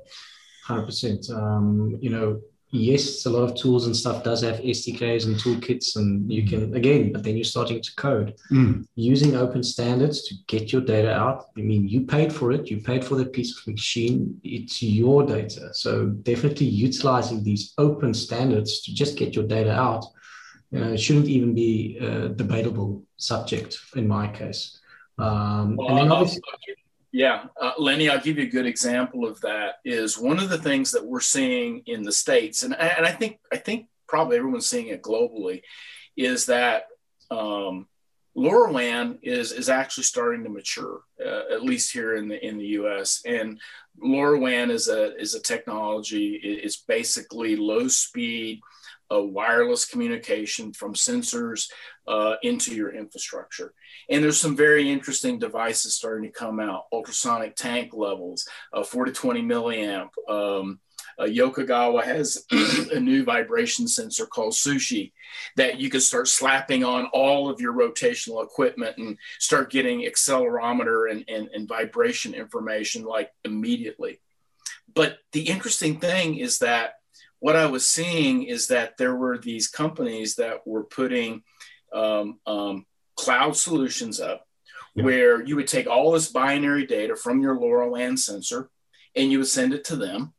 Hundred 0.65 0.87
percent. 0.87 1.29
Um, 1.31 1.99
you 2.01 2.11
know, 2.11 2.41
yes, 2.71 3.27
a 3.27 3.31
lot 3.31 3.43
of 3.43 3.55
tools 3.55 3.87
and 3.87 3.97
stuff 3.97 4.25
does 4.25 4.43
have 4.43 4.57
SDKs 4.57 5.27
and 5.27 5.37
toolkits, 5.37 5.97
and 5.97 6.33
you 6.33 6.47
can 6.47 6.75
again, 6.75 7.13
but 7.13 7.23
then 7.23 7.37
you're 7.37 7.45
starting 7.45 7.83
to 7.83 7.95
code 7.97 8.35
mm. 8.51 8.87
using 8.95 9.37
open 9.37 9.63
standards 9.63 10.23
to 10.25 10.35
get 10.47 10.73
your 10.73 10.83
data 10.83 11.13
out. 11.13 11.47
I 11.59 11.61
mean, 11.61 11.89
you 11.89 12.03
paid 12.03 12.33
for 12.33 12.53
it, 12.53 12.71
you 12.71 12.81
paid 12.81 13.05
for 13.05 13.17
the 13.17 13.27
piece 13.27 13.59
of 13.59 13.67
machine, 13.67 14.41
it's 14.43 14.83
your 14.83 15.27
data. 15.27 15.75
So 15.75 16.07
definitely 16.07 16.67
utilizing 16.67 17.45
these 17.45 17.75
open 17.77 18.15
standards 18.15 18.83
to 18.83 18.95
just 18.95 19.19
get 19.19 19.35
your 19.35 19.47
data 19.47 19.73
out 19.73 20.05
uh, 20.77 20.97
shouldn't 20.97 21.29
even 21.29 21.55
be 21.55 21.99
a 21.99 22.29
debatable 22.29 23.03
subject 23.17 23.79
in 23.97 24.09
my 24.09 24.27
case. 24.29 24.81
Um, 25.19 25.77
well, 25.77 25.89
and 25.89 25.99
then 25.99 26.13
obviously. 26.13 26.43
Yeah, 27.15 27.45
uh, 27.61 27.75
Lenny, 27.79 28.09
I'll 28.09 28.21
give 28.21 28.39
you 28.39 28.43
a 28.43 28.51
good 28.51 28.67
example 28.67 29.25
of 29.25 29.41
that. 29.43 29.77
Is 29.85 30.19
one 30.19 30.41
of 30.41 30.49
the 30.49 30.59
things 30.59 30.91
that 30.91 31.07
we're 31.07 31.21
seeing 31.21 31.85
in 31.87 32.03
the 32.03 32.11
states, 32.11 32.65
and 32.65 32.75
and 32.75 33.07
I 33.07 33.13
think 33.13 33.39
I 33.53 33.57
think 33.57 33.87
probably 34.09 34.37
everyone's 34.37 34.67
seeing 34.67 34.89
it 34.89 35.01
globally, 35.01 35.63
is 36.17 36.47
that 36.47 36.89
um, 37.31 37.87
LoRaWAN 38.37 39.21
is 39.23 39.53
is 39.53 39.69
actually 39.69 40.03
starting 40.03 40.43
to 40.43 40.51
mature, 40.51 41.03
uh, 41.25 41.55
at 41.55 41.63
least 41.63 41.93
here 41.93 42.17
in 42.17 42.27
the 42.27 42.45
in 42.45 42.59
the 42.59 42.67
U.S. 42.83 43.23
And 43.25 43.61
LoRaWAN 44.03 44.71
is 44.71 44.89
a 44.89 45.17
is 45.17 45.37
a 45.37 45.41
technology. 45.41 46.41
It's 46.43 46.79
basically 46.79 47.55
low 47.55 47.87
speed, 47.87 48.61
uh, 49.13 49.23
wireless 49.23 49.85
communication 49.85 50.73
from 50.73 50.95
sensors 50.95 51.69
uh, 52.07 52.35
into 52.43 52.75
your 52.75 52.95
infrastructure. 52.95 53.75
And 54.11 54.23
there's 54.23 54.41
some 54.41 54.57
very 54.57 54.91
interesting 54.91 55.39
devices 55.39 55.95
starting 55.95 56.31
to 56.31 56.39
come 56.39 56.61
out. 56.61 56.85
Ultrasonic 56.93 57.57
tank 57.57 57.93
levels, 57.95 58.47
uh, 58.73 58.83
4 58.83 59.07
to 59.07 59.13
20 59.13 59.43
milliamp. 59.43 60.09
Um, 60.29 60.81
uh, 61.19 61.25
Yokogawa 61.25 62.03
has 62.03 62.45
a 62.93 62.99
new 62.99 63.25
vibration 63.25 63.87
sensor 63.87 64.27
called 64.27 64.53
Sushi 64.53 65.13
that 65.57 65.79
you 65.79 65.91
can 65.91 66.01
start 66.01 66.29
slapping 66.29 66.85
on 66.85 67.07
all 67.13 67.49
of 67.49 67.61
your 67.61 67.73
rotational 67.73 68.43
equipment 68.43 68.97
and 68.99 69.17
start 69.39 69.71
getting 69.71 70.01
accelerometer 70.01 71.11
and, 71.11 71.25
and, 71.29 71.49
and 71.55 71.69
vibration 71.69 72.35
information 72.35 73.05
like 73.05 73.31
immediately. 73.45 74.21
But 74.93 75.19
the 75.33 75.49
interesting 75.49 75.99
thing 75.99 76.37
is 76.39 76.59
that 76.59 76.95
what 77.45 77.57
I 77.57 77.67
was 77.67 77.87
seeing 77.87 78.45
is 78.45 78.69
that 78.69 78.97
there 78.97 79.15
were 79.15 79.37
these 79.37 79.69
companies 79.69 80.37
that 80.37 80.67
were 80.67 80.85
putting 80.85 81.43
um, 81.93 82.39
um, 82.47 82.87
cloud 83.19 83.55
solutions 83.55 84.19
up 84.19 84.47
yeah. 84.95 85.05
where 85.05 85.45
you 85.45 85.55
would 85.57 85.69
take 85.69 85.87
all 85.87 86.13
this 86.13 86.33
binary 86.33 86.87
data 86.87 87.15
from 87.15 87.43
your 87.43 87.55
LoRaWAN 87.55 88.19
sensor 88.19 88.71
and 89.15 89.31
you 89.31 89.41
would 89.41 89.47
send 89.47 89.75
it 89.75 89.85
to 89.85 89.97
them 89.97 90.33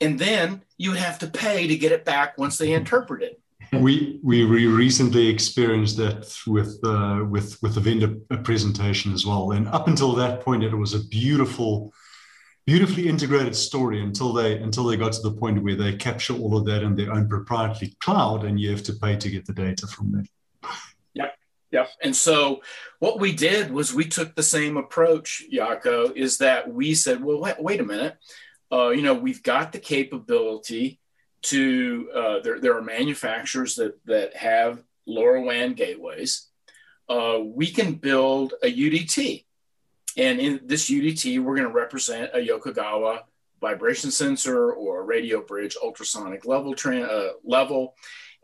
and 0.00 0.18
then 0.18 0.62
you 0.78 0.92
would 0.92 1.00
have 1.00 1.18
to 1.18 1.26
pay 1.26 1.66
to 1.66 1.76
get 1.76 1.92
it 1.92 2.06
back 2.06 2.38
once 2.38 2.56
they 2.56 2.72
interpret 2.72 3.22
it. 3.22 3.38
We 3.74 4.18
we 4.22 4.44
recently 4.44 5.28
experienced 5.28 5.98
that 5.98 6.34
with 6.46 6.80
uh, 6.82 7.26
with 7.28 7.62
with 7.62 7.74
the 7.74 7.80
vendor 7.80 8.16
presentation 8.42 9.12
as 9.12 9.24
well, 9.24 9.52
and 9.52 9.66
up 9.68 9.88
until 9.88 10.12
that 10.16 10.40
point, 10.40 10.62
it 10.62 10.74
was 10.74 10.92
a 10.92 11.04
beautiful, 11.04 11.94
beautifully 12.66 13.08
integrated 13.08 13.56
story 13.56 14.02
until 14.02 14.32
they 14.32 14.58
until 14.58 14.84
they 14.84 14.96
got 14.96 15.12
to 15.12 15.22
the 15.22 15.32
point 15.32 15.62
where 15.62 15.76
they 15.76 15.96
capture 15.96 16.34
all 16.34 16.56
of 16.56 16.64
that 16.66 16.82
in 16.82 16.94
their 16.94 17.12
own 17.12 17.28
proprietary 17.28 17.94
cloud, 18.00 18.44
and 18.44 18.58
you 18.58 18.70
have 18.70 18.82
to 18.84 18.92
pay 18.92 19.16
to 19.16 19.30
get 19.30 19.46
the 19.46 19.52
data 19.52 19.86
from 19.86 20.12
them. 20.12 20.28
Yeah, 21.14 21.30
yeah. 21.70 21.86
And 22.02 22.14
so 22.14 22.62
what 22.98 23.20
we 23.20 23.32
did 23.32 23.70
was 23.70 23.94
we 23.94 24.04
took 24.04 24.34
the 24.34 24.42
same 24.42 24.76
approach, 24.76 25.44
Jaco, 25.52 26.14
is 26.14 26.38
that 26.38 26.72
we 26.72 26.94
said, 26.94 27.22
well, 27.22 27.40
wait, 27.40 27.62
wait 27.62 27.80
a 27.80 27.84
minute 27.84 28.16
uh, 28.72 28.88
you 28.88 29.02
know, 29.02 29.14
we've 29.14 29.42
got 29.42 29.72
the 29.72 29.78
capability 29.78 30.98
to, 31.42 32.08
uh, 32.14 32.40
there, 32.40 32.58
there 32.58 32.76
are 32.76 32.82
manufacturers 32.82 33.74
that, 33.74 33.98
that 34.06 34.34
have 34.34 34.82
LoRaWAN 35.06 35.76
gateways. 35.76 36.48
Uh, 37.08 37.38
we 37.44 37.70
can 37.70 37.94
build 37.94 38.54
a 38.62 38.66
UDT. 38.66 39.44
And 40.16 40.40
in 40.40 40.60
this 40.64 40.90
UDT, 40.90 41.42
we're 41.42 41.56
going 41.56 41.68
to 41.68 41.74
represent 41.74 42.30
a 42.34 42.38
Yokogawa 42.38 43.20
vibration 43.60 44.10
sensor 44.10 44.72
or 44.72 45.00
a 45.00 45.04
radio 45.04 45.40
bridge 45.40 45.76
ultrasonic 45.82 46.44
level, 46.44 46.74
tra- 46.74 47.00
uh, 47.00 47.30
level. 47.44 47.94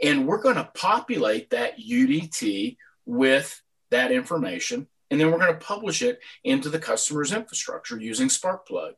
And 0.02 0.26
we're 0.26 0.42
going 0.42 0.56
to 0.56 0.70
populate 0.74 1.50
that 1.50 1.78
UDT 1.78 2.76
with 3.04 3.60
that 3.90 4.12
information. 4.12 4.86
And 5.10 5.20
then 5.20 5.30
we're 5.30 5.38
going 5.38 5.52
to 5.52 5.66
publish 5.66 6.02
it 6.02 6.20
into 6.44 6.68
the 6.68 6.78
customer's 6.78 7.32
infrastructure 7.32 7.98
using 7.98 8.28
Sparkplug. 8.28 8.92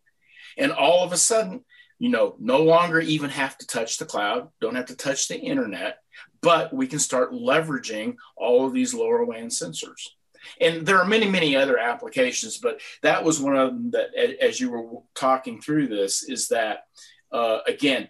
And 0.58 0.72
all 0.72 1.04
of 1.04 1.12
a 1.12 1.16
sudden, 1.16 1.64
you 1.98 2.08
know, 2.08 2.34
no 2.38 2.62
longer 2.62 3.00
even 3.00 3.30
have 3.30 3.56
to 3.58 3.66
touch 3.66 3.98
the 3.98 4.04
cloud, 4.04 4.48
don't 4.60 4.74
have 4.74 4.86
to 4.86 4.96
touch 4.96 5.28
the 5.28 5.38
internet, 5.38 5.98
but 6.42 6.72
we 6.72 6.86
can 6.86 6.98
start 6.98 7.32
leveraging 7.32 8.16
all 8.36 8.66
of 8.66 8.72
these 8.72 8.94
lower 8.94 9.24
LoRaWAN 9.24 9.46
sensors. 9.46 10.08
And 10.60 10.86
there 10.86 10.98
are 10.98 11.06
many, 11.06 11.28
many 11.28 11.56
other 11.56 11.78
applications, 11.78 12.58
but 12.58 12.80
that 13.02 13.24
was 13.24 13.40
one 13.40 13.56
of 13.56 13.68
them 13.68 13.90
that, 13.92 14.14
as 14.40 14.60
you 14.60 14.70
were 14.70 15.02
talking 15.14 15.60
through 15.60 15.88
this, 15.88 16.22
is 16.22 16.48
that, 16.48 16.84
uh, 17.32 17.58
again, 17.66 18.08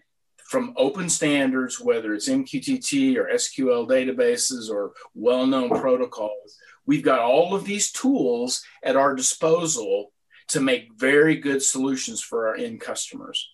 from 0.50 0.74
open 0.76 1.08
standards, 1.08 1.80
whether 1.80 2.12
it's 2.12 2.28
MQTT 2.28 3.16
or 3.16 3.28
SQL 3.34 3.88
databases 3.88 4.68
or 4.68 4.92
well 5.14 5.46
known 5.46 5.70
protocols, 5.70 6.58
we've 6.86 7.04
got 7.04 7.20
all 7.20 7.54
of 7.54 7.64
these 7.64 7.92
tools 7.92 8.64
at 8.82 8.96
our 8.96 9.14
disposal 9.14 10.12
to 10.48 10.60
make 10.60 10.88
very 10.96 11.36
good 11.36 11.62
solutions 11.62 12.20
for 12.20 12.48
our 12.48 12.56
end 12.56 12.80
customers. 12.80 13.48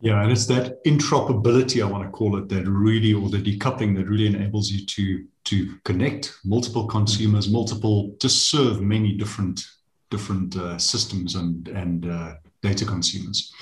Yeah, 0.00 0.22
and 0.22 0.30
it's 0.30 0.46
that 0.46 0.82
interoperability, 0.84 1.82
I 1.82 1.86
want 1.90 2.04
to 2.04 2.10
call 2.10 2.36
it, 2.36 2.48
that 2.50 2.68
really, 2.68 3.14
or 3.14 3.28
the 3.28 3.38
decoupling 3.38 3.96
that 3.96 4.06
really 4.06 4.26
enables 4.26 4.70
you 4.70 4.86
to 4.86 5.26
to 5.44 5.76
connect 5.84 6.38
multiple 6.44 6.86
consumers, 6.86 7.48
multiple, 7.48 8.14
to 8.20 8.28
serve 8.28 8.80
many 8.80 9.12
different 9.12 9.66
different 10.10 10.56
uh, 10.56 10.78
systems 10.78 11.34
and 11.34 11.66
and 11.68 12.08
uh, 12.08 12.34
data 12.62 12.84
consumers. 12.84 13.52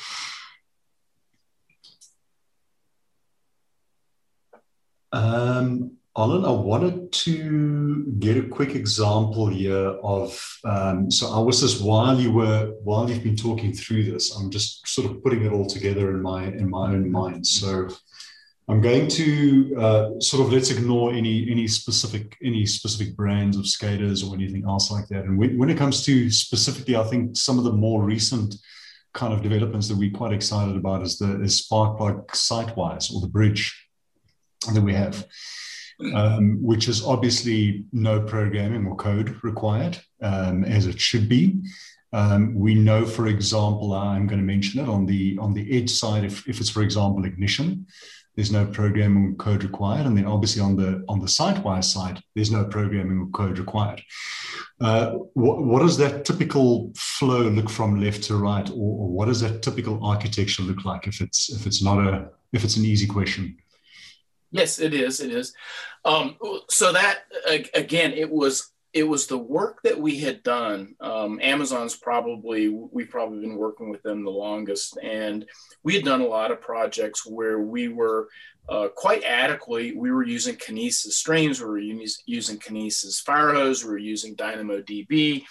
Um, 5.12 5.92
Arlen, 6.16 6.46
I 6.46 6.50
wanted 6.50 7.12
to 7.12 8.06
get 8.18 8.38
a 8.38 8.48
quick 8.48 8.74
example 8.74 9.48
here 9.48 9.98
of. 10.02 10.58
Um, 10.64 11.10
so 11.10 11.30
I 11.30 11.38
was 11.38 11.60
just 11.60 11.84
while 11.84 12.18
you 12.18 12.32
were 12.32 12.72
while 12.82 13.08
you've 13.08 13.22
been 13.22 13.36
talking 13.36 13.74
through 13.74 14.04
this, 14.04 14.34
I'm 14.34 14.50
just 14.50 14.88
sort 14.88 15.10
of 15.10 15.22
putting 15.22 15.44
it 15.44 15.52
all 15.52 15.66
together 15.66 16.08
in 16.10 16.22
my 16.22 16.44
in 16.44 16.70
my 16.70 16.86
own 16.86 17.10
mind. 17.10 17.46
So 17.46 17.88
I'm 18.66 18.80
going 18.80 19.08
to 19.08 19.76
uh, 19.78 20.20
sort 20.20 20.46
of 20.46 20.54
let's 20.54 20.70
ignore 20.70 21.12
any 21.12 21.50
any 21.50 21.68
specific 21.68 22.34
any 22.42 22.64
specific 22.64 23.14
brands 23.14 23.58
of 23.58 23.66
SCADAs 23.66 24.26
or 24.26 24.34
anything 24.34 24.64
else 24.66 24.90
like 24.90 25.08
that. 25.08 25.26
And 25.26 25.36
when, 25.36 25.58
when 25.58 25.68
it 25.68 25.76
comes 25.76 26.02
to 26.06 26.30
specifically, 26.30 26.96
I 26.96 27.04
think 27.04 27.36
some 27.36 27.58
of 27.58 27.64
the 27.64 27.72
more 27.72 28.02
recent 28.02 28.54
kind 29.12 29.34
of 29.34 29.42
developments 29.42 29.88
that 29.88 29.98
we're 29.98 30.16
quite 30.16 30.32
excited 30.32 30.76
about 30.76 31.02
is 31.02 31.18
the 31.18 31.42
is 31.42 31.60
Sparkplug 31.60 32.28
SiteWise 32.28 33.14
or 33.14 33.20
the 33.20 33.28
bridge 33.28 33.86
that 34.72 34.80
we 34.80 34.94
have 34.94 35.26
um, 36.14 36.62
which 36.62 36.88
is 36.88 37.04
obviously 37.04 37.84
no 37.92 38.20
programming 38.20 38.86
or 38.86 38.96
code 38.96 39.38
required, 39.42 39.98
um, 40.22 40.64
as 40.64 40.86
it 40.86 41.00
should 41.00 41.28
be. 41.28 41.58
Um, 42.12 42.54
we 42.54 42.74
know, 42.74 43.04
for 43.04 43.26
example, 43.26 43.92
I'm 43.92 44.26
going 44.26 44.40
to 44.40 44.44
mention 44.44 44.80
it 44.80 44.88
on 44.88 45.06
the 45.06 45.36
on 45.38 45.52
the 45.54 45.76
edge 45.76 45.90
side. 45.90 46.24
If, 46.24 46.48
if 46.48 46.60
it's, 46.60 46.70
for 46.70 46.82
example, 46.82 47.24
ignition, 47.24 47.86
there's 48.36 48.52
no 48.52 48.66
programming 48.66 49.32
or 49.32 49.34
code 49.36 49.64
required, 49.64 50.06
and 50.06 50.16
then 50.16 50.26
obviously 50.26 50.62
on 50.62 50.76
the 50.76 51.04
on 51.08 51.20
the 51.20 51.26
SiteWise 51.26 51.84
side, 51.84 52.22
there's 52.34 52.50
no 52.50 52.64
programming 52.64 53.18
or 53.18 53.26
code 53.28 53.58
required. 53.58 54.02
Uh, 54.80 55.12
what, 55.32 55.62
what, 55.64 55.80
does 55.80 55.96
that 55.96 56.26
typical 56.26 56.92
flow 56.96 57.40
look 57.48 57.70
from 57.70 57.98
left 57.98 58.22
to 58.24 58.36
right, 58.36 58.68
or, 58.68 58.74
or 58.74 59.08
what 59.08 59.26
does 59.26 59.40
that 59.40 59.62
typical 59.62 60.04
architecture 60.04 60.62
look 60.62 60.84
like 60.84 61.06
if 61.06 61.22
it's 61.22 61.50
if 61.50 61.66
it's 61.66 61.82
not 61.82 61.98
a 61.98 62.28
if 62.52 62.62
it's 62.62 62.76
an 62.76 62.84
easy 62.84 63.06
question? 63.06 63.56
Yes, 64.50 64.78
it 64.78 64.94
is. 64.94 65.20
It 65.20 65.32
is. 65.32 65.54
Um, 66.04 66.36
so 66.68 66.92
that 66.92 67.24
again, 67.74 68.12
it 68.12 68.30
was 68.30 68.72
it 68.92 69.02
was 69.02 69.26
the 69.26 69.36
work 69.36 69.82
that 69.82 70.00
we 70.00 70.20
had 70.20 70.42
done. 70.42 70.94
Um, 71.00 71.38
Amazon's 71.42 71.96
probably 71.96 72.68
we've 72.68 73.10
probably 73.10 73.40
been 73.40 73.56
working 73.56 73.90
with 73.90 74.02
them 74.02 74.24
the 74.24 74.30
longest, 74.30 74.98
and 75.02 75.44
we 75.82 75.94
had 75.94 76.04
done 76.04 76.22
a 76.22 76.26
lot 76.26 76.50
of 76.50 76.60
projects 76.60 77.26
where 77.26 77.58
we 77.58 77.88
were 77.88 78.28
uh, 78.68 78.88
quite 78.88 79.24
adequately. 79.24 79.96
We 79.96 80.10
were 80.10 80.24
using 80.24 80.56
Kinesis 80.56 81.12
streams, 81.12 81.60
we 81.60 81.66
were 81.66 81.78
using 81.78 82.58
Kinesis 82.58 83.22
Firehose, 83.22 83.84
we 83.84 83.90
were 83.90 83.98
using 83.98 84.36
DynamoDB, 84.36 85.44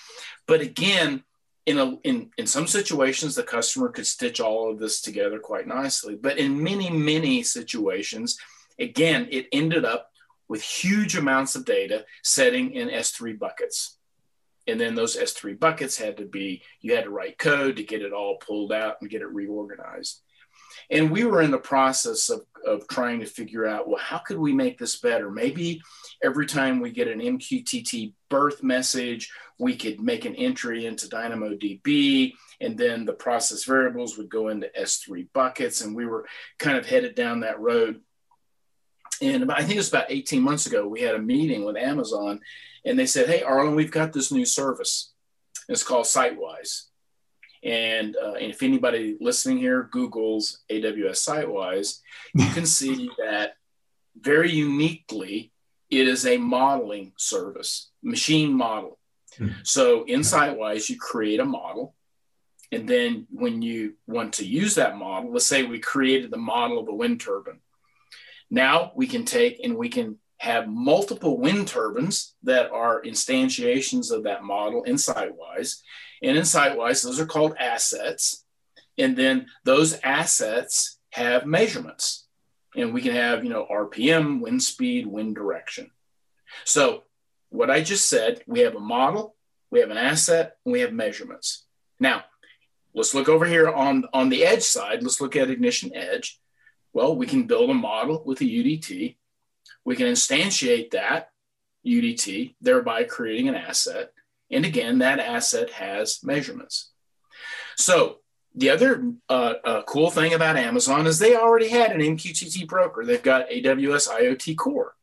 but 0.47 0.61
again. 0.61 1.23
In, 1.67 1.79
a, 1.79 1.95
in, 2.03 2.29
in 2.37 2.45
some 2.45 2.67
situations, 2.67 3.33
the 3.33 3.41
customer 3.41 3.89
could 3.89 4.05
stitch 4.05 4.39
all 4.39 4.69
of 4.69 4.77
this 4.77 5.01
together 5.01 5.39
quite 5.39 5.65
nicely. 5.65 6.13
But 6.13 6.37
in 6.37 6.61
many, 6.61 6.91
many 6.91 7.41
situations, 7.41 8.37
Again, 8.79 9.27
it 9.31 9.47
ended 9.51 9.85
up 9.85 10.11
with 10.47 10.61
huge 10.61 11.15
amounts 11.15 11.55
of 11.55 11.65
data 11.65 12.05
setting 12.23 12.73
in 12.73 12.89
S3 12.89 13.37
buckets. 13.37 13.97
And 14.67 14.79
then 14.79 14.95
those 14.95 15.15
S3 15.15 15.59
buckets 15.59 15.97
had 15.97 16.17
to 16.17 16.25
be, 16.25 16.63
you 16.81 16.95
had 16.95 17.05
to 17.05 17.09
write 17.09 17.37
code 17.37 17.77
to 17.77 17.83
get 17.83 18.01
it 18.01 18.13
all 18.13 18.37
pulled 18.37 18.71
out 18.71 18.97
and 19.01 19.09
get 19.09 19.21
it 19.21 19.31
reorganized. 19.31 20.21
And 20.89 21.11
we 21.11 21.25
were 21.25 21.41
in 21.41 21.51
the 21.51 21.57
process 21.57 22.29
of, 22.29 22.41
of 22.65 22.87
trying 22.87 23.19
to 23.19 23.25
figure 23.25 23.65
out, 23.65 23.87
well, 23.87 23.99
how 23.99 24.17
could 24.19 24.37
we 24.37 24.53
make 24.53 24.77
this 24.77 24.99
better? 24.99 25.29
Maybe 25.29 25.81
every 26.23 26.45
time 26.45 26.79
we 26.79 26.91
get 26.91 27.07
an 27.07 27.19
MQTT 27.19 28.13
birth 28.29 28.63
message, 28.63 29.31
we 29.57 29.75
could 29.75 29.99
make 29.99 30.25
an 30.25 30.35
entry 30.35 30.85
into 30.85 31.07
DynamoDB, 31.07 32.33
and 32.61 32.77
then 32.77 33.05
the 33.05 33.13
process 33.13 33.63
variables 33.63 34.17
would 34.17 34.29
go 34.29 34.49
into 34.49 34.71
S3 34.79 35.27
buckets. 35.33 35.81
And 35.81 35.95
we 35.95 36.05
were 36.05 36.25
kind 36.59 36.77
of 36.77 36.85
headed 36.85 37.15
down 37.15 37.41
that 37.41 37.59
road 37.59 38.01
and 39.21 39.51
I 39.51 39.61
think 39.61 39.75
it 39.75 39.77
was 39.77 39.89
about 39.89 40.09
18 40.11 40.41
months 40.41 40.65
ago, 40.65 40.87
we 40.87 41.01
had 41.01 41.15
a 41.15 41.19
meeting 41.19 41.63
with 41.63 41.77
Amazon 41.77 42.41
and 42.85 42.97
they 42.97 43.05
said, 43.05 43.27
Hey, 43.27 43.41
Arlen, 43.41 43.75
we've 43.75 43.91
got 43.91 44.13
this 44.13 44.31
new 44.31 44.45
service. 44.45 45.11
It's 45.67 45.83
called 45.83 46.05
SiteWise. 46.05 46.83
And, 47.63 48.15
uh, 48.15 48.33
and 48.33 48.51
if 48.51 48.61
anybody 48.61 49.17
listening 49.19 49.57
here 49.57 49.89
Googles 49.91 50.57
AWS 50.69 51.27
SiteWise, 51.27 51.99
you 52.35 52.47
can 52.51 52.65
see 52.65 53.09
that 53.17 53.55
very 54.19 54.51
uniquely, 54.51 55.51
it 55.89 56.07
is 56.07 56.25
a 56.25 56.37
modeling 56.37 57.13
service, 57.17 57.89
machine 58.03 58.53
model. 58.53 58.99
Hmm. 59.37 59.49
So 59.63 60.03
in 60.03 60.21
SiteWise, 60.21 60.89
you 60.89 60.97
create 60.97 61.39
a 61.39 61.45
model. 61.45 61.95
And 62.71 62.87
then 62.87 63.27
when 63.31 63.61
you 63.61 63.93
want 64.05 64.33
to 64.35 64.45
use 64.45 64.75
that 64.75 64.97
model, 64.97 65.31
let's 65.31 65.45
say 65.45 65.63
we 65.63 65.79
created 65.79 66.31
the 66.31 66.37
model 66.37 66.79
of 66.79 66.87
a 66.87 66.93
wind 66.93 67.21
turbine. 67.21 67.59
Now 68.49 68.91
we 68.95 69.07
can 69.07 69.25
take 69.25 69.59
and 69.63 69.77
we 69.77 69.89
can 69.89 70.17
have 70.37 70.67
multiple 70.67 71.39
wind 71.39 71.67
turbines 71.67 72.35
that 72.43 72.69
are 72.71 73.01
instantiations 73.01 74.11
of 74.11 74.23
that 74.23 74.43
model 74.43 74.83
in 74.83 74.95
SiteWise. 74.95 75.81
And 76.21 76.37
in 76.37 76.43
SiteWise, 76.43 77.03
those 77.03 77.19
are 77.19 77.25
called 77.25 77.55
assets. 77.59 78.45
And 78.97 79.17
then 79.17 79.47
those 79.63 79.99
assets 80.03 80.99
have 81.11 81.45
measurements. 81.45 82.27
And 82.75 82.93
we 82.93 83.01
can 83.01 83.13
have, 83.13 83.43
you 83.43 83.49
know, 83.49 83.65
RPM, 83.71 84.41
wind 84.41 84.61
speed, 84.61 85.07
wind 85.07 85.35
direction. 85.35 85.91
So 86.65 87.03
what 87.49 87.71
I 87.71 87.81
just 87.81 88.09
said, 88.09 88.41
we 88.47 88.59
have 88.61 88.75
a 88.75 88.79
model, 88.79 89.35
we 89.71 89.79
have 89.79 89.89
an 89.89 89.97
asset, 89.97 90.57
and 90.65 90.73
we 90.73 90.81
have 90.81 90.93
measurements. 90.93 91.65
Now, 91.99 92.25
let's 92.93 93.13
look 93.13 93.29
over 93.29 93.45
here 93.45 93.69
on, 93.69 94.05
on 94.13 94.29
the 94.29 94.45
edge 94.45 94.63
side. 94.63 95.01
Let's 95.01 95.21
look 95.21 95.35
at 95.35 95.49
Ignition 95.49 95.95
Edge. 95.95 96.39
Well, 96.95 97.15
we 97.15 97.27
can 97.27 97.45
build 97.45 97.69
a 97.69 97.75
model 97.75 98.23
with 98.25 98.41
a 98.41 98.45
UDT 98.45 99.17
we 99.85 99.95
can 99.95 100.07
instantiate 100.07 100.91
that 100.91 101.29
UDT, 101.85 102.55
thereby 102.59 103.03
creating 103.03 103.47
an 103.47 103.55
asset. 103.55 104.11
And 104.51 104.65
again, 104.65 104.99
that 104.99 105.19
asset 105.19 105.69
has 105.71 106.19
measurements. 106.23 106.91
So 107.77 108.17
the 108.55 108.71
other 108.71 109.11
uh, 109.29 109.53
uh, 109.63 109.81
cool 109.83 110.09
thing 110.09 110.33
about 110.33 110.57
Amazon 110.57 111.05
is 111.07 111.19
they 111.19 111.35
already 111.35 111.69
had 111.69 111.91
an 111.91 112.01
MQTT 112.01 112.67
broker. 112.67 113.05
They've 113.05 113.21
got 113.21 113.49
AWS 113.49 114.09
IoT 114.09 114.57
Core. 114.57 114.95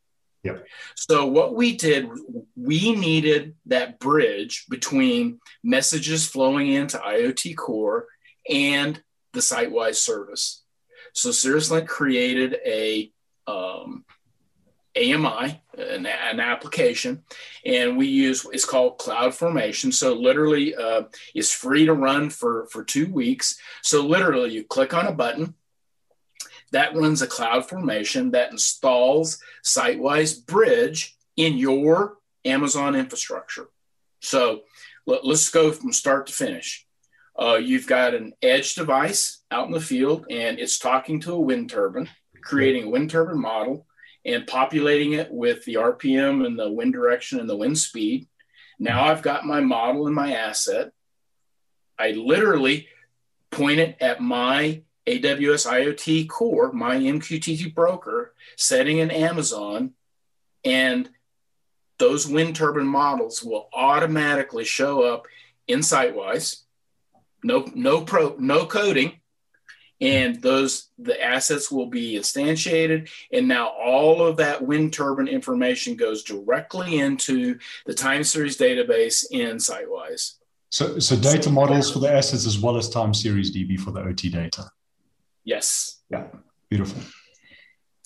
Yep. 0.43 0.65
So 0.95 1.25
what 1.27 1.55
we 1.55 1.77
did, 1.77 2.09
we 2.55 2.93
needed 2.95 3.55
that 3.67 3.99
bridge 3.99 4.65
between 4.69 5.39
messages 5.63 6.27
flowing 6.27 6.67
into 6.67 6.97
IoT 6.97 7.55
Core 7.55 8.07
and 8.49 9.01
the 9.31 9.39
SiteWise 9.39 9.95
service. 9.95 10.62
So 11.13 11.31
Cirrus 11.31 11.71
Link 11.71 11.87
created 11.87 12.57
a 12.65 13.11
um, 13.47 14.05
AMI, 14.95 15.61
an, 15.77 16.05
an, 16.05 16.39
application, 16.39 17.23
and 17.65 17.97
we 17.97 18.07
use 18.07 18.45
it's 18.51 18.65
called 18.65 18.99
Cloud 18.99 19.33
Formation. 19.33 19.91
So 19.91 20.13
literally, 20.13 20.75
uh, 20.75 21.03
it's 21.33 21.51
free 21.51 21.85
to 21.85 21.93
run 21.93 22.29
for 22.29 22.67
for 22.67 22.83
two 22.83 23.11
weeks. 23.11 23.57
So 23.81 24.05
literally, 24.05 24.51
you 24.51 24.63
click 24.63 24.93
on 24.93 25.07
a 25.07 25.11
button, 25.11 25.55
that 26.73 26.95
runs 26.95 27.21
a 27.21 27.27
Cloud 27.27 27.69
Formation 27.69 28.31
that 28.31 28.51
installs 28.51 29.39
SiteWise 29.63 30.45
Bridge 30.45 31.15
in 31.37 31.57
your 31.57 32.17
Amazon 32.45 32.95
infrastructure. 32.95 33.69
So 34.21 34.61
let, 35.05 35.23
us 35.23 35.49
go 35.49 35.71
from 35.71 35.93
start 35.93 36.27
to 36.27 36.33
finish. 36.33 36.87
Uh, 37.39 37.55
you've 37.55 37.87
got 37.87 38.13
an 38.13 38.33
edge 38.41 38.75
device 38.75 39.41
out 39.49 39.65
in 39.65 39.71
the 39.71 39.81
field, 39.81 40.25
and 40.29 40.59
it's 40.59 40.77
talking 40.77 41.19
to 41.21 41.33
a 41.33 41.39
wind 41.39 41.69
turbine, 41.69 42.09
creating 42.43 42.85
a 42.85 42.89
wind 42.89 43.09
turbine 43.09 43.39
model 43.39 43.87
and 44.25 44.47
populating 44.47 45.13
it 45.13 45.31
with 45.31 45.65
the 45.65 45.75
RPM 45.75 46.45
and 46.45 46.57
the 46.57 46.71
wind 46.71 46.93
direction 46.93 47.39
and 47.39 47.49
the 47.49 47.57
wind 47.57 47.77
speed. 47.77 48.27
Now 48.79 49.05
I've 49.05 49.21
got 49.21 49.45
my 49.45 49.59
model 49.61 50.07
and 50.07 50.15
my 50.15 50.33
asset. 50.33 50.91
I 51.97 52.11
literally 52.11 52.87
point 53.51 53.79
it 53.79 53.97
at 53.99 54.21
my 54.21 54.83
AWS 55.05 55.67
IoT 55.67 56.29
core, 56.29 56.71
my 56.71 56.95
MQTT 56.95 57.73
broker, 57.75 58.33
setting 58.57 58.99
in 58.99 59.11
Amazon, 59.11 59.91
and 60.63 61.09
those 61.99 62.27
wind 62.27 62.55
turbine 62.55 62.87
models 62.87 63.43
will 63.43 63.69
automatically 63.73 64.63
show 64.63 65.03
up 65.03 65.27
in 65.67 65.79
SiteWise. 65.79 66.61
No, 67.43 67.69
no 67.75 68.01
pro, 68.01 68.35
no 68.39 68.65
coding. 68.65 69.19
And 70.01 70.41
those 70.41 70.89
the 70.97 71.21
assets 71.23 71.71
will 71.71 71.85
be 71.85 72.15
instantiated. 72.15 73.09
And 73.31 73.47
now 73.47 73.67
all 73.67 74.25
of 74.25 74.37
that 74.37 74.61
wind 74.61 74.91
turbine 74.91 75.27
information 75.27 75.95
goes 75.95 76.23
directly 76.23 76.99
into 76.99 77.57
the 77.85 77.93
time 77.93 78.23
series 78.23 78.57
database 78.57 79.25
in 79.31 79.57
SiteWise. 79.57 80.35
So 80.71 80.99
so 80.99 81.15
data 81.15 81.49
models 81.49 81.91
for 81.91 81.99
the 81.99 82.11
assets 82.11 82.45
as 82.45 82.59
well 82.59 82.77
as 82.77 82.89
time 82.89 83.13
series 83.13 83.55
db 83.55 83.79
for 83.79 83.91
the 83.91 84.01
ot 84.01 84.31
data. 84.31 84.71
Yes. 85.43 86.01
Yeah. 86.09 86.25
Beautiful. 86.69 87.01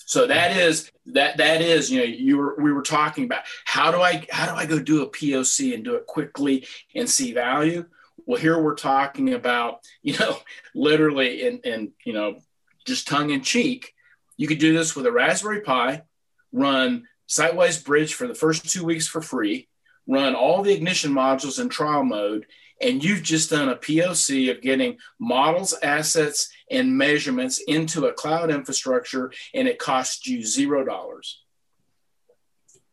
So 0.07 0.27
that 0.27 0.55
is 0.55 0.91
that 1.07 1.37
that 1.37 1.61
is 1.61 1.89
you 1.89 1.99
know 1.99 2.05
you 2.05 2.37
were 2.37 2.55
we 2.59 2.71
were 2.71 2.81
talking 2.81 3.23
about 3.25 3.43
how 3.65 3.91
do 3.91 4.01
i 4.01 4.25
how 4.29 4.45
do 4.45 4.53
i 4.53 4.65
go 4.65 4.79
do 4.79 5.03
a 5.03 5.09
poc 5.09 5.73
and 5.73 5.83
do 5.83 5.95
it 5.95 6.05
quickly 6.05 6.65
and 6.95 7.09
see 7.09 7.33
value 7.33 7.85
well, 8.27 8.39
here 8.39 8.61
we're 8.61 8.75
talking 8.75 9.33
about, 9.33 9.79
you 10.03 10.17
know, 10.19 10.37
literally 10.75 11.47
and 11.47 11.65
and 11.65 11.91
you 12.05 12.13
know, 12.13 12.39
just 12.85 13.07
tongue 13.07 13.31
in 13.31 13.41
cheek. 13.41 13.93
You 14.35 14.47
could 14.47 14.59
do 14.59 14.77
this 14.77 14.95
with 14.95 15.07
a 15.07 15.11
Raspberry 15.11 15.61
Pi, 15.61 16.03
run 16.51 17.07
SiteWise 17.27 17.83
Bridge 17.83 18.13
for 18.13 18.27
the 18.27 18.35
first 18.35 18.69
two 18.69 18.83
weeks 18.83 19.07
for 19.07 19.21
free, 19.21 19.67
run 20.07 20.35
all 20.35 20.61
the 20.61 20.73
ignition 20.73 21.11
modules 21.11 21.59
in 21.59 21.69
trial 21.69 22.03
mode, 22.03 22.45
and 22.79 23.03
you've 23.03 23.23
just 23.23 23.49
done 23.49 23.69
a 23.69 23.75
POC 23.75 24.51
of 24.51 24.61
getting 24.61 24.97
models, 25.19 25.73
assets, 25.81 26.49
and 26.69 26.95
measurements 26.95 27.59
into 27.67 28.05
a 28.05 28.13
cloud 28.13 28.51
infrastructure, 28.51 29.31
and 29.55 29.67
it 29.67 29.79
costs 29.79 30.27
you 30.27 30.45
zero 30.45 30.85
dollars. 30.85 31.41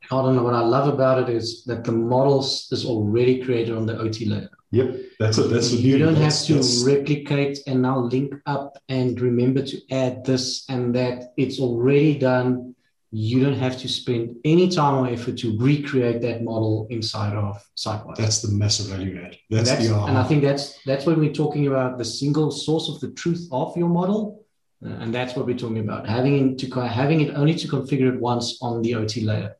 Don't 0.08 0.36
know. 0.36 0.42
What 0.42 0.54
I 0.54 0.60
love 0.60 0.92
about 0.92 1.28
it 1.28 1.34
is 1.34 1.64
that 1.64 1.82
the 1.82 1.92
models 1.92 2.68
is 2.70 2.84
already 2.84 3.42
created 3.42 3.76
on 3.76 3.86
the 3.86 3.98
OT 3.98 4.26
layer. 4.26 4.50
Yep, 4.74 4.96
that's 5.20 5.38
a, 5.38 5.42
that's 5.44 5.72
a 5.72 5.76
you 5.76 5.98
don't 5.98 6.16
have 6.16 6.36
to 6.46 6.60
replicate 6.84 7.60
and 7.68 7.80
now 7.82 7.98
link 7.98 8.34
up 8.44 8.76
and 8.88 9.20
remember 9.20 9.62
to 9.62 9.76
add 9.92 10.24
this 10.24 10.64
and 10.68 10.92
that. 10.96 11.32
It's 11.36 11.60
already 11.60 12.18
done. 12.18 12.74
You 13.12 13.44
don't 13.44 13.60
have 13.66 13.78
to 13.82 13.88
spend 13.88 14.34
any 14.44 14.68
time 14.68 14.94
or 14.94 15.06
effort 15.06 15.36
to 15.38 15.56
recreate 15.58 16.20
that 16.22 16.42
model 16.42 16.88
inside 16.90 17.36
of 17.36 17.64
SiteWise. 17.76 18.16
That's 18.16 18.42
the 18.42 18.50
massive 18.50 18.86
value 18.86 19.22
add. 19.24 19.38
That's, 19.48 19.70
that's 19.70 19.88
the 19.88 19.94
and 19.94 20.18
I 20.18 20.24
think 20.24 20.42
that's 20.42 20.82
that's 20.84 21.06
when 21.06 21.20
we're 21.20 21.38
talking 21.44 21.68
about 21.68 21.96
the 21.96 22.04
single 22.04 22.50
source 22.50 22.88
of 22.88 22.98
the 22.98 23.12
truth 23.12 23.48
of 23.52 23.76
your 23.76 23.88
model, 23.88 24.44
uh, 24.84 24.88
and 24.88 25.14
that's 25.14 25.36
what 25.36 25.46
we're 25.46 25.62
talking 25.64 25.78
about 25.78 26.08
having 26.08 26.34
it 26.50 26.58
to 26.58 26.80
having 26.80 27.20
it 27.20 27.30
only 27.34 27.54
to 27.54 27.68
configure 27.68 28.12
it 28.12 28.18
once 28.20 28.58
on 28.60 28.82
the 28.82 28.96
OT 28.96 29.20
layer. 29.20 29.54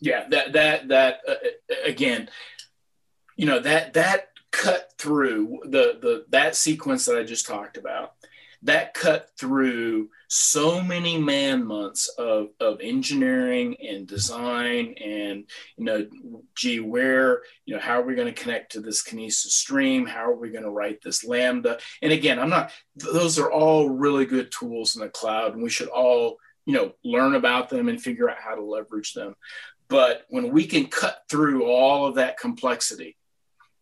Yeah, 0.00 0.26
that 0.30 0.54
that 0.54 0.88
that 0.88 1.20
uh, 1.28 1.34
again 1.84 2.30
you 3.36 3.46
know 3.46 3.60
that 3.60 3.94
that 3.94 4.28
cut 4.50 4.92
through 4.98 5.60
the 5.64 5.98
the 6.00 6.24
that 6.30 6.56
sequence 6.56 7.04
that 7.04 7.18
I 7.18 7.24
just 7.24 7.46
talked 7.46 7.76
about 7.76 8.14
that 8.62 8.94
cut 8.94 9.30
through 9.38 10.08
so 10.28 10.82
many 10.82 11.18
man 11.18 11.64
months 11.64 12.08
of, 12.18 12.48
of 12.58 12.80
engineering 12.80 13.76
and 13.80 14.06
design 14.06 14.94
and 15.02 15.44
you 15.76 15.84
know 15.84 16.06
gee 16.56 16.80
where 16.80 17.42
you 17.64 17.74
know 17.74 17.80
how 17.80 18.00
are 18.00 18.04
we 18.04 18.14
going 18.14 18.32
to 18.32 18.42
connect 18.42 18.72
to 18.72 18.80
this 18.80 19.04
kinesis 19.04 19.52
stream? 19.52 20.06
How 20.06 20.30
are 20.30 20.36
we 20.36 20.50
going 20.50 20.64
to 20.64 20.70
write 20.70 21.00
this 21.02 21.24
lambda? 21.24 21.78
And 22.02 22.12
again 22.12 22.38
i'm 22.38 22.50
not 22.50 22.72
those 22.96 23.38
are 23.38 23.50
all 23.50 23.88
really 23.88 24.26
good 24.26 24.50
tools 24.50 24.96
in 24.96 25.02
the 25.02 25.08
cloud 25.08 25.54
and 25.54 25.62
we 25.62 25.70
should 25.70 25.88
all 25.88 26.36
you 26.64 26.74
know 26.74 26.92
learn 27.04 27.34
about 27.34 27.68
them 27.68 27.88
and 27.88 28.02
figure 28.02 28.28
out 28.28 28.38
how 28.38 28.54
to 28.54 28.62
leverage 28.62 29.12
them. 29.12 29.34
But 29.88 30.24
when 30.28 30.50
we 30.50 30.66
can 30.66 30.86
cut 30.86 31.22
through 31.30 31.66
all 31.66 32.06
of 32.06 32.16
that 32.16 32.38
complexity 32.38 33.15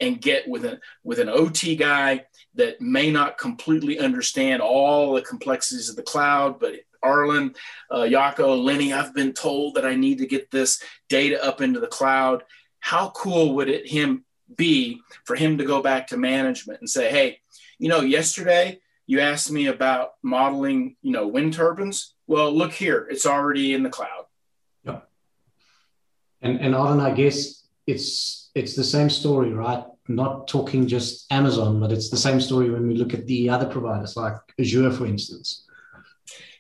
and 0.04 0.20
get 0.20 0.48
with 0.48 0.64
an 0.64 0.80
with 1.02 1.18
an 1.18 1.28
OT 1.28 1.76
guy 1.76 2.24
that 2.54 2.80
may 2.80 3.10
not 3.10 3.38
completely 3.38 3.98
understand 3.98 4.62
all 4.62 5.14
the 5.14 5.22
complexities 5.22 5.88
of 5.88 5.96
the 5.96 6.02
cloud, 6.02 6.60
but 6.60 6.74
Arlen, 7.02 7.54
uh, 7.90 8.02
Jaco, 8.02 8.62
Lenny, 8.62 8.92
I've 8.92 9.14
been 9.14 9.32
told 9.32 9.74
that 9.74 9.84
I 9.84 9.94
need 9.94 10.18
to 10.18 10.26
get 10.26 10.50
this 10.50 10.82
data 11.08 11.42
up 11.44 11.60
into 11.60 11.80
the 11.80 11.86
cloud. 11.86 12.44
How 12.80 13.10
cool 13.10 13.54
would 13.56 13.68
it 13.68 13.86
him 13.86 14.24
be 14.56 15.00
for 15.24 15.36
him 15.36 15.58
to 15.58 15.64
go 15.64 15.82
back 15.82 16.08
to 16.08 16.16
management 16.16 16.80
and 16.80 16.88
say, 16.88 17.10
hey, 17.10 17.40
you 17.78 17.88
know, 17.88 18.00
yesterday 18.00 18.80
you 19.06 19.20
asked 19.20 19.50
me 19.50 19.66
about 19.66 20.12
modeling, 20.22 20.96
you 21.02 21.12
know, 21.12 21.26
wind 21.26 21.54
turbines. 21.54 22.14
Well, 22.26 22.52
look 22.52 22.72
here, 22.72 23.06
it's 23.10 23.26
already 23.26 23.74
in 23.74 23.82
the 23.82 23.90
cloud. 23.90 24.24
Yeah. 24.84 25.00
And 26.40 26.60
and 26.60 26.74
Arlen, 26.74 27.00
I 27.00 27.12
guess 27.12 27.64
it's 27.86 28.50
it's 28.54 28.76
the 28.76 28.84
same 28.84 29.10
story, 29.10 29.52
right? 29.52 29.84
Not 30.06 30.48
talking 30.48 30.86
just 30.86 31.32
Amazon, 31.32 31.80
but 31.80 31.92
it's 31.92 32.10
the 32.10 32.16
same 32.16 32.40
story 32.40 32.70
when 32.70 32.86
we 32.86 32.96
look 32.96 33.14
at 33.14 33.26
the 33.26 33.48
other 33.48 33.66
providers 33.66 34.16
like 34.16 34.36
Azure, 34.58 34.92
for 34.92 35.06
instance. 35.06 35.66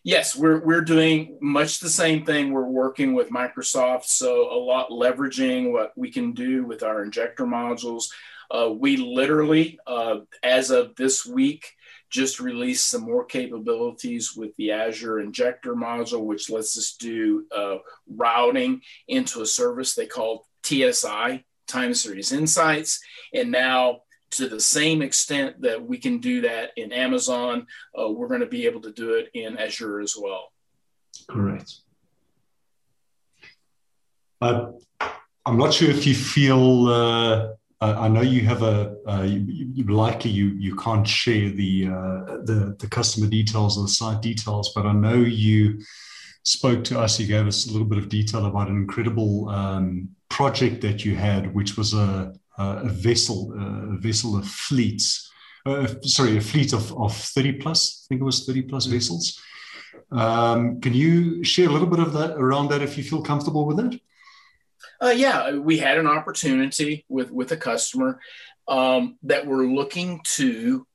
Yes, 0.02 0.36
we're 0.36 0.60
we're 0.62 0.82
doing 0.82 1.38
much 1.40 1.80
the 1.80 1.88
same 1.88 2.26
thing. 2.26 2.52
We're 2.52 2.68
working 2.68 3.14
with 3.14 3.30
Microsoft, 3.30 4.04
so 4.04 4.52
a 4.52 4.60
lot 4.60 4.90
leveraging 4.90 5.72
what 5.72 5.92
we 5.96 6.10
can 6.10 6.32
do 6.32 6.64
with 6.66 6.82
our 6.82 7.02
injector 7.02 7.46
modules. 7.46 8.10
Uh, 8.50 8.70
we 8.70 8.98
literally, 8.98 9.78
uh, 9.86 10.18
as 10.42 10.70
of 10.70 10.94
this 10.96 11.24
week, 11.24 11.72
just 12.10 12.38
released 12.38 12.88
some 12.88 13.02
more 13.02 13.24
capabilities 13.24 14.34
with 14.36 14.54
the 14.56 14.72
Azure 14.72 15.20
Injector 15.20 15.74
module, 15.74 16.24
which 16.24 16.50
lets 16.50 16.76
us 16.78 16.96
do 16.98 17.44
uh, 17.54 17.78
routing 18.06 18.82
into 19.08 19.42
a 19.42 19.46
service 19.46 19.94
they 19.94 20.06
call 20.06 20.46
TSI, 20.64 21.44
Time 21.66 21.94
Series 21.94 22.32
Insights. 22.32 23.00
And 23.32 23.50
now, 23.50 24.00
to 24.32 24.48
the 24.48 24.60
same 24.60 25.00
extent 25.02 25.60
that 25.62 25.86
we 25.86 25.98
can 25.98 26.18
do 26.18 26.40
that 26.40 26.72
in 26.76 26.92
Amazon, 26.92 27.66
uh, 27.98 28.10
we're 28.10 28.28
going 28.28 28.40
to 28.40 28.46
be 28.46 28.66
able 28.66 28.80
to 28.82 28.92
do 28.92 29.14
it 29.14 29.30
in 29.34 29.56
Azure 29.58 30.00
as 30.00 30.16
well. 30.20 30.52
Correct. 31.28 31.72
Uh, 34.40 34.72
I'm 35.46 35.56
not 35.56 35.72
sure 35.72 35.90
if 35.90 36.06
you 36.06 36.14
feel. 36.14 36.88
Uh, 36.88 37.52
I 37.80 38.08
know 38.08 38.22
you 38.22 38.42
have 38.42 38.62
a. 38.62 38.96
You, 39.26 39.70
you, 39.74 39.84
likely 39.84 40.30
you 40.30 40.46
you 40.48 40.74
can't 40.76 41.06
share 41.06 41.50
the, 41.50 41.88
uh, 41.88 42.24
the 42.44 42.76
the 42.78 42.88
customer 42.88 43.26
details 43.26 43.78
or 43.78 43.82
the 43.82 43.88
site 43.88 44.22
details, 44.22 44.72
but 44.74 44.86
I 44.86 44.92
know 44.92 45.14
you 45.14 45.80
spoke 46.44 46.82
to 46.84 47.00
us. 47.00 47.20
You 47.20 47.26
gave 47.26 47.46
us 47.46 47.66
a 47.66 47.72
little 47.72 47.86
bit 47.86 47.98
of 47.98 48.08
detail 48.08 48.46
about 48.46 48.68
an 48.68 48.76
incredible 48.76 49.48
um, 49.50 50.08
project 50.38 50.80
that 50.82 51.04
you 51.04 51.14
had, 51.14 51.54
which 51.54 51.76
was 51.76 51.94
a 51.94 52.32
a 52.58 52.88
vessel, 52.88 53.52
a 53.94 53.96
vessel 53.98 54.36
of 54.36 54.46
fleets. 54.46 55.30
Uh, 55.66 55.86
sorry, 56.02 56.36
a 56.36 56.40
fleet 56.40 56.72
of, 56.72 56.92
of 56.98 57.16
30 57.16 57.52
plus, 57.52 58.04
I 58.04 58.08
think 58.08 58.20
it 58.20 58.24
was 58.24 58.44
30 58.44 58.62
plus 58.62 58.86
vessels. 58.86 59.40
Um, 60.12 60.80
can 60.80 60.92
you 60.92 61.42
share 61.42 61.68
a 61.68 61.72
little 61.72 61.88
bit 61.88 62.00
of 62.00 62.12
that 62.12 62.32
around 62.32 62.68
that 62.68 62.82
if 62.82 62.98
you 62.98 63.02
feel 63.02 63.22
comfortable 63.22 63.66
with 63.66 63.80
it? 63.80 64.00
Uh, 65.00 65.14
yeah, 65.16 65.56
we 65.56 65.78
had 65.78 65.98
an 65.98 66.06
opportunity 66.06 67.04
with 67.08 67.30
with 67.30 67.50
a 67.52 67.56
customer 67.56 68.20
um, 68.68 69.18
that 69.22 69.46
were 69.46 69.66
looking 69.66 70.20
to 70.36 70.86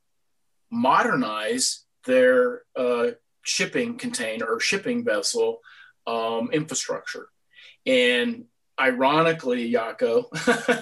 modernize 0.72 1.86
their 2.06 2.62
uh, 2.76 3.08
shipping 3.42 3.98
container 3.98 4.46
or 4.46 4.60
shipping 4.60 5.04
vessel 5.04 5.60
um, 6.06 6.50
infrastructure. 6.52 7.28
And 7.86 8.46
ironically, 8.80 9.72
Jaco, 9.72 10.26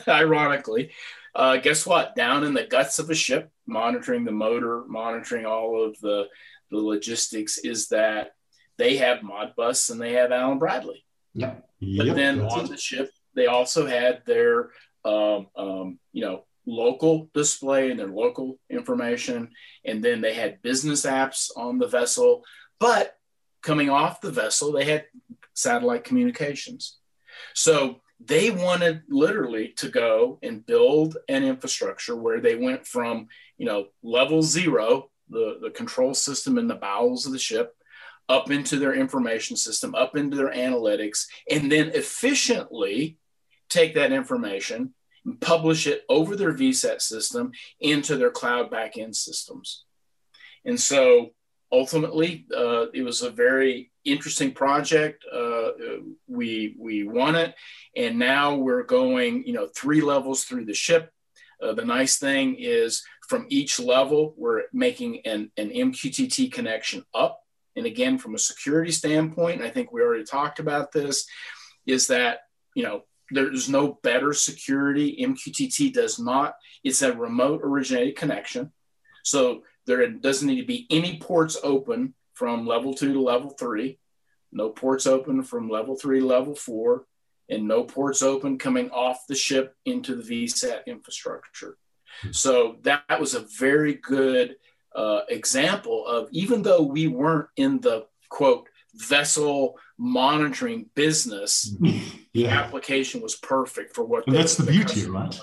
ironically, 0.07 0.91
uh, 1.35 1.57
guess 1.57 1.85
what? 1.85 2.15
Down 2.15 2.43
in 2.43 2.53
the 2.53 2.65
guts 2.65 2.99
of 2.99 3.09
a 3.09 3.15
ship, 3.15 3.51
monitoring 3.65 4.25
the 4.25 4.31
motor, 4.31 4.83
monitoring 4.87 5.45
all 5.45 5.83
of 5.83 5.99
the, 5.99 6.27
the 6.71 6.77
logistics, 6.77 7.57
is 7.59 7.89
that 7.89 8.31
they 8.77 8.97
have 8.97 9.19
Modbus 9.19 9.89
and 9.89 9.99
they 9.99 10.13
have 10.13 10.31
Allen 10.31 10.59
Bradley. 10.59 11.05
Yep. 11.33 11.63
But 11.79 12.05
Yep, 12.07 12.15
then 12.15 12.41
on 12.41 12.65
it. 12.65 12.69
the 12.69 12.77
ship, 12.77 13.11
they 13.35 13.45
also 13.45 13.85
had 13.85 14.23
their, 14.25 14.71
um, 15.05 15.47
um, 15.55 15.99
you 16.11 16.21
know, 16.23 16.45
local 16.65 17.29
display 17.33 17.91
and 17.91 17.99
their 17.99 18.07
local 18.07 18.59
information. 18.69 19.51
And 19.85 20.03
then 20.03 20.21
they 20.21 20.33
had 20.33 20.61
business 20.63 21.05
apps 21.05 21.49
on 21.55 21.77
the 21.77 21.87
vessel. 21.87 22.43
But 22.79 23.15
coming 23.61 23.89
off 23.89 24.21
the 24.21 24.31
vessel, 24.31 24.71
they 24.71 24.85
had 24.85 25.05
satellite 25.53 26.03
communications. 26.03 26.97
So 27.53 28.01
they 28.19 28.49
wanted 28.49 29.03
literally 29.09 29.69
to 29.77 29.89
go 29.89 30.39
and 30.41 30.65
build 30.65 31.17
an 31.29 31.43
infrastructure 31.43 32.15
where 32.15 32.39
they 32.41 32.55
went 32.55 32.87
from, 32.87 33.27
you 33.57 33.65
know, 33.65 33.87
level 34.01 34.41
zero, 34.41 35.09
the, 35.29 35.59
the 35.61 35.69
control 35.69 36.13
system 36.13 36.57
in 36.57 36.67
the 36.67 36.75
bowels 36.75 37.25
of 37.25 37.31
the 37.31 37.39
ship, 37.39 37.75
up 38.29 38.51
into 38.51 38.77
their 38.77 38.93
information 38.93 39.55
system, 39.55 39.95
up 39.95 40.17
into 40.17 40.35
their 40.35 40.51
analytics, 40.51 41.27
and 41.49 41.71
then 41.71 41.89
efficiently 41.93 43.17
take 43.69 43.95
that 43.95 44.11
information 44.11 44.93
and 45.25 45.39
publish 45.39 45.87
it 45.87 46.03
over 46.09 46.35
their 46.35 46.53
VSAT 46.53 47.01
system 47.01 47.51
into 47.79 48.17
their 48.17 48.31
cloud 48.31 48.71
backend 48.71 49.15
systems. 49.15 49.83
And 50.65 50.79
so 50.79 51.31
ultimately, 51.71 52.45
uh, 52.55 52.87
it 52.93 53.03
was 53.03 53.21
a 53.21 53.29
very 53.29 53.91
interesting 54.11 54.53
project. 54.53 55.25
Uh, 55.31 55.69
we 56.27 56.75
we 56.79 57.03
won 57.03 57.35
it, 57.35 57.55
and 57.95 58.17
now 58.17 58.55
we're 58.55 58.83
going, 58.83 59.43
you 59.45 59.53
know, 59.53 59.67
three 59.67 60.01
levels 60.01 60.43
through 60.43 60.65
the 60.65 60.73
ship. 60.73 61.11
Uh, 61.61 61.73
the 61.73 61.85
nice 61.85 62.17
thing 62.17 62.55
is 62.59 63.03
from 63.27 63.45
each 63.49 63.79
level, 63.79 64.33
we're 64.37 64.63
making 64.73 65.25
an, 65.25 65.51
an 65.57 65.69
MQTT 65.69 66.51
connection 66.51 67.03
up. 67.13 67.41
And 67.75 67.85
again, 67.85 68.17
from 68.17 68.35
a 68.35 68.39
security 68.39 68.91
standpoint, 68.91 69.61
I 69.61 69.69
think 69.69 69.91
we 69.91 70.01
already 70.01 70.23
talked 70.23 70.59
about 70.59 70.91
this, 70.91 71.27
is 71.85 72.07
that, 72.07 72.39
you 72.73 72.83
know, 72.83 73.03
there's 73.29 73.69
no 73.69 73.99
better 74.01 74.33
security. 74.33 75.17
MQTT 75.21 75.93
does 75.93 76.17
not, 76.17 76.55
it's 76.83 77.01
a 77.01 77.13
remote 77.13 77.61
originated 77.63 78.15
connection. 78.15 78.71
So 79.23 79.63
there 79.85 80.07
doesn't 80.09 80.47
need 80.47 80.61
to 80.61 80.67
be 80.67 80.87
any 80.89 81.19
ports 81.19 81.57
open 81.61 82.13
from 82.37 82.67
level 82.67 82.93
two 82.93 83.13
to 83.13 83.21
level 83.21 83.49
three, 83.49 83.97
no 84.51 84.69
ports 84.69 85.07
open 85.07 85.41
from 85.41 85.69
level 85.69 85.95
three 85.95 86.19
to 86.19 86.25
level 86.25 86.53
four, 86.53 87.05
and 87.49 87.67
no 87.67 87.83
ports 87.83 88.21
open 88.21 88.59
coming 88.59 88.91
off 88.91 89.25
the 89.27 89.33
ship 89.35 89.75
into 89.85 90.15
the 90.15 90.21
VSAT 90.23 90.85
infrastructure. 90.85 91.77
So 92.31 92.77
that, 92.83 93.03
that 93.09 93.19
was 93.19 93.33
a 93.33 93.45
very 93.57 93.95
good 93.95 94.55
uh, 94.95 95.21
example 95.29 96.05
of 96.05 96.29
even 96.31 96.61
though 96.61 96.83
we 96.83 97.07
weren't 97.07 97.49
in 97.55 97.79
the 97.79 98.05
quote 98.29 98.67
vessel 98.93 99.79
monitoring 99.97 100.89
business, 100.93 101.75
the 101.81 102.01
Yeah, 102.33 102.59
application 102.59 103.21
was 103.21 103.35
perfect 103.35 103.95
for 103.95 104.03
what 104.03 104.25
that's 104.27 104.55
the 104.57 104.71
beauty, 104.71 104.83
customer 104.83 105.19
right? 105.19 105.39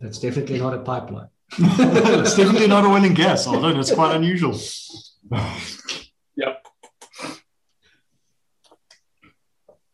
That's 0.00 0.18
definitely 0.18 0.60
not 0.60 0.72
a 0.72 0.78
pipeline. 0.78 1.28
it's 1.58 2.36
definitely 2.36 2.68
not 2.68 2.84
oil 2.84 3.04
and 3.04 3.16
gas, 3.16 3.46
although 3.46 3.78
it's 3.78 3.92
quite 3.92 4.16
unusual. 4.16 4.58
Yep. 6.38 6.64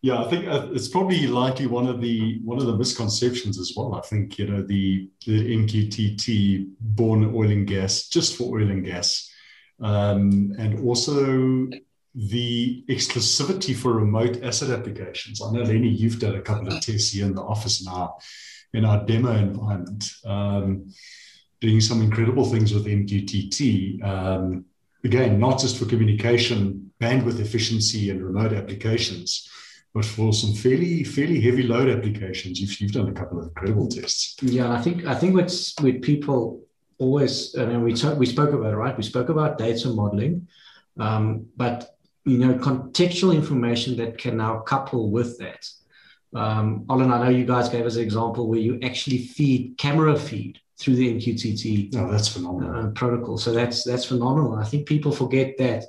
Yeah, 0.05 0.23
I 0.23 0.29
think 0.29 0.47
uh, 0.47 0.69
it's 0.73 0.89
probably 0.89 1.27
likely 1.27 1.67
one 1.67 1.87
of 1.87 2.03
the 2.03 2.39
one 2.45 2.59
of 2.59 2.67
the 2.67 2.77
misconceptions 2.77 3.59
as 3.59 3.73
well. 3.75 3.95
I 3.95 4.03
think 4.03 4.39
you 4.39 4.47
know 4.47 4.61
the 4.61 5.09
the 5.25 5.57
MQTT 5.57 6.73
born 6.79 7.35
oil 7.35 7.51
and 7.51 7.67
gas 7.67 8.09
just 8.09 8.37
for 8.37 8.55
oil 8.55 8.71
and 8.71 8.85
gas, 8.85 9.33
um, 9.81 10.53
and 10.59 10.87
also 10.87 11.71
the 12.15 12.85
exclusivity 12.87 13.75
for 13.75 13.95
remote 13.95 14.45
asset 14.45 14.79
applications. 14.79 15.41
I 15.41 15.51
know 15.51 15.63
Lenny, 15.63 15.89
you've 15.89 16.21
done 16.21 16.35
a 16.35 16.43
couple 16.43 16.69
of 16.69 16.83
tests 16.83 17.13
here 17.13 17.25
in 17.25 17.35
the 17.35 17.41
office 17.41 17.81
in 17.81 17.91
our 17.91 18.15
in 18.75 18.85
our 18.85 19.07
demo 19.07 19.33
environment, 19.33 20.05
um, 20.27 20.87
doing 21.63 21.81
some 21.81 22.03
incredible 22.03 22.45
things 22.45 22.75
with 22.75 22.85
MQTT. 22.85 24.05
Um, 24.05 24.67
again, 25.03 25.41
not 25.41 25.61
just 25.61 25.79
for 25.79 25.87
communication, 25.87 26.93
bandwidth 27.01 27.41
efficiency, 27.41 28.11
and 28.11 28.23
remote 28.23 28.53
applications 28.53 29.49
but 29.95 30.05
for 30.05 30.33
some 30.33 30.53
fairly 30.53 31.05
fairly 31.05 31.41
heavy 31.41 31.63
load 31.63 31.89
applications, 31.89 32.61
you've, 32.61 32.79
you've 32.81 32.93
done 32.93 33.09
a 33.09 33.13
couple 33.13 33.39
of 33.39 33.47
incredible 33.47 33.89
tests. 33.89 34.37
Yeah, 34.43 34.71
I 34.73 34.83
think 34.83 35.07
I 35.07 35.15
think 35.15 35.35
what's 35.35 35.75
with 35.81 36.03
people 36.03 36.63
always, 36.99 37.57
I 37.57 37.65
mean, 37.67 37.83
we 37.83 37.95
talk, 37.95 38.19
we 38.19 38.27
spoke 38.27 38.53
about 38.53 38.73
it, 38.73 38.77
right? 38.77 38.97
We 38.97 39.03
spoke 39.03 39.29
about 39.29 39.59
data 39.59 39.89
modeling, 39.89 40.49
um, 40.99 41.47
but 41.57 41.97
you 42.25 42.39
know, 42.39 42.55
contextual 42.55 43.35
information 43.35 43.97
that 43.99 44.19
can 44.19 44.37
now 44.39 44.61
couple 44.61 45.11
with 45.11 45.39
that. 45.39 45.69
Um, 46.35 46.85
Arlen, 46.89 47.13
I 47.13 47.23
know 47.23 47.29
you 47.29 47.45
guys 47.45 47.69
gave 47.69 47.87
us 47.87 47.97
an 47.97 48.03
example 48.03 48.49
where 48.49 48.59
you 48.59 48.81
actually 48.83 49.19
feed 49.19 49.77
camera 49.79 50.19
feed 50.19 50.59
through 50.79 50.97
the 50.97 51.15
MQTT 51.15 51.93
No, 51.93 52.11
that's 52.11 52.29
phenomenal. 52.29 52.87
uh, 52.89 52.91
protocol. 52.91 53.39
So 53.39 53.53
that's 53.53 53.85
that's 53.85 54.07
phenomenal. 54.07 54.57
I 54.57 54.65
think 54.65 54.89
people 54.89 55.13
forget 55.13 55.57
that. 55.59 55.85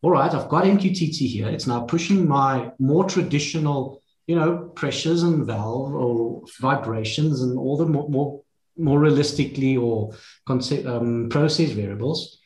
All 0.00 0.12
right, 0.12 0.32
I've 0.32 0.48
got 0.48 0.64
MQTT 0.64 1.26
here. 1.26 1.48
It's 1.48 1.66
now 1.66 1.80
pushing 1.80 2.28
my 2.28 2.70
more 2.78 3.04
traditional, 3.04 4.00
you 4.28 4.36
know, 4.36 4.70
pressures 4.76 5.24
and 5.24 5.44
valve 5.44 5.92
or 5.92 6.42
vibrations 6.60 7.42
and 7.42 7.58
all 7.58 7.76
the 7.76 7.86
more 7.86 8.08
more, 8.08 8.42
more 8.76 9.00
realistically 9.00 9.76
or 9.76 10.14
concept, 10.46 10.86
um, 10.86 11.28
process 11.30 11.70
variables. 11.70 12.38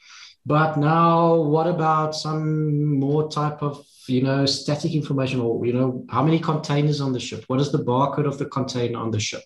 But 0.46 0.78
now, 0.78 1.36
what 1.36 1.66
about 1.66 2.14
some 2.14 2.98
more 2.98 3.28
type 3.28 3.62
of, 3.62 3.84
you 4.08 4.22
know, 4.22 4.46
static 4.46 4.92
information 4.94 5.40
or, 5.40 5.64
you 5.66 5.74
know, 5.74 6.04
how 6.08 6.24
many 6.24 6.40
containers 6.40 7.00
on 7.00 7.12
the 7.12 7.20
ship? 7.20 7.44
What 7.46 7.60
is 7.60 7.70
the 7.70 7.84
barcode 7.84 8.26
of 8.26 8.38
the 8.38 8.46
container 8.46 8.98
on 8.98 9.10
the 9.10 9.20
ship? 9.20 9.44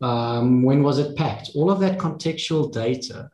Um, 0.00 0.62
when 0.62 0.82
was 0.82 0.98
it 0.98 1.16
packed? 1.16 1.50
All 1.54 1.70
of 1.70 1.80
that 1.80 1.98
contextual 1.98 2.72
data 2.72 3.30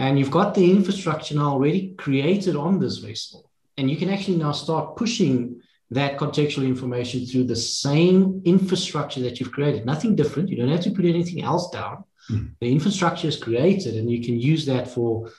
and 0.00 0.18
you've 0.18 0.30
got 0.30 0.54
the 0.54 0.70
infrastructure 0.70 1.34
now 1.34 1.50
already 1.52 1.94
created 1.98 2.56
on 2.56 2.80
this 2.80 2.96
vessel. 2.98 3.50
And 3.76 3.90
you 3.90 3.98
can 3.98 4.08
actually 4.08 4.38
now 4.38 4.52
start 4.52 4.96
pushing 4.96 5.60
that 5.90 6.16
contextual 6.16 6.64
information 6.64 7.26
through 7.26 7.44
the 7.44 7.56
same 7.56 8.40
infrastructure 8.46 9.20
that 9.20 9.38
you've 9.38 9.52
created. 9.52 9.84
Nothing 9.84 10.16
different. 10.16 10.48
You 10.48 10.56
don't 10.56 10.70
have 10.70 10.80
to 10.84 10.90
put 10.90 11.04
anything 11.04 11.42
else 11.42 11.68
down. 11.70 12.04
Mm. 12.30 12.52
The 12.60 12.72
infrastructure 12.72 13.28
is 13.28 13.36
created, 13.36 13.96
and 13.96 14.10
you 14.10 14.24
can 14.24 14.40
use 14.40 14.64
that 14.66 14.88
for 14.88 15.30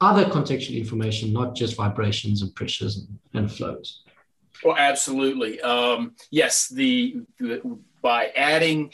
other 0.00 0.24
contextual 0.24 0.78
information, 0.78 1.34
not 1.34 1.54
just 1.54 1.76
vibrations 1.76 2.40
and 2.40 2.54
pressures 2.54 2.96
and, 2.96 3.18
and 3.34 3.52
flows. 3.52 4.02
Well, 4.64 4.76
absolutely. 4.78 5.60
Um, 5.60 6.14
yes, 6.30 6.68
the, 6.68 7.20
the 7.38 7.60
by 8.00 8.28
adding 8.34 8.92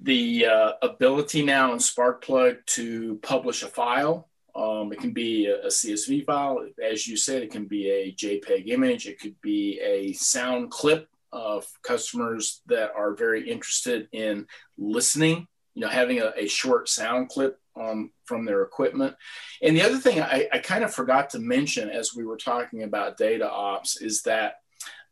the 0.00 0.46
uh, 0.46 0.72
ability 0.82 1.44
now 1.44 1.72
in 1.72 1.78
Sparkplug 1.78 2.66
to 2.66 3.16
publish 3.22 3.62
a 3.62 3.68
file 3.68 4.29
Um, 4.54 4.92
it 4.92 5.00
can 5.00 5.12
be 5.12 5.46
a, 5.46 5.62
a, 5.62 5.68
CSV 5.68 6.24
file, 6.24 6.66
as 6.82 7.06
you 7.06 7.16
said. 7.16 7.42
It 7.42 7.50
can 7.50 7.66
be 7.66 7.88
a 7.90 8.12
JPEG 8.12 8.68
image. 8.68 9.06
It 9.06 9.20
could 9.20 9.40
be 9.40 9.80
a 9.80 10.12
sound 10.12 10.70
clip 10.70 11.08
of 11.32 11.66
customers 11.82 12.62
that 12.66 12.92
are 12.96 13.14
very 13.14 13.48
interested 13.48 14.08
in 14.12 14.46
listening. 14.76 15.46
You 15.74 15.82
know, 15.82 15.88
having 15.88 16.20
a, 16.20 16.32
a 16.36 16.48
short 16.48 16.88
sound 16.88 17.28
clip 17.28 17.58
um, 17.80 18.10
from 18.24 18.44
their 18.44 18.62
equipment. 18.62 19.14
And 19.62 19.76
the 19.76 19.82
other 19.82 19.98
thing 19.98 20.20
I, 20.20 20.48
I, 20.52 20.58
kind 20.58 20.84
of 20.84 20.92
forgot 20.92 21.30
to 21.30 21.38
mention 21.38 21.88
as 21.88 22.14
we 22.14 22.24
were 22.24 22.36
talking 22.36 22.82
about 22.82 23.16
data 23.16 23.48
ops 23.48 24.00
is 24.00 24.22
that 24.22 24.56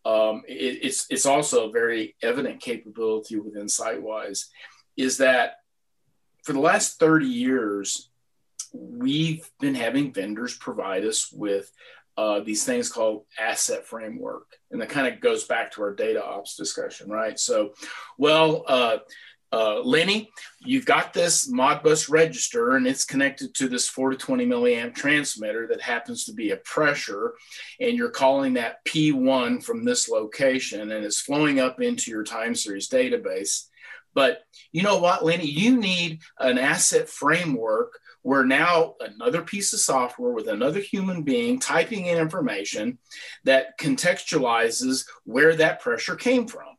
um, 0.04 0.42
it, 0.48 0.80
it's 0.82 1.06
it's 1.10 1.26
also 1.26 1.68
a 1.68 1.72
very 1.72 2.16
evident 2.22 2.60
capability 2.60 3.38
within 3.38 3.66
SiteWise 3.66 4.46
is 4.96 5.18
that 5.18 5.56
for 6.44 6.52
the 6.52 6.60
last 6.60 6.98
30 6.98 7.26
years, 7.26 8.10
we've 8.72 9.48
been 9.60 9.74
having 9.74 10.12
vendors 10.12 10.56
provide 10.56 11.04
us 11.04 11.32
with 11.32 11.70
uh, 12.16 12.40
these 12.40 12.64
things 12.64 12.90
called 12.90 13.24
asset 13.38 13.86
framework. 13.86 14.46
And 14.70 14.80
that 14.80 14.88
kind 14.88 15.06
of 15.06 15.20
goes 15.20 15.44
back 15.44 15.70
to 15.72 15.82
our 15.82 15.94
data 15.94 16.24
ops 16.24 16.56
discussion, 16.56 17.08
right? 17.08 17.38
So, 17.38 17.74
well, 18.18 18.64
uh, 18.66 18.98
uh, 19.50 19.80
Lenny, 19.80 20.28
you've 20.60 20.84
got 20.84 21.14
this 21.14 21.50
Modbus 21.50 22.10
register 22.10 22.76
and 22.76 22.86
it's 22.86 23.04
connected 23.04 23.54
to 23.54 23.68
this 23.68 23.88
4 23.88 24.10
to 24.10 24.16
20 24.16 24.46
milliamp 24.46 24.94
transmitter 24.94 25.68
that 25.68 25.80
happens 25.80 26.24
to 26.24 26.34
be 26.34 26.50
a 26.50 26.56
pressure, 26.58 27.34
and 27.80 27.96
you're 27.96 28.10
calling 28.10 28.54
that 28.54 28.84
P1 28.84 29.62
from 29.62 29.84
this 29.84 30.08
location 30.08 30.92
and 30.92 31.04
it's 31.04 31.20
flowing 31.20 31.60
up 31.60 31.80
into 31.80 32.10
your 32.10 32.24
time 32.24 32.54
series 32.54 32.88
database. 32.88 33.68
But 34.12 34.40
you 34.72 34.82
know 34.82 34.98
what, 34.98 35.24
Lenny, 35.24 35.46
you 35.46 35.76
need 35.76 36.20
an 36.38 36.58
asset 36.58 37.08
framework 37.08 37.98
where 38.22 38.44
now 38.44 38.94
another 39.00 39.42
piece 39.42 39.72
of 39.72 39.80
software 39.80 40.32
with 40.32 40.48
another 40.48 40.80
human 40.80 41.22
being 41.22 41.58
typing 41.58 42.06
in 42.06 42.18
information 42.18 42.98
that 43.44 43.78
contextualizes 43.78 45.06
where 45.24 45.54
that 45.56 45.80
pressure 45.80 46.16
came 46.16 46.46
from. 46.46 46.78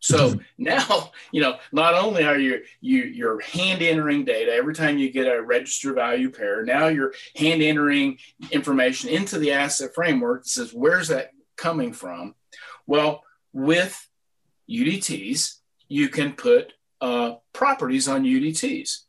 So 0.00 0.30
mm-hmm. 0.30 0.38
now, 0.58 1.10
you 1.32 1.42
know, 1.42 1.56
not 1.72 1.94
only 1.94 2.24
are 2.24 2.38
you 2.38 2.62
you 2.80 3.02
you're 3.04 3.40
hand 3.40 3.82
entering 3.82 4.24
data 4.24 4.52
every 4.52 4.74
time 4.74 4.98
you 4.98 5.10
get 5.10 5.26
a 5.26 5.42
register 5.42 5.92
value 5.92 6.30
pair, 6.30 6.64
now 6.64 6.88
you're 6.88 7.14
hand 7.34 7.62
entering 7.62 8.18
information 8.50 9.10
into 9.10 9.38
the 9.38 9.52
asset 9.52 9.94
framework 9.94 10.44
that 10.44 10.48
says 10.48 10.72
where's 10.72 11.08
that 11.08 11.30
coming 11.56 11.92
from. 11.92 12.34
Well, 12.86 13.24
with 13.52 14.08
UDTs, 14.70 15.56
you 15.88 16.08
can 16.08 16.32
put 16.32 16.72
uh, 17.00 17.34
properties 17.52 18.08
on 18.08 18.24
UDTs. 18.24 19.05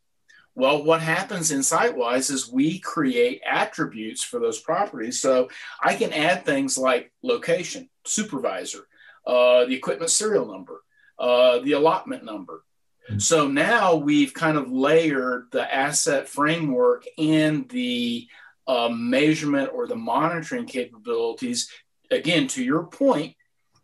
Well, 0.58 0.84
what 0.84 1.04
happens 1.04 1.52
in 1.52 1.60
SiteWise 1.60 2.32
is 2.32 2.52
we 2.52 2.80
create 2.80 3.44
attributes 3.48 4.24
for 4.24 4.40
those 4.40 4.60
properties. 4.60 5.22
So 5.22 5.50
I 5.84 5.94
can 5.94 6.12
add 6.12 6.46
things 6.46 6.80
like 6.80 7.12
location, 7.22 7.90
supervisor, 8.08 8.88
uh, 9.28 9.66
the 9.66 9.76
equipment 9.76 10.10
serial 10.10 10.48
number, 10.48 10.82
uh, 11.20 11.60
the 11.60 11.74
allotment 11.74 12.26
number. 12.26 12.64
Mm-hmm. 13.08 13.20
So 13.20 13.48
now 13.48 13.98
we've 13.98 14.34
kind 14.34 14.58
of 14.58 14.72
layered 14.72 15.50
the 15.52 15.72
asset 15.72 16.28
framework 16.28 17.06
and 17.20 17.70
the 17.70 18.28
uh, 18.66 18.90
measurement 18.90 19.70
or 19.72 19.86
the 19.86 19.96
monitoring 19.96 20.66
capabilities. 20.66 21.70
Again, 22.10 22.48
to 22.48 22.64
your 22.64 22.86
point, 22.86 23.36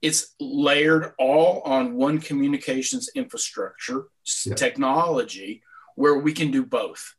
it's 0.02 0.34
layered 0.40 1.14
all 1.20 1.62
on 1.66 1.94
one 1.94 2.18
communications 2.18 3.12
infrastructure 3.14 4.06
yeah. 4.44 4.56
technology 4.56 5.62
where 5.96 6.18
we 6.18 6.34
can 6.34 6.52
do 6.52 6.66
both. 6.66 7.16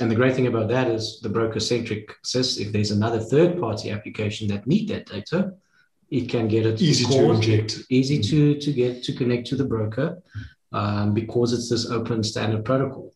And 0.00 0.10
the 0.10 0.14
great 0.14 0.34
thing 0.34 0.46
about 0.46 0.68
that 0.68 0.88
is 0.88 1.20
the 1.20 1.28
broker 1.28 1.60
centric 1.60 2.16
says 2.22 2.58
if 2.58 2.72
there's 2.72 2.90
another 2.90 3.20
third 3.20 3.60
party 3.60 3.90
application 3.90 4.48
that 4.48 4.66
need 4.66 4.88
that 4.88 5.06
data, 5.06 5.52
it 6.10 6.28
can 6.28 6.48
get 6.48 6.66
it 6.66 6.80
easy 6.80 7.04
to, 7.04 7.10
to 7.10 7.30
inject, 7.32 7.78
easy 7.90 8.18
mm. 8.18 8.28
to 8.30 8.58
to 8.58 8.72
get 8.72 9.04
to 9.04 9.12
connect 9.12 9.46
to 9.48 9.56
the 9.56 9.64
broker 9.64 10.22
um, 10.72 11.14
because 11.14 11.52
it's 11.52 11.68
this 11.68 11.90
open 11.90 12.22
standard 12.22 12.64
protocol. 12.64 13.12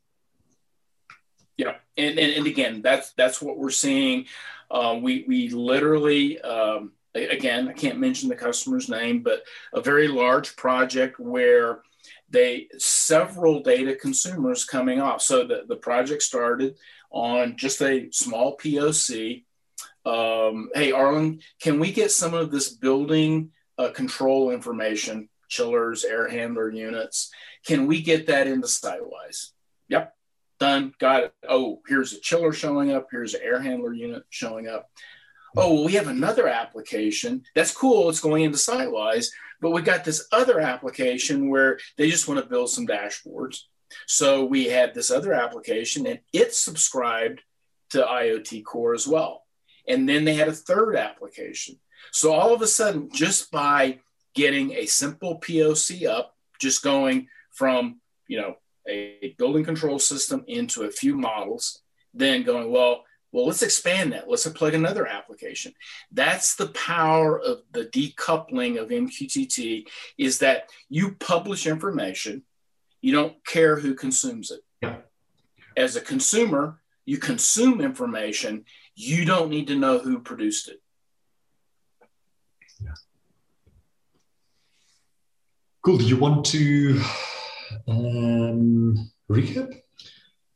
Yeah, 1.57 1.77
and, 1.97 2.19
and 2.19 2.33
and 2.35 2.47
again, 2.47 2.83
that's 2.83 3.13
that's 3.13 3.41
what 3.41 3.59
we're 3.59 3.71
seeing. 3.71 4.27
Uh, 4.71 4.99
we 5.01 5.25
we 5.27 5.49
literally. 5.49 6.41
Um, 6.41 6.93
again, 7.15 7.69
I 7.69 7.73
can't 7.73 8.01
mention 8.01 8.29
the 8.29 8.35
customer's 8.35 8.89
name, 8.89 9.23
but 9.23 9.45
a 9.73 9.81
very 9.81 10.09
large 10.09 10.57
project 10.57 11.21
where 11.21 11.83
they 12.35 12.69
several 12.77 13.63
data 13.63 13.95
consumers 13.95 14.67
coming 14.67 15.01
off. 15.01 15.23
So 15.23 15.47
the, 15.47 15.65
the 15.67 15.77
project 15.77 16.23
started 16.23 16.75
on 17.11 17.57
just 17.57 17.81
a 17.81 18.11
small 18.11 18.59
POC 18.59 19.45
um, 20.07 20.71
hey, 20.75 20.93
Arlen, 20.93 21.41
can 21.61 21.81
we 21.81 21.93
get 21.93 22.11
some 22.11 22.35
of 22.35 22.51
this 22.51 22.69
building 22.69 23.51
uh, 23.79 23.91
control 23.91 24.51
information, 24.51 25.29
chillers, 25.49 26.05
air 26.05 26.29
handler 26.29 26.71
units? 26.71 27.31
Can 27.67 27.87
we 27.87 28.03
get 28.03 28.27
that 28.27 28.47
into 28.47 28.67
SiteWise? 28.67 29.53
Yep, 29.89 30.15
done, 30.61 30.93
got 30.99 31.25
it. 31.25 31.35
Oh, 31.49 31.81
here's 31.89 32.13
a 32.13 32.21
chiller 32.21 32.53
showing 32.53 32.93
up. 32.93 33.09
Here's 33.11 33.35
an 33.35 33.41
air 33.43 33.61
handler 33.61 33.95
unit 33.95 34.25
showing 34.29 34.69
up. 34.69 34.91
Oh, 35.57 35.73
well, 35.75 35.85
we 35.85 35.93
have 35.93 36.09
another 36.09 36.49
application. 36.49 37.45
That's 37.55 37.73
cool. 37.73 38.11
It's 38.11 38.21
going 38.21 38.43
into 38.43 38.59
SiteWise, 38.59 39.29
but 39.65 39.71
we 39.71 39.81
got 39.81 40.05
this 40.05 40.29
other 40.31 40.61
application 40.61 41.49
where 41.49 41.79
they 41.97 42.11
just 42.11 42.29
want 42.29 42.39
to 42.39 42.47
build 42.47 42.69
some 42.69 42.87
dashboards. 42.87 43.61
So 44.07 44.45
we 44.45 44.67
had 44.67 44.93
this 44.93 45.11
other 45.11 45.33
application 45.33 46.07
and 46.07 46.21
it 46.35 46.53
subscribed 46.53 47.41
to 47.89 48.03
IoT 48.03 48.63
Core 48.67 48.93
as 48.93 49.09
well. 49.09 49.47
And 49.89 50.07
then 50.07 50.27
they 50.27 50.35
had 50.35 50.49
a 50.49 50.53
third 50.53 50.97
application. 50.97 51.81
So 52.13 52.35
all 52.35 52.53
of 52.53 52.61
a 52.61 52.67
sudden, 52.67 53.09
just 53.11 53.51
by 53.51 54.01
getting 54.35 54.73
a 54.73 54.85
simple 54.85 55.41
POC 55.41 56.07
up, 56.07 56.37
just 56.61 56.83
going 56.83 57.29
from, 57.51 58.03
you 58.29 58.43
know, 58.43 58.57
a 58.87 59.35
building 59.39 59.65
control 59.65 59.99
system 59.99 60.45
into 60.47 60.83
a 60.83 60.91
few 60.91 61.17
models, 61.17 61.81
then 62.13 62.43
going, 62.43 62.71
well, 62.71 63.04
well, 63.35 63.47
let's 63.47 63.63
expand 63.63 64.13
that. 64.13 64.31
Let's 64.31 64.47
plug 64.47 64.75
another 64.75 65.09
application. 65.09 65.75
That's 66.13 66.55
the 66.55 66.69
power 66.69 67.41
of 67.41 67.63
the 67.73 67.87
decoupling 67.87 68.81
of 68.81 68.91
MQTT 68.91 69.89
is 70.17 70.39
that 70.39 70.71
you 70.89 71.17
publish 71.17 71.67
information, 71.67 72.45
you 73.03 73.13
don't 73.13 73.45
care 73.45 73.75
who 73.75 73.95
consumes 73.95 74.53
it. 74.53 74.61
Yeah. 74.81 74.99
As 75.77 75.97
a 75.97 76.01
consumer, 76.01 76.81
you 77.07 77.19
consume 77.19 77.81
information 77.81 78.67
you 78.95 79.25
don't 79.25 79.51
need 79.51 79.67
to 79.67 79.75
know 79.75 79.99
who 79.99 80.21
produced 80.21 80.69
it. 80.69 80.81
Yeah. 82.81 82.95
Cool. 85.85 85.99
Do 85.99 86.05
you 86.05 86.19
want 86.19 86.45
to 86.47 87.01
um, 87.89 89.11
recap? 89.29 89.81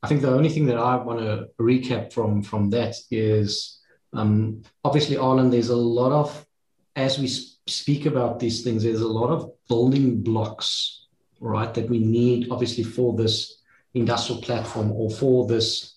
I 0.02 0.08
think 0.08 0.22
the 0.22 0.34
only 0.34 0.48
thing 0.48 0.66
that 0.66 0.78
I 0.78 0.96
want 0.96 1.20
to 1.20 1.48
recap 1.60 2.12
from 2.12 2.42
from 2.42 2.70
that 2.70 2.94
is 3.10 3.78
um, 4.12 4.62
obviously, 4.84 5.16
Arlen. 5.16 5.50
There's 5.50 5.68
a 5.68 5.76
lot 5.76 6.12
of 6.12 6.46
as 6.96 7.18
we 7.18 7.28
speak 7.66 8.06
about 8.06 8.38
these 8.38 8.62
things. 8.62 8.82
There's 8.82 9.00
a 9.00 9.08
lot 9.08 9.30
of 9.30 9.50
building 9.68 10.22
blocks, 10.22 11.06
right, 11.40 11.72
that 11.74 11.88
we 11.88 11.98
need 11.98 12.50
obviously 12.50 12.84
for 12.84 13.16
this 13.16 13.62
industrial 13.94 14.40
platform 14.42 14.92
or 14.92 15.10
for 15.10 15.46
this 15.46 15.96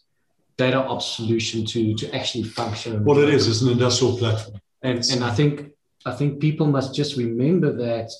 data 0.57 0.77
ops 0.77 1.05
solution 1.05 1.65
to 1.65 1.95
to 1.95 2.15
actually 2.15 2.43
function. 2.43 3.03
What 3.03 3.17
it 3.17 3.29
is 3.29 3.47
is 3.47 3.61
an 3.61 3.69
industrial 3.69 4.17
platform. 4.17 4.59
And 4.81 5.03
and 5.11 5.23
I 5.23 5.31
think 5.31 5.71
I 6.05 6.13
think 6.13 6.39
people 6.39 6.67
must 6.67 6.95
just 6.95 7.17
remember 7.17 7.71
that 7.73 8.11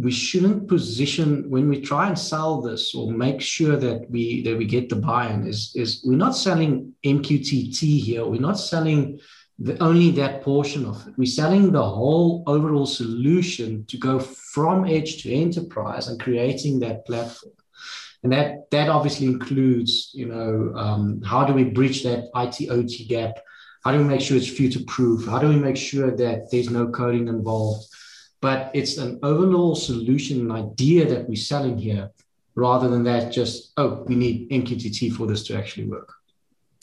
we 0.00 0.12
shouldn't 0.12 0.68
position 0.68 1.50
when 1.50 1.68
we 1.68 1.80
try 1.80 2.06
and 2.08 2.18
sell 2.18 2.60
this 2.62 2.94
or 2.94 3.10
make 3.10 3.40
sure 3.40 3.76
that 3.76 4.08
we 4.08 4.42
that 4.42 4.56
we 4.56 4.64
get 4.64 4.88
the 4.88 4.96
buy-in 4.96 5.46
is 5.46 5.72
is 5.74 6.02
we're 6.04 6.24
not 6.26 6.36
selling 6.36 6.94
MQTT 7.04 8.00
here. 8.00 8.24
We're 8.24 8.40
not 8.40 8.60
selling 8.60 9.18
the, 9.58 9.76
only 9.82 10.12
that 10.12 10.42
portion 10.42 10.86
of 10.86 11.04
it. 11.06 11.14
We're 11.16 11.26
selling 11.26 11.72
the 11.72 11.82
whole 11.82 12.44
overall 12.46 12.86
solution 12.86 13.86
to 13.86 13.96
go 13.98 14.20
from 14.20 14.84
edge 14.84 15.22
to 15.22 15.34
enterprise 15.34 16.06
and 16.06 16.20
creating 16.20 16.78
that 16.80 17.04
platform 17.04 17.54
and 18.22 18.32
that 18.32 18.70
that 18.70 18.88
obviously 18.88 19.26
includes 19.26 20.10
you 20.14 20.26
know 20.26 20.72
um, 20.76 21.20
how 21.22 21.44
do 21.44 21.52
we 21.52 21.64
bridge 21.64 22.02
that 22.02 22.24
IT 22.34 22.70
OT 22.70 23.04
gap 23.06 23.38
how 23.84 23.92
do 23.92 23.98
we 23.98 24.04
make 24.04 24.20
sure 24.20 24.36
it's 24.36 24.48
future 24.48 24.84
proof 24.86 25.26
how 25.26 25.38
do 25.38 25.48
we 25.48 25.56
make 25.56 25.76
sure 25.76 26.10
that 26.16 26.48
there's 26.50 26.70
no 26.70 26.88
coding 26.88 27.28
involved 27.28 27.86
but 28.40 28.70
it's 28.74 28.98
an 28.98 29.18
overall 29.22 29.74
solution 29.74 30.40
an 30.40 30.52
idea 30.52 31.04
that 31.06 31.28
we're 31.28 31.36
selling 31.36 31.76
here 31.76 32.10
rather 32.54 32.88
than 32.88 33.04
that 33.04 33.32
just 33.32 33.72
oh 33.76 34.04
we 34.06 34.14
need 34.14 34.50
MQTT 34.50 35.12
for 35.12 35.26
this 35.26 35.44
to 35.46 35.56
actually 35.56 35.86
work 35.86 36.14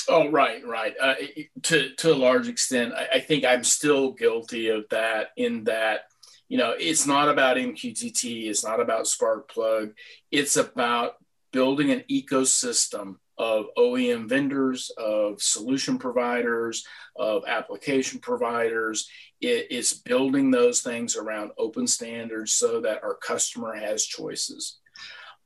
Oh, 0.08 0.30
right, 0.30 0.66
right. 0.66 0.93
Uh, 1.01 1.16
to 1.64 1.89
to 1.95 2.14
a 2.14 2.16
large 2.16 2.47
extent, 2.47 2.93
I, 2.93 3.16
I, 3.16 3.20
think 3.20 3.43
I'm 3.43 3.64
still 3.64 4.12
guilty 4.12 4.70
of 4.70 4.86
that. 4.89 5.30
In 5.36 5.64
that, 5.64 6.01
you 6.47 6.58
know, 6.58 6.76
it's 6.78 7.08
not 7.08 7.28
about 7.28 7.58
MQTT, 7.58 8.47
it's 8.47 8.64
not 8.64 8.80
about 8.80 9.06
Sparkplug, 9.06 9.93
it's 10.32 10.58
about 10.58 11.16
building 11.51 11.91
an 11.91 12.03
ecosystem 12.10 13.16
of 13.38 13.68
OEM 13.78 14.30
vendors, 14.30 14.92
of 14.98 15.42
solution 15.42 15.98
providers, 15.98 16.86
of 17.16 17.44
application 17.48 18.20
providers. 18.20 19.10
It 19.42 19.72
is 19.72 19.94
building 19.94 20.52
those 20.52 20.82
things 20.82 21.16
around 21.16 21.52
open 21.58 21.88
standards 21.88 22.54
so 22.54 22.82
that 22.82 23.04
our 23.04 23.16
customer 23.16 23.76
has 23.76 24.06
choices. 24.06 24.80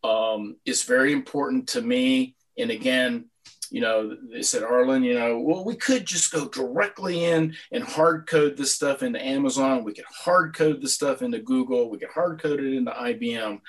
Um, 0.04 0.58
it's 0.66 0.84
very 0.84 1.14
important 1.14 1.70
to 1.70 1.82
me. 1.82 2.36
And 2.58 2.72
again, 2.72 3.26
you 3.72 3.82
know, 3.82 4.16
they 4.32 4.42
said, 4.42 4.64
Arlen, 4.64 5.04
you 5.04 5.14
know, 5.14 5.40
well, 5.40 5.64
we 5.64 5.76
could 5.76 6.06
just 6.06 6.32
go 6.32 6.48
directly 6.48 7.26
in 7.26 7.56
and 7.72 7.84
hard 7.84 8.28
code 8.28 8.58
this 8.58 8.74
stuff 8.74 9.04
into 9.04 9.24
Amazon. 9.24 9.84
We 9.84 9.94
could 9.94 10.06
hard 10.06 10.56
code 10.56 10.82
the 10.82 10.90
stuff 10.90 11.22
into 11.22 11.40
Google. 11.40 11.90
We 11.90 12.00
could 12.00 12.10
hard 12.10 12.42
code 12.42 12.60
it 12.60 12.74
into 12.74 12.92
IBM. 12.92 13.62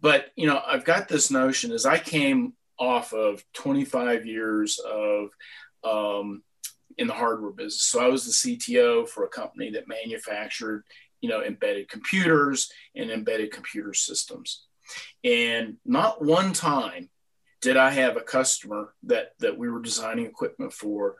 But, 0.00 0.26
you 0.36 0.46
know, 0.46 0.60
I've 0.66 0.84
got 0.84 1.08
this 1.08 1.30
notion 1.30 1.72
as 1.72 1.86
I 1.86 1.98
came 1.98 2.54
off 2.78 3.12
of 3.12 3.44
25 3.54 4.26
years 4.26 4.78
of 4.78 5.28
um, 5.84 6.42
in 6.98 7.06
the 7.06 7.12
hardware 7.12 7.50
business. 7.50 7.82
So 7.82 8.04
I 8.04 8.08
was 8.08 8.24
the 8.24 8.56
CTO 8.56 9.08
for 9.08 9.24
a 9.24 9.28
company 9.28 9.70
that 9.70 9.88
manufactured, 9.88 10.84
you 11.20 11.28
know, 11.28 11.42
embedded 11.42 11.88
computers 11.88 12.70
and 12.94 13.10
embedded 13.10 13.52
computer 13.52 13.94
systems. 13.94 14.64
And 15.24 15.76
not 15.84 16.24
one 16.24 16.52
time 16.52 17.10
did 17.60 17.76
I 17.76 17.90
have 17.90 18.16
a 18.16 18.20
customer 18.20 18.94
that 19.04 19.32
that 19.40 19.58
we 19.58 19.68
were 19.68 19.80
designing 19.80 20.26
equipment 20.26 20.72
for. 20.72 21.16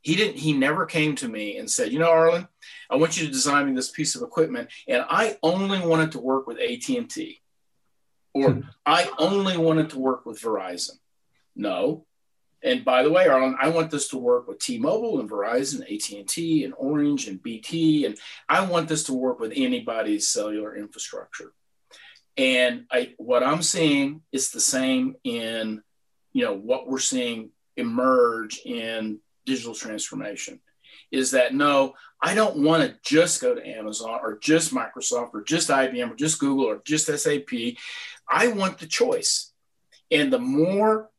He 0.00 0.16
didn't. 0.16 0.38
He 0.38 0.52
never 0.52 0.86
came 0.86 1.14
to 1.16 1.28
me 1.28 1.58
and 1.58 1.70
said, 1.70 1.92
"You 1.92 1.98
know, 1.98 2.10
Arlen, 2.10 2.48
I 2.90 2.96
want 2.96 3.18
you 3.18 3.26
to 3.26 3.32
design 3.32 3.66
me 3.66 3.74
this 3.74 3.90
piece 3.90 4.14
of 4.14 4.22
equipment, 4.22 4.70
and 4.88 5.04
I 5.08 5.38
only 5.42 5.80
wanted 5.80 6.12
to 6.12 6.20
work 6.20 6.46
with 6.46 6.58
AT 6.58 6.88
and 6.96 7.10
T, 7.10 7.42
or 8.34 8.50
hmm. 8.50 8.60
I 8.84 9.08
only 9.18 9.56
wanted 9.56 9.90
to 9.90 9.98
work 9.98 10.26
with 10.26 10.40
Verizon." 10.40 10.98
No. 11.56 12.06
And 12.62 12.82
by 12.82 13.02
the 13.02 13.10
way, 13.10 13.28
Arlen, 13.28 13.56
I 13.60 13.68
want 13.68 13.90
this 13.90 14.08
to 14.08 14.16
work 14.16 14.48
with 14.48 14.58
T-Mobile 14.58 15.20
and 15.20 15.28
Verizon, 15.28 15.82
AT&T 15.82 16.64
and 16.64 16.72
Orange 16.78 17.28
and 17.28 17.42
BT, 17.42 18.06
and 18.06 18.16
I 18.48 18.64
want 18.64 18.88
this 18.88 19.04
to 19.04 19.12
work 19.12 19.38
with 19.38 19.52
anybody's 19.54 20.30
cellular 20.30 20.74
infrastructure. 20.74 21.52
And 22.38 22.86
I, 22.90 23.12
what 23.18 23.42
I'm 23.42 23.60
seeing 23.60 24.22
is 24.32 24.50
the 24.50 24.60
same 24.60 25.16
in, 25.24 25.82
you 26.32 26.44
know, 26.44 26.54
what 26.54 26.88
we're 26.88 27.00
seeing 27.00 27.50
emerge 27.76 28.60
in 28.64 29.18
digital 29.44 29.74
transformation 29.74 30.60
is 31.14 31.32
that 31.32 31.54
no, 31.54 31.94
I 32.20 32.34
don't 32.34 32.62
want 32.62 32.82
to 32.82 32.96
just 33.02 33.40
go 33.40 33.54
to 33.54 33.66
Amazon 33.66 34.20
or 34.22 34.38
just 34.38 34.74
Microsoft 34.74 35.30
or 35.34 35.42
just 35.42 35.68
IBM 35.68 36.12
or 36.12 36.16
just 36.16 36.38
Google 36.38 36.66
or 36.66 36.80
just 36.84 37.06
SAP. 37.06 37.76
I 38.28 38.48
want 38.48 38.78
the 38.78 38.86
choice. 38.86 39.52
And 40.10 40.32
the 40.32 40.38
more 40.38 41.10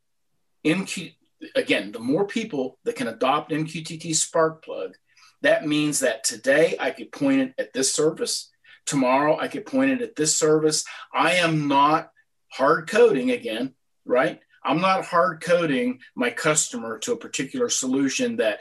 MQ, 0.66 1.14
again, 1.56 1.92
the 1.92 2.00
more 2.00 2.26
people 2.26 2.78
that 2.84 2.96
can 2.96 3.08
adopt 3.08 3.52
MQTT 3.52 4.12
Sparkplug, 4.12 4.94
that 5.42 5.68
means 5.68 6.00
that 6.00 6.24
today 6.24 6.76
I 6.80 6.92
could 6.92 7.12
point 7.12 7.42
it 7.42 7.54
at 7.58 7.74
this 7.74 7.94
service 7.94 8.52
Tomorrow 8.86 9.40
I 9.40 9.48
could 9.48 9.66
point 9.66 9.92
it 9.92 10.02
at 10.02 10.16
this 10.16 10.36
service. 10.36 10.86
I 11.14 11.36
am 11.36 11.68
not 11.68 12.12
hard 12.50 12.88
coding 12.88 13.32
again, 13.32 13.74
right? 14.06 14.40
I'm 14.64 14.82
not 14.82 15.06
hard 15.06 15.42
coding 15.42 16.00
my 16.16 16.30
customer 16.30 17.00
to 17.00 17.14
a 17.14 17.18
particular 17.18 17.70
solution 17.70 18.38
that 18.38 18.60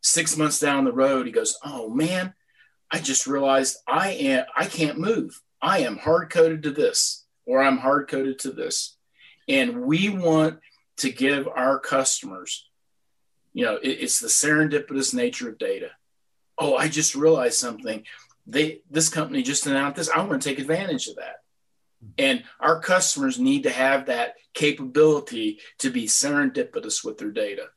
six 0.00 0.36
months 0.36 0.60
down 0.60 0.84
the 0.84 0.92
road 0.92 1.26
he 1.26 1.32
goes, 1.32 1.58
"Oh 1.64 1.88
man, 1.88 2.34
I 2.90 2.98
just 2.98 3.26
realized 3.26 3.78
I 3.86 4.10
am 4.10 4.44
I 4.56 4.66
can't 4.66 4.98
move. 4.98 5.40
I 5.60 5.80
am 5.80 5.98
hard 5.98 6.30
coded 6.30 6.62
to 6.64 6.70
this, 6.70 7.24
or 7.44 7.62
I'm 7.62 7.78
hard 7.78 8.08
coded 8.08 8.38
to 8.40 8.50
this." 8.50 8.96
And 9.48 9.82
we 9.82 10.08
want 10.08 10.60
to 10.98 11.10
give 11.10 11.46
our 11.46 11.78
customers, 11.78 12.68
you 13.52 13.64
know, 13.64 13.76
it, 13.76 13.88
it's 13.88 14.18
the 14.18 14.28
serendipitous 14.28 15.14
nature 15.14 15.48
of 15.48 15.58
data. 15.58 15.90
Oh, 16.58 16.74
I 16.74 16.88
just 16.88 17.14
realized 17.14 17.58
something 17.58 18.04
they 18.46 18.80
this 18.90 19.08
company 19.08 19.42
just 19.42 19.66
announced 19.66 19.96
this. 19.96 20.10
I 20.10 20.22
want 20.22 20.40
to 20.40 20.48
take 20.48 20.58
advantage 20.58 21.08
of 21.08 21.16
that. 21.16 21.36
And 22.18 22.44
our 22.60 22.80
customers 22.80 23.38
need 23.38 23.64
to 23.64 23.70
have 23.70 24.06
that 24.06 24.34
capability 24.54 25.58
to 25.78 25.90
be 25.90 26.06
serendipitous 26.06 27.04
with 27.04 27.18
their 27.18 27.30
data. 27.30 27.68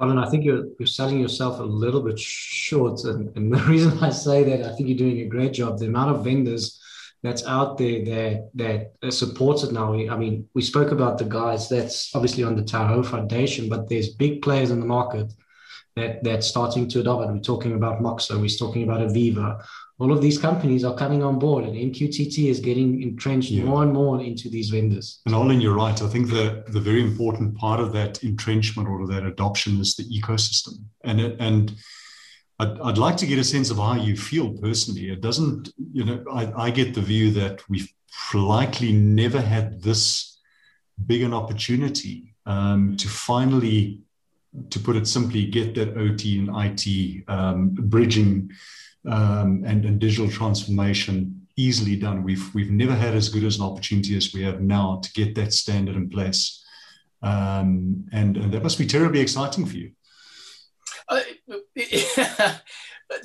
And 0.00 0.18
I 0.18 0.28
think 0.28 0.44
you're, 0.44 0.66
you're 0.78 0.86
selling 0.86 1.20
yourself 1.20 1.60
a 1.60 1.64
little 1.64 2.00
bit 2.00 2.18
short. 2.18 3.04
And, 3.04 3.36
and 3.36 3.52
the 3.52 3.62
reason 3.68 3.98
I 3.98 4.10
say 4.10 4.44
that, 4.44 4.70
I 4.70 4.74
think 4.74 4.88
you're 4.88 4.98
doing 4.98 5.20
a 5.20 5.26
great 5.26 5.52
job. 5.52 5.78
The 5.78 5.86
amount 5.86 6.16
of 6.16 6.24
vendors 6.24 6.80
that's 7.22 7.44
out 7.44 7.76
there 7.76 8.02
that 8.04 8.50
that 8.54 9.12
supports 9.12 9.62
it 9.62 9.72
now. 9.72 9.92
I 9.92 10.16
mean, 10.16 10.48
we 10.54 10.62
spoke 10.62 10.90
about 10.90 11.18
the 11.18 11.24
guys 11.24 11.68
that's 11.68 12.14
obviously 12.14 12.44
on 12.44 12.56
the 12.56 12.62
Tahu 12.62 13.04
Foundation, 13.04 13.68
but 13.68 13.88
there's 13.88 14.14
big 14.14 14.40
players 14.42 14.70
in 14.70 14.80
the 14.80 14.86
market 14.86 15.32
that 15.96 16.24
that's 16.24 16.46
starting 16.46 16.88
to 16.88 17.00
adopt 17.00 17.28
it. 17.28 17.32
We're 17.32 17.40
talking 17.40 17.74
about 17.74 18.00
Moxa, 18.00 18.40
we're 18.40 18.48
talking 18.48 18.84
about 18.84 19.00
AVEVA. 19.00 19.62
All 20.00 20.12
of 20.12 20.22
these 20.22 20.38
companies 20.38 20.82
are 20.82 20.94
coming 20.94 21.22
on 21.22 21.38
board, 21.38 21.64
and 21.64 21.74
MQTT 21.74 22.48
is 22.48 22.58
getting 22.58 23.02
entrenched 23.02 23.50
yeah. 23.50 23.64
more 23.64 23.82
and 23.82 23.92
more 23.92 24.22
into 24.22 24.48
these 24.48 24.70
vendors. 24.70 25.20
And 25.26 25.34
Arlen, 25.34 25.60
you're 25.60 25.74
right. 25.74 26.00
I 26.00 26.08
think 26.08 26.30
the 26.30 26.64
the 26.68 26.80
very 26.80 27.02
important 27.02 27.56
part 27.56 27.80
of 27.80 27.92
that 27.92 28.24
entrenchment 28.24 28.88
or 28.88 29.02
of 29.02 29.08
that 29.08 29.24
adoption 29.24 29.78
is 29.78 29.96
the 29.96 30.04
ecosystem, 30.04 30.74
and 31.04 31.20
it, 31.20 31.36
and 31.38 31.74
I'd, 32.58 32.80
I'd 32.80 32.98
like 32.98 33.16
to 33.18 33.26
get 33.26 33.38
a 33.38 33.44
sense 33.44 33.70
of 33.70 33.76
how 33.76 33.94
you 33.94 34.16
feel 34.16 34.52
personally. 34.52 35.10
It 35.10 35.20
doesn't, 35.20 35.72
you 35.92 36.04
know, 36.04 36.24
I, 36.32 36.66
I 36.66 36.70
get 36.70 36.94
the 36.94 37.00
view 37.02 37.30
that 37.32 37.68
we've 37.68 37.92
likely 38.34 38.92
never 38.92 39.40
had 39.40 39.82
this 39.82 40.38
big 41.06 41.22
an 41.22 41.32
opportunity 41.32 42.34
um, 42.46 42.96
to 42.96 43.08
finally 43.08 44.00
to 44.70 44.80
put 44.80 44.96
it 44.96 45.06
simply, 45.06 45.46
get 45.46 45.74
that 45.76 45.96
OT 45.96 46.38
and 46.38 46.50
IT 46.52 47.24
um, 47.28 47.70
bridging 47.70 48.50
um, 49.06 49.62
and, 49.66 49.84
and, 49.84 49.98
digital 49.98 50.30
transformation 50.30 51.46
easily 51.56 51.96
done. 51.96 52.22
We've 52.22 52.54
we've 52.54 52.70
never 52.70 52.94
had 52.94 53.14
as 53.14 53.28
good 53.28 53.44
as 53.44 53.58
an 53.58 53.64
opportunity 53.64 54.16
as 54.16 54.32
we 54.34 54.42
have 54.42 54.60
now 54.60 55.00
to 55.02 55.12
get 55.12 55.34
that 55.36 55.52
standard 55.52 55.96
in 55.96 56.10
place, 56.10 56.64
um, 57.22 58.06
and, 58.12 58.36
and, 58.36 58.52
that 58.52 58.62
must 58.62 58.78
be 58.78 58.86
terribly 58.86 59.20
exciting 59.20 59.66
for 59.66 59.76
you. 59.76 59.92
Uh, 61.08 61.20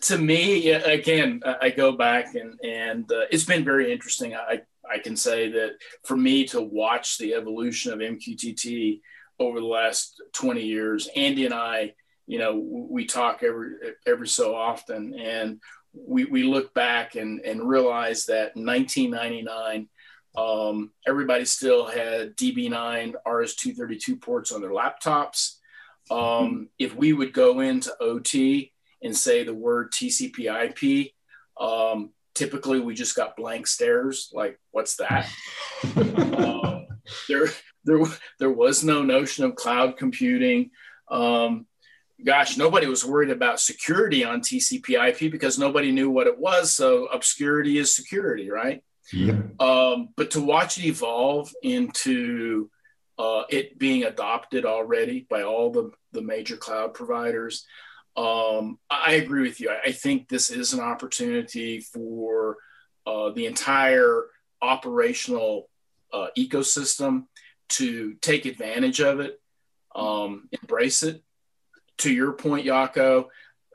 to 0.01 0.17
me, 0.17 0.71
again, 0.71 1.41
I 1.61 1.69
go 1.69 1.91
back 1.91 2.35
and 2.35 2.59
and 2.63 3.11
uh, 3.11 3.25
it's 3.31 3.45
been 3.45 3.65
very 3.65 3.91
interesting. 3.91 4.35
I 4.35 4.61
I 4.89 4.99
can 4.99 5.15
say 5.15 5.49
that 5.51 5.77
for 6.03 6.15
me 6.15 6.45
to 6.47 6.61
watch 6.61 7.17
the 7.17 7.33
evolution 7.33 7.91
of 7.91 7.99
MQTT 7.99 9.01
over 9.39 9.59
the 9.59 9.65
last 9.65 10.21
20 10.33 10.61
years. 10.61 11.09
Andy 11.15 11.45
and 11.45 11.53
I, 11.53 11.93
you 12.27 12.39
know, 12.39 12.55
we 12.55 13.05
talk 13.05 13.43
every 13.43 13.75
every 14.05 14.27
so 14.27 14.55
often, 14.55 15.13
and 15.13 15.59
we, 15.93 16.25
we 16.25 16.43
look 16.43 16.73
back 16.73 17.15
and, 17.15 17.41
and 17.41 17.67
realize 17.67 18.25
that 18.25 18.55
in 18.55 18.65
1999, 18.65 19.87
um, 20.37 20.91
everybody 21.07 21.45
still 21.45 21.85
had 21.85 22.35
DB9 22.35 23.13
RS-232 23.25 24.21
ports 24.21 24.51
on 24.51 24.61
their 24.61 24.71
laptops. 24.71 25.55
Um, 26.11 26.69
if 26.77 26.95
we 26.95 27.13
would 27.13 27.33
go 27.33 27.61
into 27.61 27.95
OT 27.99 28.71
and 29.01 29.15
say 29.15 29.43
the 29.43 29.53
word 29.53 29.91
TCP/IP, 29.91 31.11
um, 31.59 32.11
typically 32.33 32.79
we 32.79 32.93
just 32.93 33.15
got 33.15 33.37
blank 33.37 33.65
stares, 33.65 34.29
like 34.33 34.59
"What's 34.71 34.97
that?" 34.97 35.27
um, 35.95 36.85
there, 37.27 37.47
there 37.85 37.99
there 38.39 38.51
was 38.51 38.83
no 38.83 39.01
notion 39.01 39.45
of 39.45 39.55
cloud 39.55 39.97
computing. 39.97 40.71
Um, 41.09 41.65
gosh, 42.25 42.57
nobody 42.57 42.87
was 42.87 43.05
worried 43.05 43.29
about 43.29 43.59
security 43.59 44.23
on 44.25 44.41
TCP/IP 44.41 45.31
because 45.31 45.59
nobody 45.59 45.91
knew 45.91 46.09
what 46.09 46.27
it 46.27 46.37
was. 46.37 46.71
So 46.71 47.05
obscurity 47.05 47.77
is 47.77 47.95
security, 47.95 48.49
right? 48.49 48.83
Yeah. 49.13 49.41
Um, 49.59 50.09
but 50.15 50.31
to 50.31 50.41
watch 50.41 50.77
it 50.77 50.85
evolve 50.85 51.53
into 51.61 52.69
uh, 53.17 53.43
it 53.49 53.77
being 53.77 54.03
adopted 54.03 54.65
already 54.65 55.25
by 55.29 55.43
all 55.43 55.71
the, 55.71 55.91
the 56.11 56.21
major 56.21 56.57
cloud 56.57 56.93
providers, 56.93 57.65
um, 58.17 58.79
I 58.89 59.13
agree 59.13 59.43
with 59.43 59.59
you. 59.59 59.69
I, 59.69 59.89
I, 59.89 59.91
think 59.91 60.27
this 60.27 60.49
is 60.49 60.73
an 60.73 60.79
opportunity 60.79 61.81
for 61.81 62.57
uh, 63.05 63.31
the 63.31 63.45
entire 63.45 64.23
operational 64.61 65.69
uh, 66.13 66.27
ecosystem 66.37 67.25
to 67.67 68.13
take 68.15 68.45
advantage 68.45 69.01
of 69.01 69.19
it, 69.19 69.41
um, 69.95 70.47
embrace 70.61 71.03
it. 71.03 71.24
To 71.99 72.13
your 72.13 72.33
point, 72.33 72.65
Jaco, 72.65 73.27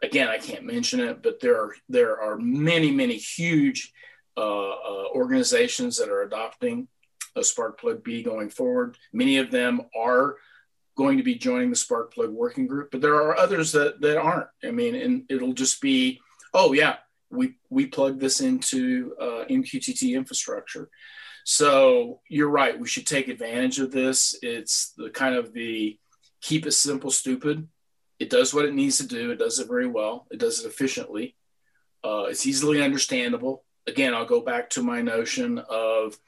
again, 0.02 0.28
I 0.28 0.38
can't 0.38 0.64
mention 0.64 1.00
it, 1.00 1.22
but 1.22 1.40
there 1.40 1.56
are 1.62 1.74
there 1.88 2.20
are 2.20 2.36
many 2.36 2.90
many 2.90 3.16
huge 3.16 3.92
uh, 4.36 4.70
uh, 4.70 5.04
organizations 5.14 5.96
that 5.98 6.08
are 6.08 6.22
adopting 6.22 6.88
a 7.36 7.40
Sparkplug 7.40 8.02
B 8.02 8.22
going 8.22 8.50
forward. 8.50 8.96
Many 9.12 9.38
of 9.38 9.50
them 9.50 9.82
are 9.96 10.36
going 10.96 11.16
to 11.16 11.22
be 11.22 11.34
joining 11.34 11.70
the 11.70 11.76
spark 11.76 12.12
plug 12.12 12.30
working 12.30 12.66
group, 12.66 12.90
but 12.90 13.00
there 13.00 13.14
are 13.14 13.36
others 13.36 13.72
that 13.72 14.00
that 14.00 14.18
aren't. 14.18 14.48
I 14.62 14.70
mean, 14.70 14.94
and 14.94 15.24
it'll 15.28 15.52
just 15.52 15.80
be, 15.80 16.20
oh 16.52 16.72
yeah, 16.72 16.96
we 17.30 17.56
we 17.70 17.86
plug 17.86 18.20
this 18.20 18.40
into 18.40 19.14
uh, 19.20 19.44
MQTT 19.48 20.14
infrastructure. 20.14 20.90
So 21.44 22.20
you're 22.28 22.50
right. 22.50 22.78
We 22.78 22.88
should 22.88 23.06
take 23.06 23.28
advantage 23.28 23.78
of 23.78 23.90
this. 23.90 24.38
It's 24.42 24.92
the 24.96 25.10
kind 25.10 25.34
of 25.34 25.52
the 25.52 25.98
keep 26.42 26.66
it 26.66 26.72
simple, 26.72 27.10
stupid. 27.10 27.66
It 28.20 28.30
does 28.30 28.52
what 28.54 28.66
it 28.66 28.74
needs 28.74 28.98
to 28.98 29.06
do. 29.06 29.30
It 29.30 29.38
does 29.38 29.58
it 29.58 29.66
very 29.66 29.88
well. 29.88 30.26
It 30.30 30.38
does 30.38 30.60
it 30.60 30.68
efficiently. 30.68 31.34
Uh, 32.04 32.26
it's 32.28 32.46
easily 32.46 32.82
understandable. 32.82 33.64
Again, 33.86 34.14
I'll 34.14 34.26
go 34.26 34.42
back 34.42 34.70
to 34.70 34.82
my 34.82 35.00
notion 35.00 35.58
of 35.58 36.18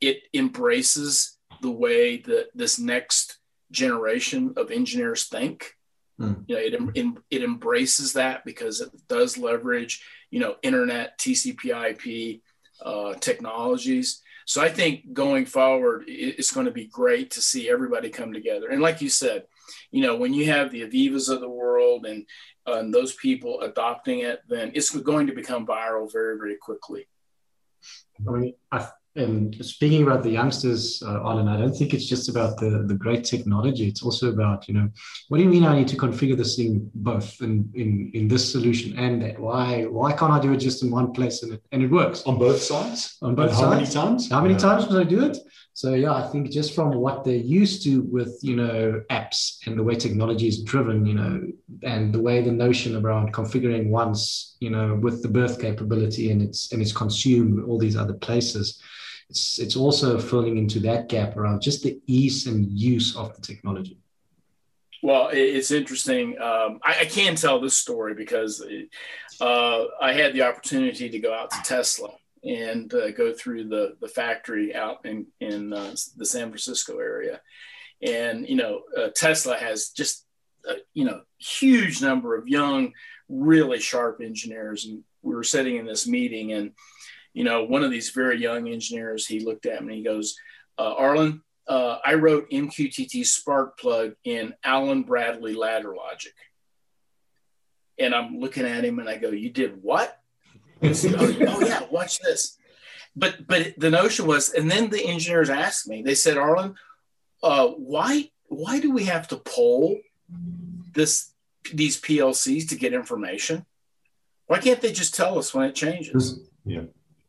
it 0.00 0.24
embraces 0.34 1.38
the 1.62 1.70
way 1.70 2.18
that 2.18 2.48
this 2.54 2.78
next 2.78 3.38
generation 3.70 4.54
of 4.56 4.70
engineers 4.70 5.24
think. 5.24 5.76
Mm. 6.20 6.44
You 6.46 6.54
know, 6.54 6.90
it, 6.94 7.22
it 7.30 7.42
embraces 7.42 8.12
that 8.14 8.44
because 8.44 8.82
it 8.82 8.90
does 9.08 9.38
leverage, 9.38 10.04
you 10.30 10.40
know, 10.40 10.56
internet, 10.62 11.18
TCP/IP 11.18 12.40
uh, 12.82 13.14
technologies. 13.14 14.22
So 14.44 14.60
I 14.60 14.68
think 14.68 15.12
going 15.12 15.46
forward, 15.46 16.04
it's 16.06 16.52
going 16.52 16.66
to 16.66 16.72
be 16.72 16.86
great 16.86 17.30
to 17.32 17.42
see 17.42 17.70
everybody 17.70 18.10
come 18.10 18.32
together. 18.32 18.68
And 18.68 18.82
like 18.82 19.00
you 19.00 19.08
said, 19.08 19.44
you 19.90 20.02
know, 20.02 20.16
when 20.16 20.32
you 20.34 20.46
have 20.46 20.70
the 20.70 20.82
AVEVAs 20.82 21.28
of 21.28 21.40
the 21.40 21.48
world 21.48 22.06
and, 22.06 22.26
uh, 22.66 22.78
and 22.78 22.92
those 22.92 23.14
people 23.14 23.60
adopting 23.60 24.20
it, 24.20 24.40
then 24.48 24.70
it's 24.74 24.90
going 24.90 25.26
to 25.26 25.34
become 25.34 25.66
viral 25.66 26.10
very, 26.12 26.36
very 26.36 26.56
quickly. 26.56 27.08
I 28.26 28.30
mean, 28.30 28.54
I, 28.70 28.88
and 29.16 29.56
speaking 29.64 30.04
about 30.04 30.22
the 30.22 30.30
youngsters, 30.30 31.02
uh, 31.04 31.20
Arlen, 31.20 31.48
I 31.48 31.58
don't 31.58 31.74
think 31.74 31.94
it's 31.94 32.06
just 32.06 32.28
about 32.28 32.58
the, 32.60 32.84
the 32.86 32.94
great 32.94 33.24
technology. 33.24 33.88
It's 33.88 34.04
also 34.04 34.28
about, 34.28 34.68
you 34.68 34.74
know, 34.74 34.88
what 35.28 35.38
do 35.38 35.42
you 35.42 35.48
mean 35.48 35.64
I 35.64 35.76
need 35.76 35.88
to 35.88 35.96
configure 35.96 36.36
this 36.36 36.54
thing 36.54 36.88
both 36.94 37.40
in, 37.40 37.68
in, 37.74 38.12
in 38.14 38.28
this 38.28 38.52
solution 38.52 38.96
and 38.96 39.20
that? 39.22 39.40
Why 39.40 39.84
why 39.86 40.12
can't 40.12 40.32
I 40.32 40.38
do 40.38 40.52
it 40.52 40.58
just 40.58 40.84
in 40.84 40.92
one 40.92 41.12
place 41.12 41.42
and 41.42 41.54
it, 41.54 41.62
and 41.72 41.82
it 41.82 41.90
works? 41.90 42.22
On 42.22 42.38
both 42.38 42.62
sides? 42.62 43.16
On 43.20 43.34
both 43.34 43.50
how 43.50 43.56
sides. 43.56 43.64
How 43.64 43.74
many 43.74 43.86
times? 43.86 44.30
How 44.30 44.40
many 44.42 44.54
yeah. 44.54 44.60
times 44.60 44.86
would 44.86 45.04
I 45.04 45.08
do 45.08 45.24
it? 45.24 45.38
So 45.72 45.94
yeah, 45.94 46.12
I 46.12 46.26
think 46.28 46.50
just 46.50 46.74
from 46.74 46.94
what 46.94 47.24
they're 47.24 47.36
used 47.36 47.84
to 47.84 48.02
with, 48.02 48.38
you 48.42 48.56
know, 48.56 49.02
apps 49.10 49.66
and 49.66 49.78
the 49.78 49.82
way 49.82 49.94
technology 49.94 50.46
is 50.46 50.62
driven, 50.62 51.06
you 51.06 51.14
know, 51.14 51.42
and 51.82 52.12
the 52.12 52.20
way 52.20 52.42
the 52.42 52.52
notion 52.52 52.96
around 52.96 53.32
configuring 53.32 53.88
once, 53.88 54.56
you 54.60 54.70
know, 54.70 54.96
with 54.96 55.22
the 55.22 55.28
birth 55.28 55.60
capability 55.60 56.32
and 56.32 56.42
it's 56.42 56.72
and 56.72 56.82
it's 56.82 56.92
consumed 56.92 57.64
all 57.64 57.78
these 57.78 57.96
other 57.96 58.14
places 58.14 58.82
it's 59.30 59.60
it's 59.60 59.76
also 59.76 60.18
filling 60.18 60.58
into 60.58 60.80
that 60.80 61.08
gap 61.08 61.36
around 61.36 61.62
just 61.62 61.84
the 61.84 62.00
ease 62.06 62.46
and 62.46 62.66
use 62.68 63.16
of 63.16 63.34
the 63.34 63.40
technology. 63.40 63.96
Well, 65.02 65.30
it's 65.32 65.70
interesting. 65.70 66.36
Um, 66.38 66.80
I, 66.84 67.00
I, 67.00 67.04
can 67.06 67.34
tell 67.34 67.58
this 67.58 67.74
story 67.74 68.12
because 68.12 68.62
uh, 69.40 69.84
I 69.98 70.12
had 70.12 70.34
the 70.34 70.42
opportunity 70.42 71.08
to 71.08 71.18
go 71.18 71.32
out 71.32 71.50
to 71.52 71.62
Tesla 71.64 72.10
and 72.44 72.92
uh, 72.94 73.10
go 73.10 73.32
through 73.32 73.68
the 73.68 73.96
the 74.00 74.08
factory 74.08 74.74
out 74.74 75.04
in 75.04 75.26
in 75.40 75.72
uh, 75.72 75.94
the 76.16 76.26
San 76.26 76.48
Francisco 76.48 76.98
area, 76.98 77.40
and 78.02 78.48
you 78.48 78.56
know 78.56 78.82
uh, 78.96 79.08
Tesla 79.14 79.56
has 79.56 79.90
just 79.90 80.26
a, 80.68 80.74
you 80.94 81.04
know 81.04 81.22
huge 81.38 82.00
number 82.00 82.36
of 82.36 82.48
young, 82.48 82.92
really 83.28 83.78
sharp 83.78 84.20
engineers, 84.22 84.86
and 84.86 85.02
we 85.22 85.34
were 85.34 85.44
sitting 85.44 85.76
in 85.76 85.86
this 85.86 86.06
meeting 86.06 86.52
and 86.52 86.72
you 87.32 87.44
know, 87.44 87.64
one 87.64 87.82
of 87.84 87.90
these 87.90 88.10
very 88.10 88.40
young 88.40 88.68
engineers, 88.68 89.26
he 89.26 89.40
looked 89.40 89.66
at 89.66 89.84
me 89.84 89.94
and 89.94 89.98
he 89.98 90.04
goes, 90.04 90.36
uh, 90.78 90.94
Arlen, 90.94 91.42
uh, 91.68 91.98
I 92.04 92.14
wrote 92.14 92.50
MQTT 92.50 93.22
Sparkplug 93.22 94.16
in 94.24 94.54
Allen 94.64 95.04
Bradley 95.04 95.54
ladder 95.54 95.94
logic. 95.94 96.34
And 97.98 98.14
I'm 98.14 98.38
looking 98.38 98.64
at 98.64 98.84
him 98.84 98.98
and 98.98 99.08
I 99.08 99.16
go, 99.18 99.30
you 99.30 99.50
did 99.50 99.82
what? 99.82 100.19
Oh, 100.82 101.36
oh, 101.48 101.60
yeah, 101.60 101.82
watch 101.90 102.18
this. 102.20 102.56
But 103.16 103.46
but 103.46 103.74
the 103.76 103.90
notion 103.90 104.26
was, 104.26 104.50
and 104.50 104.70
then 104.70 104.90
the 104.90 105.04
engineers 105.04 105.50
asked 105.50 105.88
me, 105.88 106.02
they 106.02 106.14
said, 106.14 106.38
Arlen, 106.38 106.74
uh, 107.42 107.68
why 107.68 108.30
why 108.46 108.80
do 108.80 108.92
we 108.92 109.04
have 109.04 109.28
to 109.28 109.36
poll 109.36 109.98
this 110.92 111.32
these 111.72 112.00
PLCs 112.00 112.68
to 112.68 112.76
get 112.76 112.94
information? 112.94 113.66
Why 114.46 114.58
can't 114.58 114.80
they 114.80 114.92
just 114.92 115.14
tell 115.14 115.38
us 115.38 115.52
when 115.52 115.68
it 115.68 115.74
changes? 115.74 116.40
Yeah 116.64 116.82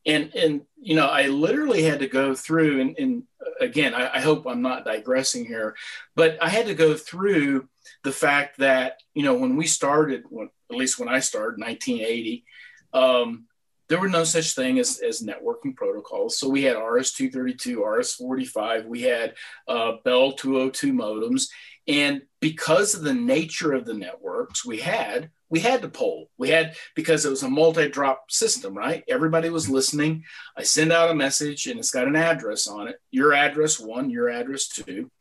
and 0.05 0.33
and 0.35 0.61
you 0.81 0.95
know 0.95 1.07
i 1.07 1.27
literally 1.27 1.83
had 1.83 1.99
to 1.99 2.07
go 2.07 2.33
through 2.33 2.81
and, 2.81 2.97
and 2.97 3.23
again 3.59 3.93
I, 3.93 4.15
I, 4.15 4.19
hope 4.19 4.47
i'm 4.47 4.61
not 4.61 4.85
digressing 4.85 5.45
here 5.45 5.75
but 6.15 6.37
i 6.41 6.49
had 6.49 6.65
to 6.67 6.73
go 6.73 6.95
through 6.95 7.67
the 8.03 8.11
fact 8.11 8.57
that 8.59 8.97
you 9.13 9.23
know 9.23 9.35
when 9.35 9.55
we 9.55 9.67
started 9.67 10.23
when, 10.29 10.49
at 10.69 10.75
least 10.75 10.99
when 10.99 11.09
i 11.09 11.19
started 11.19 11.61
1980 11.61 12.45
um, 12.93 13.45
there 13.89 13.99
were 13.99 14.09
no 14.09 14.23
such 14.23 14.55
thing 14.55 14.79
as, 14.79 14.99
as 14.99 15.21
networking 15.21 15.75
protocols 15.75 16.37
so 16.37 16.47
we 16.47 16.63
had 16.63 16.77
rs-232 16.77 17.77
rs-45 17.99 18.85
we 18.85 19.01
had 19.01 19.33
uh, 19.67 19.93
bell 20.03 20.31
202 20.33 20.93
modems 20.93 21.47
and 21.87 22.21
because 22.39 22.93
of 22.93 23.01
the 23.01 23.13
nature 23.13 23.73
of 23.73 23.85
the 23.85 23.93
networks 23.93 24.65
we 24.65 24.79
had 24.79 25.29
we 25.51 25.59
had 25.59 25.81
to 25.81 25.89
poll. 25.89 26.29
We 26.37 26.49
had 26.49 26.75
because 26.95 27.25
it 27.25 27.29
was 27.29 27.43
a 27.43 27.49
multi-drop 27.49 28.31
system, 28.31 28.73
right? 28.73 29.03
Everybody 29.07 29.49
was 29.49 29.69
listening. 29.69 30.23
I 30.57 30.63
send 30.63 30.93
out 30.93 31.11
a 31.11 31.15
message 31.15 31.67
and 31.67 31.77
it's 31.77 31.91
got 31.91 32.07
an 32.07 32.15
address 32.15 32.67
on 32.67 32.87
it. 32.87 32.95
Your 33.11 33.33
address 33.33 33.77
one, 33.77 34.09
your 34.09 34.29
address 34.29 34.69
two. 34.69 35.11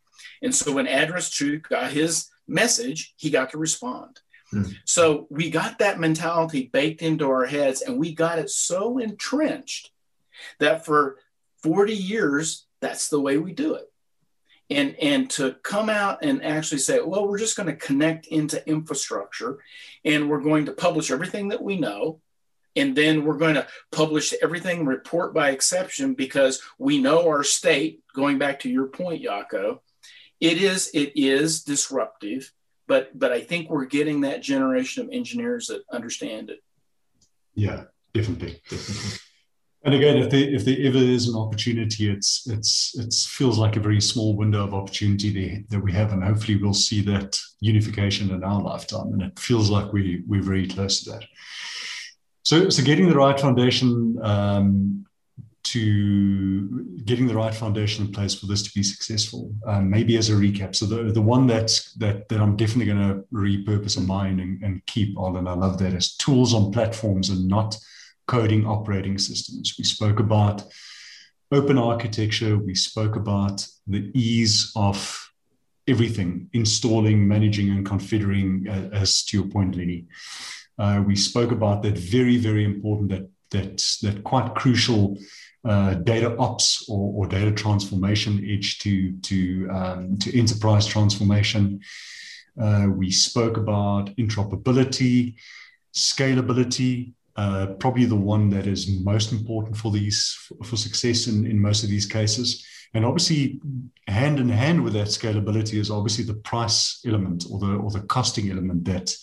And 0.40 0.54
so 0.54 0.72
when 0.72 0.86
address 0.86 1.30
two 1.30 1.58
got 1.58 1.90
his 1.90 2.28
message, 2.46 3.12
he 3.16 3.28
got 3.28 3.50
to 3.50 3.58
respond. 3.58 4.20
Mm-hmm. 4.52 4.72
So 4.84 5.26
we 5.30 5.50
got 5.50 5.78
that 5.78 6.00
mentality 6.00 6.68
baked 6.72 7.02
into 7.02 7.28
our 7.28 7.46
heads 7.46 7.82
and 7.82 7.98
we 7.98 8.14
got 8.14 8.38
it 8.38 8.50
so 8.50 8.98
entrenched 8.98 9.90
that 10.58 10.84
for 10.84 11.18
40 11.62 11.94
years, 11.94 12.66
that's 12.80 13.08
the 13.08 13.20
way 13.20 13.36
we 13.38 13.52
do 13.52 13.74
it 13.74 13.90
and 14.70 14.94
and 15.00 15.28
to 15.28 15.54
come 15.62 15.90
out 15.90 16.22
and 16.22 16.44
actually 16.44 16.78
say 16.78 17.00
well 17.00 17.26
we're 17.26 17.38
just 17.38 17.56
going 17.56 17.66
to 17.66 17.74
connect 17.74 18.26
into 18.28 18.66
infrastructure 18.68 19.58
and 20.04 20.30
we're 20.30 20.40
going 20.40 20.66
to 20.66 20.72
publish 20.72 21.10
everything 21.10 21.48
that 21.48 21.62
we 21.62 21.76
know 21.76 22.20
and 22.76 22.94
then 22.96 23.24
we're 23.24 23.36
going 23.36 23.54
to 23.54 23.66
publish 23.90 24.32
everything 24.42 24.86
report 24.86 25.34
by 25.34 25.50
exception 25.50 26.14
because 26.14 26.62
we 26.78 27.00
know 27.00 27.26
our 27.28 27.42
state 27.42 28.00
going 28.14 28.38
back 28.38 28.60
to 28.60 28.70
your 28.70 28.86
point 28.86 29.22
Jaco, 29.22 29.80
it 30.40 30.58
is 30.58 30.90
it 30.94 31.12
is 31.16 31.64
disruptive 31.64 32.52
but 32.90 33.16
but 33.16 33.30
i 33.32 33.40
think 33.40 33.70
we're 33.70 33.92
getting 33.98 34.20
that 34.20 34.42
generation 34.42 35.04
of 35.04 35.08
engineers 35.12 35.68
that 35.68 35.82
understand 35.92 36.50
it 36.50 36.58
yeah 37.54 37.84
definitely 38.12 38.60
definitely 38.68 39.18
and 39.82 39.94
again, 39.94 40.18
if 40.18 40.28
there 40.28 40.54
if 40.54 40.66
there 40.66 40.76
ever 40.80 40.98
is 40.98 41.26
an 41.26 41.36
opportunity, 41.36 42.10
it's 42.10 42.46
it's 42.46 42.94
it 42.98 43.14
feels 43.14 43.56
like 43.56 43.76
a 43.76 43.80
very 43.80 44.00
small 44.00 44.36
window 44.36 44.62
of 44.62 44.74
opportunity 44.74 45.30
there 45.32 45.64
that 45.70 45.82
we 45.82 45.90
have, 45.92 46.12
and 46.12 46.22
hopefully 46.22 46.58
we'll 46.58 46.74
see 46.74 47.00
that 47.02 47.40
unification 47.60 48.30
in 48.30 48.44
our 48.44 48.60
lifetime. 48.60 49.08
And 49.14 49.22
it 49.22 49.38
feels 49.38 49.70
like 49.70 49.90
we 49.90 50.22
we're 50.26 50.42
very 50.42 50.68
close 50.68 51.02
to 51.04 51.12
that. 51.12 51.24
So 52.42 52.68
so 52.68 52.82
getting 52.82 53.08
the 53.08 53.14
right 53.14 53.40
foundation 53.40 54.18
um, 54.22 55.06
to 55.62 56.86
getting 57.04 57.26
the 57.26 57.34
right 57.34 57.54
foundation 57.54 58.06
in 58.06 58.12
place 58.12 58.34
for 58.34 58.46
this 58.46 58.62
to 58.62 58.70
be 58.74 58.82
successful. 58.82 59.54
Um, 59.66 59.90
maybe 59.90 60.16
as 60.16 60.30
a 60.30 60.32
recap, 60.32 60.74
so 60.74 60.86
the, 60.86 61.12
the 61.12 61.22
one 61.22 61.46
that's 61.46 61.92
that 61.94 62.28
that 62.28 62.40
I'm 62.40 62.56
definitely 62.56 62.92
going 62.92 63.08
to 63.08 63.24
repurpose 63.32 63.98
in 63.98 64.06
mind 64.06 64.40
and, 64.40 64.62
and 64.62 64.84
keep 64.86 65.18
on, 65.18 65.36
and 65.36 65.48
I 65.48 65.52
love 65.52 65.78
that 65.78 65.92
is 65.92 66.16
tools 66.16 66.54
on 66.54 66.72
platforms 66.72 67.28
and 67.28 67.46
not 67.46 67.76
coding 68.26 68.66
operating 68.66 69.18
systems. 69.18 69.74
We 69.78 69.84
spoke 69.84 70.20
about 70.20 70.64
open 71.52 71.78
architecture. 71.78 72.56
We 72.56 72.74
spoke 72.74 73.16
about 73.16 73.66
the 73.86 74.10
ease 74.14 74.72
of 74.76 75.30
everything, 75.88 76.48
installing, 76.52 77.26
managing, 77.26 77.70
and 77.70 77.84
configuring, 77.84 78.68
uh, 78.68 78.94
as 78.94 79.24
to 79.24 79.36
your 79.36 79.48
point, 79.48 79.76
Lenny. 79.76 80.06
Uh, 80.78 81.02
we 81.04 81.16
spoke 81.16 81.50
about 81.50 81.82
that 81.82 81.98
very, 81.98 82.36
very 82.36 82.64
important, 82.64 83.10
that 83.10 83.28
that 83.50 83.84
that 84.02 84.22
quite 84.22 84.54
crucial 84.54 85.18
uh, 85.64 85.94
data 85.94 86.36
ops 86.38 86.88
or, 86.88 87.12
or, 87.14 87.28
data 87.28 87.52
transformation 87.52 88.42
edge 88.48 88.78
to 88.78 89.12
to 89.18 89.68
um, 89.70 90.16
to 90.18 90.36
enterprise 90.38 90.86
transformation. 90.86 91.80
Uh, 92.60 92.86
we 92.90 93.10
spoke 93.10 93.56
about 93.56 94.06
interoperability, 94.16 95.34
scalability, 95.94 97.12
uh, 97.36 97.66
probably 97.78 98.06
the 98.06 98.16
one 98.16 98.48
that 98.50 98.66
is 98.66 99.00
most 99.02 99.32
important 99.32 99.76
for 99.76 99.90
these 99.90 100.36
for 100.64 100.76
success 100.76 101.26
in, 101.26 101.46
in 101.46 101.58
most 101.60 101.84
of 101.84 101.90
these 101.90 102.06
cases. 102.06 102.66
And 102.94 103.04
obviously, 103.04 103.60
hand 104.08 104.40
in 104.40 104.48
hand 104.48 104.82
with 104.82 104.94
that 104.94 105.08
scalability 105.08 105.78
is 105.78 105.90
obviously 105.90 106.24
the 106.24 106.34
price 106.34 107.00
element 107.06 107.44
or 107.50 107.58
the 107.58 107.74
or 107.76 107.90
the 107.90 108.00
costing 108.00 108.50
element 108.50 108.84
that 108.86 109.14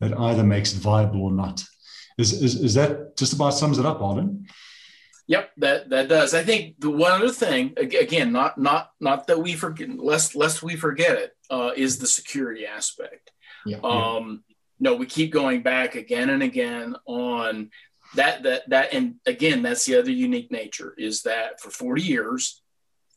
that 0.00 0.18
either 0.18 0.44
makes 0.44 0.74
it 0.74 0.78
viable 0.78 1.22
or 1.24 1.32
not. 1.32 1.64
Is, 2.18 2.32
is, 2.42 2.54
is 2.56 2.74
that 2.74 3.16
just 3.16 3.32
about 3.32 3.50
sums 3.54 3.78
it 3.78 3.86
up, 3.86 4.00
Arlen? 4.00 4.46
Yep, 5.28 5.50
that 5.56 5.90
that 5.90 6.08
does. 6.08 6.34
I 6.34 6.44
think 6.44 6.78
the 6.78 6.90
one 6.90 7.12
other 7.12 7.30
thing, 7.30 7.74
again, 7.76 8.32
not 8.32 8.58
not 8.58 8.90
not 9.00 9.26
that 9.26 9.40
we 9.40 9.54
forget, 9.54 9.88
lest 9.98 10.36
lest 10.36 10.62
we 10.62 10.76
forget 10.76 11.18
it, 11.18 11.32
uh, 11.50 11.72
is 11.76 11.98
the 11.98 12.06
security 12.06 12.64
aspect. 12.64 13.32
Yeah, 13.64 13.78
um, 13.82 14.44
no, 14.78 14.94
we 14.94 15.06
keep 15.06 15.32
going 15.32 15.62
back 15.62 15.96
again 15.96 16.30
and 16.30 16.42
again 16.42 16.94
on 17.06 17.70
that 18.14 18.42
that 18.44 18.68
that 18.70 18.94
and 18.94 19.16
again 19.26 19.62
that's 19.62 19.84
the 19.84 19.98
other 19.98 20.10
unique 20.10 20.50
nature 20.50 20.94
is 20.96 21.22
that 21.22 21.60
for 21.60 21.70
40 21.70 22.02
years 22.02 22.62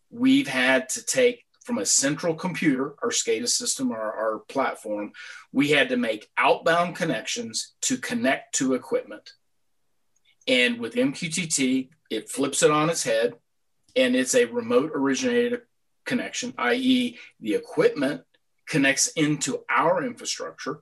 we've 0.09 0.47
had 0.47 0.89
to 0.89 1.05
take 1.05 1.43
from 1.63 1.77
a 1.77 1.85
central 1.85 2.33
computer 2.33 2.95
our 3.03 3.09
SCADA 3.09 3.47
system 3.47 3.91
our, 3.91 4.13
our 4.13 4.39
platform 4.49 5.11
we 5.51 5.69
had 5.69 5.89
to 5.89 5.97
make 5.97 6.29
outbound 6.37 6.95
connections 6.95 7.75
to 7.81 7.97
connect 7.97 8.55
to 8.55 8.73
equipment 8.73 9.33
and 10.49 10.79
with 10.79 10.95
MQTT 10.95 11.89
it 12.09 12.29
flips 12.29 12.63
it 12.63 12.71
on 12.71 12.89
its 12.89 13.03
head 13.03 13.35
and 13.95 14.15
it's 14.15 14.35
a 14.35 14.45
remote 14.45 14.91
originated 14.93 15.61
connection 16.05 16.53
i.e 16.57 17.17
the 17.39 17.53
equipment 17.53 18.23
connects 18.67 19.07
into 19.07 19.63
our 19.69 20.03
infrastructure 20.03 20.81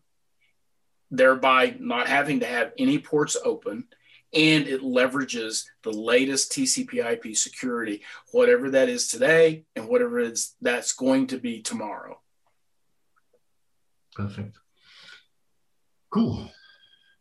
thereby 1.12 1.76
not 1.80 2.08
having 2.08 2.40
to 2.40 2.46
have 2.46 2.72
any 2.78 2.98
ports 2.98 3.38
open 3.44 3.86
and 4.34 4.68
it 4.68 4.82
leverages 4.82 5.66
the 5.84 5.92
latest 5.92 6.52
TCP/IP 6.52 7.36
security, 7.36 8.04
whatever 8.32 8.70
that 8.72 8.90
is 8.90 9.08
today 9.08 9.64
and 9.76 9.88
whatever 9.88 10.20
it 10.20 10.34
is 10.34 10.56
that's 10.62 10.92
going 10.94 11.28
to 11.28 11.38
be 11.38 11.62
tomorrow. 11.62 12.20
Perfect. 14.16 14.58
Cool. 16.10 16.52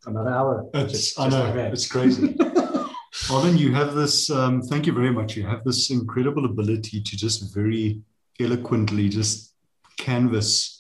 Another 0.07 0.31
hour. 0.31 0.71
It's, 0.75 0.93
just, 0.93 1.21
I 1.21 1.29
know 1.29 1.51
like 1.51 1.73
it's 1.73 1.91
crazy. 1.91 2.37
Arlen, 3.31 3.59
you 3.59 3.75
have 3.75 3.95
this. 3.95 4.31
Um, 4.31 4.63
thank 4.63 4.87
you 4.87 4.93
very 4.93 5.11
much. 5.11 5.37
You 5.37 5.47
have 5.47 5.65
this 5.65 5.91
incredible 5.91 6.45
ability 6.45 7.03
to 7.03 7.17
just 7.17 7.53
very 7.53 8.01
eloquently 8.39 9.09
just 9.09 9.55
canvas 9.99 10.77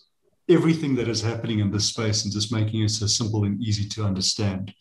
everything 0.48 0.94
that 0.94 1.08
is 1.08 1.22
happening 1.22 1.58
in 1.58 1.70
this 1.70 1.86
space 1.86 2.24
and 2.24 2.32
just 2.32 2.52
making 2.52 2.82
it 2.82 2.90
so 2.90 3.06
simple 3.06 3.44
and 3.44 3.60
easy 3.60 3.88
to 3.88 4.04
understand. 4.04 4.72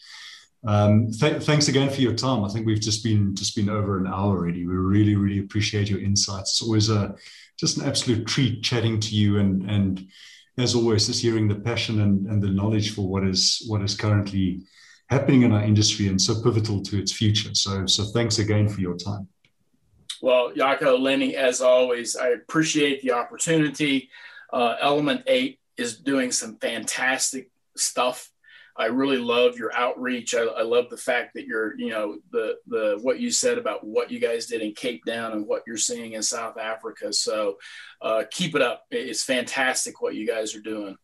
Um, 0.68 1.12
th- 1.12 1.44
thanks 1.44 1.68
again 1.68 1.90
for 1.90 2.02
your 2.02 2.14
time. 2.14 2.44
I 2.44 2.50
think 2.50 2.66
we've 2.66 2.80
just 2.80 3.04
been 3.04 3.36
just 3.36 3.56
been 3.56 3.70
over 3.70 3.98
an 3.98 4.08
hour 4.08 4.38
already. 4.38 4.66
We 4.66 4.76
really, 4.76 5.16
really 5.16 5.40
appreciate 5.40 5.90
your 5.90 6.02
insights. 6.02 6.52
It's 6.52 6.62
always 6.62 6.90
a 6.90 7.16
just 7.58 7.78
an 7.78 7.86
absolute 7.86 8.28
treat 8.28 8.64
chatting 8.64 9.00
to 9.00 9.16
you, 9.16 9.38
and 9.40 9.70
and 9.70 10.08
as 10.58 10.76
always, 10.76 11.08
just 11.08 11.22
hearing 11.22 11.48
the 11.48 11.56
passion 11.56 12.02
and, 12.02 12.28
and 12.28 12.42
the 12.42 12.50
knowledge 12.50 12.96
for 12.96 13.08
what 13.08 13.26
is 13.26 13.64
what 13.68 13.82
is 13.82 13.96
currently 13.96 14.62
happening 15.10 15.44
in 15.44 15.52
our 15.52 15.64
industry 15.64 16.08
and 16.08 16.20
so 16.20 16.42
pivotal 16.42 16.82
to 16.82 16.98
its 16.98 17.12
future. 17.12 17.54
So 17.54 17.86
so 17.86 18.06
thanks 18.06 18.40
again 18.40 18.68
for 18.68 18.82
your 18.82 18.96
time. 18.96 19.28
Well, 20.22 20.52
Jaco, 20.54 21.00
Lenny, 21.00 21.36
as 21.36 21.62
always, 21.62 22.16
I 22.16 22.30
appreciate 22.30 23.02
the 23.02 23.12
opportunity. 23.12 24.10
Uh, 24.52 24.76
Element8 24.84 25.58
is 25.78 25.98
doing 25.98 26.32
some 26.32 26.58
fantastic 26.58 27.50
stuff 27.76 28.32
I 28.78 28.88
really 28.88 29.18
love 29.18 29.58
your 29.58 29.74
outreach. 29.74 30.36
I, 30.36 30.44
I, 30.44 30.64
love 30.64 30.90
the 30.90 30.98
fact 30.98 31.34
that 31.36 31.46
you're, 31.46 31.80
you 31.80 31.90
know, 31.90 32.18
the 32.32 32.58
the 32.68 33.00
what 33.02 33.20
you 33.20 33.32
said 33.32 33.58
about 33.58 33.86
what 33.86 34.12
you 34.12 34.20
guys 34.20 34.48
did 34.48 34.62
in 34.62 34.74
Cape 34.74 35.06
Town 35.06 35.32
and 35.32 35.48
what 35.48 35.64
you're 35.66 35.78
seeing 35.78 36.14
in 36.14 36.24
South 36.24 36.58
Africa. 36.58 37.14
So 37.14 37.58
uh, 38.02 38.24
keep 38.30 38.56
it 38.56 38.62
up. 38.62 38.86
It's 38.92 39.24
fantastic 39.24 40.02
what 40.02 40.16
you 40.16 40.28
guys 40.28 40.56
are 40.56 40.62
doing. 40.62 40.98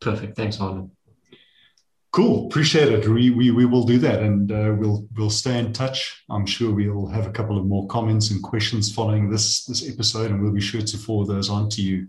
Perfect. 0.00 0.36
Thanks, 0.36 0.60
Arlen. 0.60 0.92
Cool. 2.12 2.46
Appreciate 2.46 2.92
it. 2.92 3.08
We, 3.08 3.30
we, 3.30 3.50
we 3.50 3.64
will 3.64 3.84
do 3.84 3.98
that 3.98 4.22
and 4.22 4.52
uh, 4.52 4.74
we'll 4.78 5.08
we'll 5.16 5.30
stay 5.30 5.58
in 5.58 5.72
touch. 5.72 6.22
I'm 6.30 6.46
sure 6.46 6.72
we'll 6.72 7.06
have 7.06 7.26
a 7.26 7.32
couple 7.32 7.58
of 7.58 7.64
more 7.64 7.86
comments 7.86 8.30
and 8.30 8.42
questions 8.42 8.92
following 8.92 9.30
this 9.30 9.64
this 9.64 9.88
episode, 9.88 10.30
and 10.30 10.42
we'll 10.42 10.52
be 10.52 10.60
sure 10.60 10.82
to 10.82 10.98
forward 10.98 11.28
those 11.28 11.48
on 11.48 11.70
to 11.70 11.82
you 11.82 12.06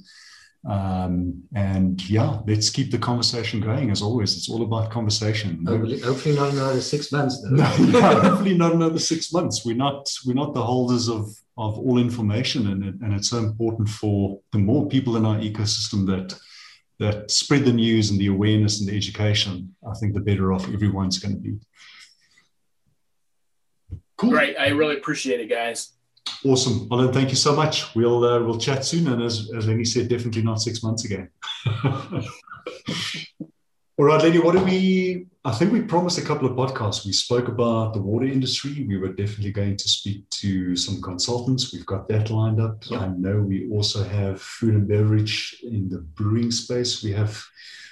um, 0.65 1.43
and 1.55 2.09
yeah, 2.09 2.39
let's 2.47 2.69
keep 2.69 2.89
the 2.89 2.97
conversation 2.97 3.59
going. 3.59 3.91
As 3.91 4.01
always, 4.01 4.37
it's 4.37 4.49
all 4.49 4.63
about 4.63 4.91
conversation. 4.91 5.65
Hopefully, 5.65 5.99
hopefully 5.99 6.35
not 6.35 6.53
another 6.53 6.79
six 6.79 7.11
months. 7.11 7.43
No, 7.43 7.77
no, 7.79 8.01
hopefully 8.21 8.57
not 8.57 8.73
another 8.73 8.99
six 8.99 9.33
months. 9.33 9.65
We're 9.65 9.75
not 9.75 10.09
we're 10.25 10.35
not 10.35 10.53
the 10.53 10.63
holders 10.63 11.09
of 11.09 11.27
of 11.57 11.77
all 11.77 11.97
information, 11.97 12.67
and 12.67 12.83
it, 12.85 12.95
and 13.01 13.13
it's 13.13 13.29
so 13.29 13.39
important 13.39 13.89
for 13.89 14.39
the 14.53 14.57
more 14.57 14.87
people 14.87 15.17
in 15.17 15.25
our 15.25 15.37
ecosystem 15.37 16.05
that 16.07 16.39
that 16.99 17.29
spread 17.29 17.65
the 17.65 17.73
news 17.73 18.09
and 18.09 18.19
the 18.19 18.27
awareness 18.27 18.79
and 18.79 18.87
the 18.87 18.95
education. 18.95 19.75
I 19.85 19.93
think 19.95 20.13
the 20.13 20.21
better 20.21 20.53
off 20.53 20.69
everyone's 20.69 21.19
going 21.19 21.35
to 21.35 21.41
be. 21.41 21.57
Cool. 24.15 24.29
Great. 24.29 24.55
I 24.57 24.69
really 24.69 24.95
appreciate 24.95 25.41
it, 25.41 25.49
guys. 25.49 25.91
Awesome. 26.45 26.87
Well, 26.89 27.01
then, 27.01 27.13
thank 27.13 27.29
you 27.29 27.35
so 27.35 27.55
much. 27.55 27.95
We'll 27.95 28.23
uh, 28.23 28.39
we'll 28.41 28.59
chat 28.59 28.83
soon, 28.85 29.07
and 29.07 29.21
as 29.21 29.49
as 29.55 29.67
Lenny 29.67 29.85
said, 29.85 30.09
definitely 30.09 30.43
not 30.43 30.61
six 30.61 30.83
months 30.83 31.05
again. 31.05 31.29
All 33.95 34.05
right, 34.05 34.21
Lenny. 34.21 34.39
What 34.39 34.55
do 34.55 34.63
we? 34.63 35.27
I 35.45 35.51
think 35.51 35.71
we 35.71 35.81
promised 35.81 36.17
a 36.17 36.21
couple 36.21 36.47
of 36.47 36.55
podcasts. 36.55 37.05
We 37.05 37.11
spoke 37.13 37.47
about 37.47 37.93
the 37.93 38.01
water 38.01 38.25
industry. 38.25 38.85
We 38.87 38.97
were 38.97 39.13
definitely 39.13 39.51
going 39.51 39.77
to 39.77 39.87
speak 39.89 40.29
to 40.41 40.75
some 40.75 41.01
consultants. 41.01 41.71
We've 41.73 41.85
got 41.85 42.07
that 42.07 42.29
lined 42.29 42.59
up. 42.59 42.83
Yeah. 42.89 42.99
I 42.99 43.07
know 43.07 43.37
we 43.37 43.69
also 43.69 44.03
have 44.03 44.41
food 44.41 44.73
and 44.73 44.87
beverage 44.87 45.57
in 45.63 45.89
the 45.89 45.99
brewing 45.99 46.51
space. 46.51 47.03
We 47.03 47.11
have 47.11 47.41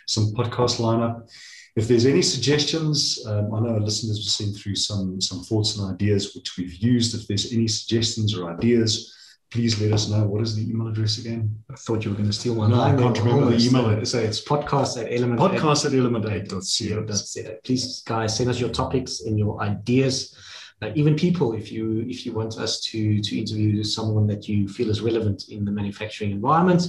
some 0.08 0.34
podcast 0.34 0.80
lineup. 0.80 1.30
If 1.76 1.88
there's 1.88 2.06
any 2.06 2.22
suggestions, 2.22 3.24
um, 3.26 3.54
I 3.54 3.60
know 3.62 3.76
our 3.76 3.80
listeners 3.80 4.18
have 4.18 4.32
sent 4.32 4.58
through 4.58 4.76
some, 4.76 5.22
some 5.22 5.42
thoughts 5.42 5.78
and 5.78 5.94
ideas 5.94 6.36
which 6.36 6.58
we've 6.58 6.76
used. 6.76 7.16
If 7.16 7.28
there's 7.28 7.54
any 7.54 7.68
suggestions 7.68 8.38
or 8.38 8.54
ideas, 8.54 9.16
please 9.52 9.80
let 9.80 9.94
us 9.94 10.10
know. 10.10 10.26
What 10.26 10.42
is 10.42 10.56
the 10.56 10.70
email 10.70 10.88
address 10.88 11.18
again? 11.18 11.64
I 11.70 11.76
thought 11.76 12.04
you 12.04 12.12
were 12.12 12.18
going 12.18 12.30
to 12.30 12.34
steal 12.34 12.56
one. 12.56 12.72
No, 12.72 12.82
I 12.82 12.96
can't 12.96 13.18
remember 13.18 13.52
the 13.52 13.66
email. 13.66 14.06
So 14.06 14.20
it's 14.20 14.44
podcast 14.44 15.02
at 15.02 15.14
element 15.14 15.40
podcast 15.40 15.86
at 15.86 15.92
element8.co. 15.92 17.60
Please, 17.64 18.02
guys, 18.02 18.36
send 18.36 18.50
us 18.50 18.60
your 18.60 18.70
topics 18.70 19.22
and 19.22 19.40
your 19.40 19.62
ideas. 19.62 20.36
Uh, 20.82 20.92
even 20.96 21.16
people, 21.16 21.54
if 21.54 21.72
you 21.72 22.06
if 22.10 22.26
you 22.26 22.34
want 22.34 22.58
us 22.58 22.82
to 22.82 23.22
to 23.22 23.38
interview 23.38 23.84
someone 23.84 24.26
that 24.28 24.48
you 24.48 24.68
feel 24.68 24.90
is 24.90 25.00
relevant 25.02 25.50
in 25.50 25.64
the 25.64 25.72
manufacturing 25.72 26.32
environment, 26.32 26.88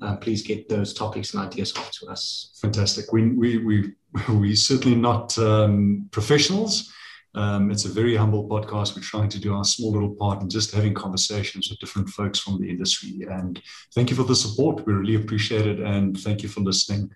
uh, 0.00 0.16
please 0.16 0.42
get 0.42 0.68
those 0.68 0.94
topics 0.94 1.34
and 1.34 1.42
ideas 1.42 1.76
off 1.76 1.90
to 1.90 2.06
us. 2.06 2.56
Fantastic. 2.60 3.12
We 3.12 3.30
we 3.30 3.58
we 3.58 3.92
we're 4.28 4.56
certainly 4.56 4.96
not 4.96 5.36
um, 5.38 6.08
professionals. 6.10 6.92
Um, 7.34 7.70
it's 7.70 7.86
a 7.86 7.88
very 7.88 8.14
humble 8.14 8.46
podcast. 8.46 8.94
We're 8.94 9.02
trying 9.02 9.30
to 9.30 9.38
do 9.38 9.54
our 9.54 9.64
small 9.64 9.92
little 9.92 10.14
part 10.14 10.42
and 10.42 10.50
just 10.50 10.74
having 10.74 10.92
conversations 10.92 11.70
with 11.70 11.78
different 11.78 12.10
folks 12.10 12.38
from 12.38 12.60
the 12.60 12.68
industry. 12.68 13.26
And 13.30 13.60
thank 13.94 14.10
you 14.10 14.16
for 14.16 14.24
the 14.24 14.36
support. 14.36 14.86
We 14.86 14.92
really 14.92 15.14
appreciate 15.14 15.66
it. 15.66 15.80
And 15.80 16.18
thank 16.20 16.42
you 16.42 16.48
for 16.48 16.60
listening. 16.60 17.10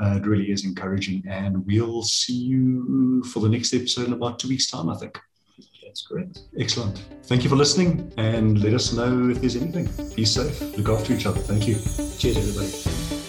Uh, 0.00 0.16
it 0.16 0.26
really 0.26 0.50
is 0.50 0.64
encouraging. 0.64 1.24
And 1.26 1.64
we'll 1.66 2.02
see 2.02 2.34
you 2.34 3.22
for 3.24 3.40
the 3.40 3.48
next 3.48 3.72
episode 3.72 4.08
in 4.08 4.12
about 4.12 4.38
two 4.38 4.48
weeks' 4.48 4.70
time, 4.70 4.90
I 4.90 4.96
think. 4.96 5.18
That's 5.82 6.06
correct. 6.06 6.40
Excellent. 6.58 7.04
Thank 7.24 7.44
you 7.44 7.50
for 7.50 7.56
listening 7.56 8.12
and 8.16 8.62
let 8.62 8.72
us 8.72 8.94
know 8.94 9.28
if 9.28 9.40
there's 9.40 9.56
anything. 9.56 9.88
Be 10.14 10.24
safe. 10.24 10.60
Look 10.78 10.88
after 10.88 11.12
each 11.12 11.26
other. 11.26 11.40
Thank 11.40 11.68
you. 11.68 11.74
Cheers, 12.18 12.38
everybody. 12.38 13.21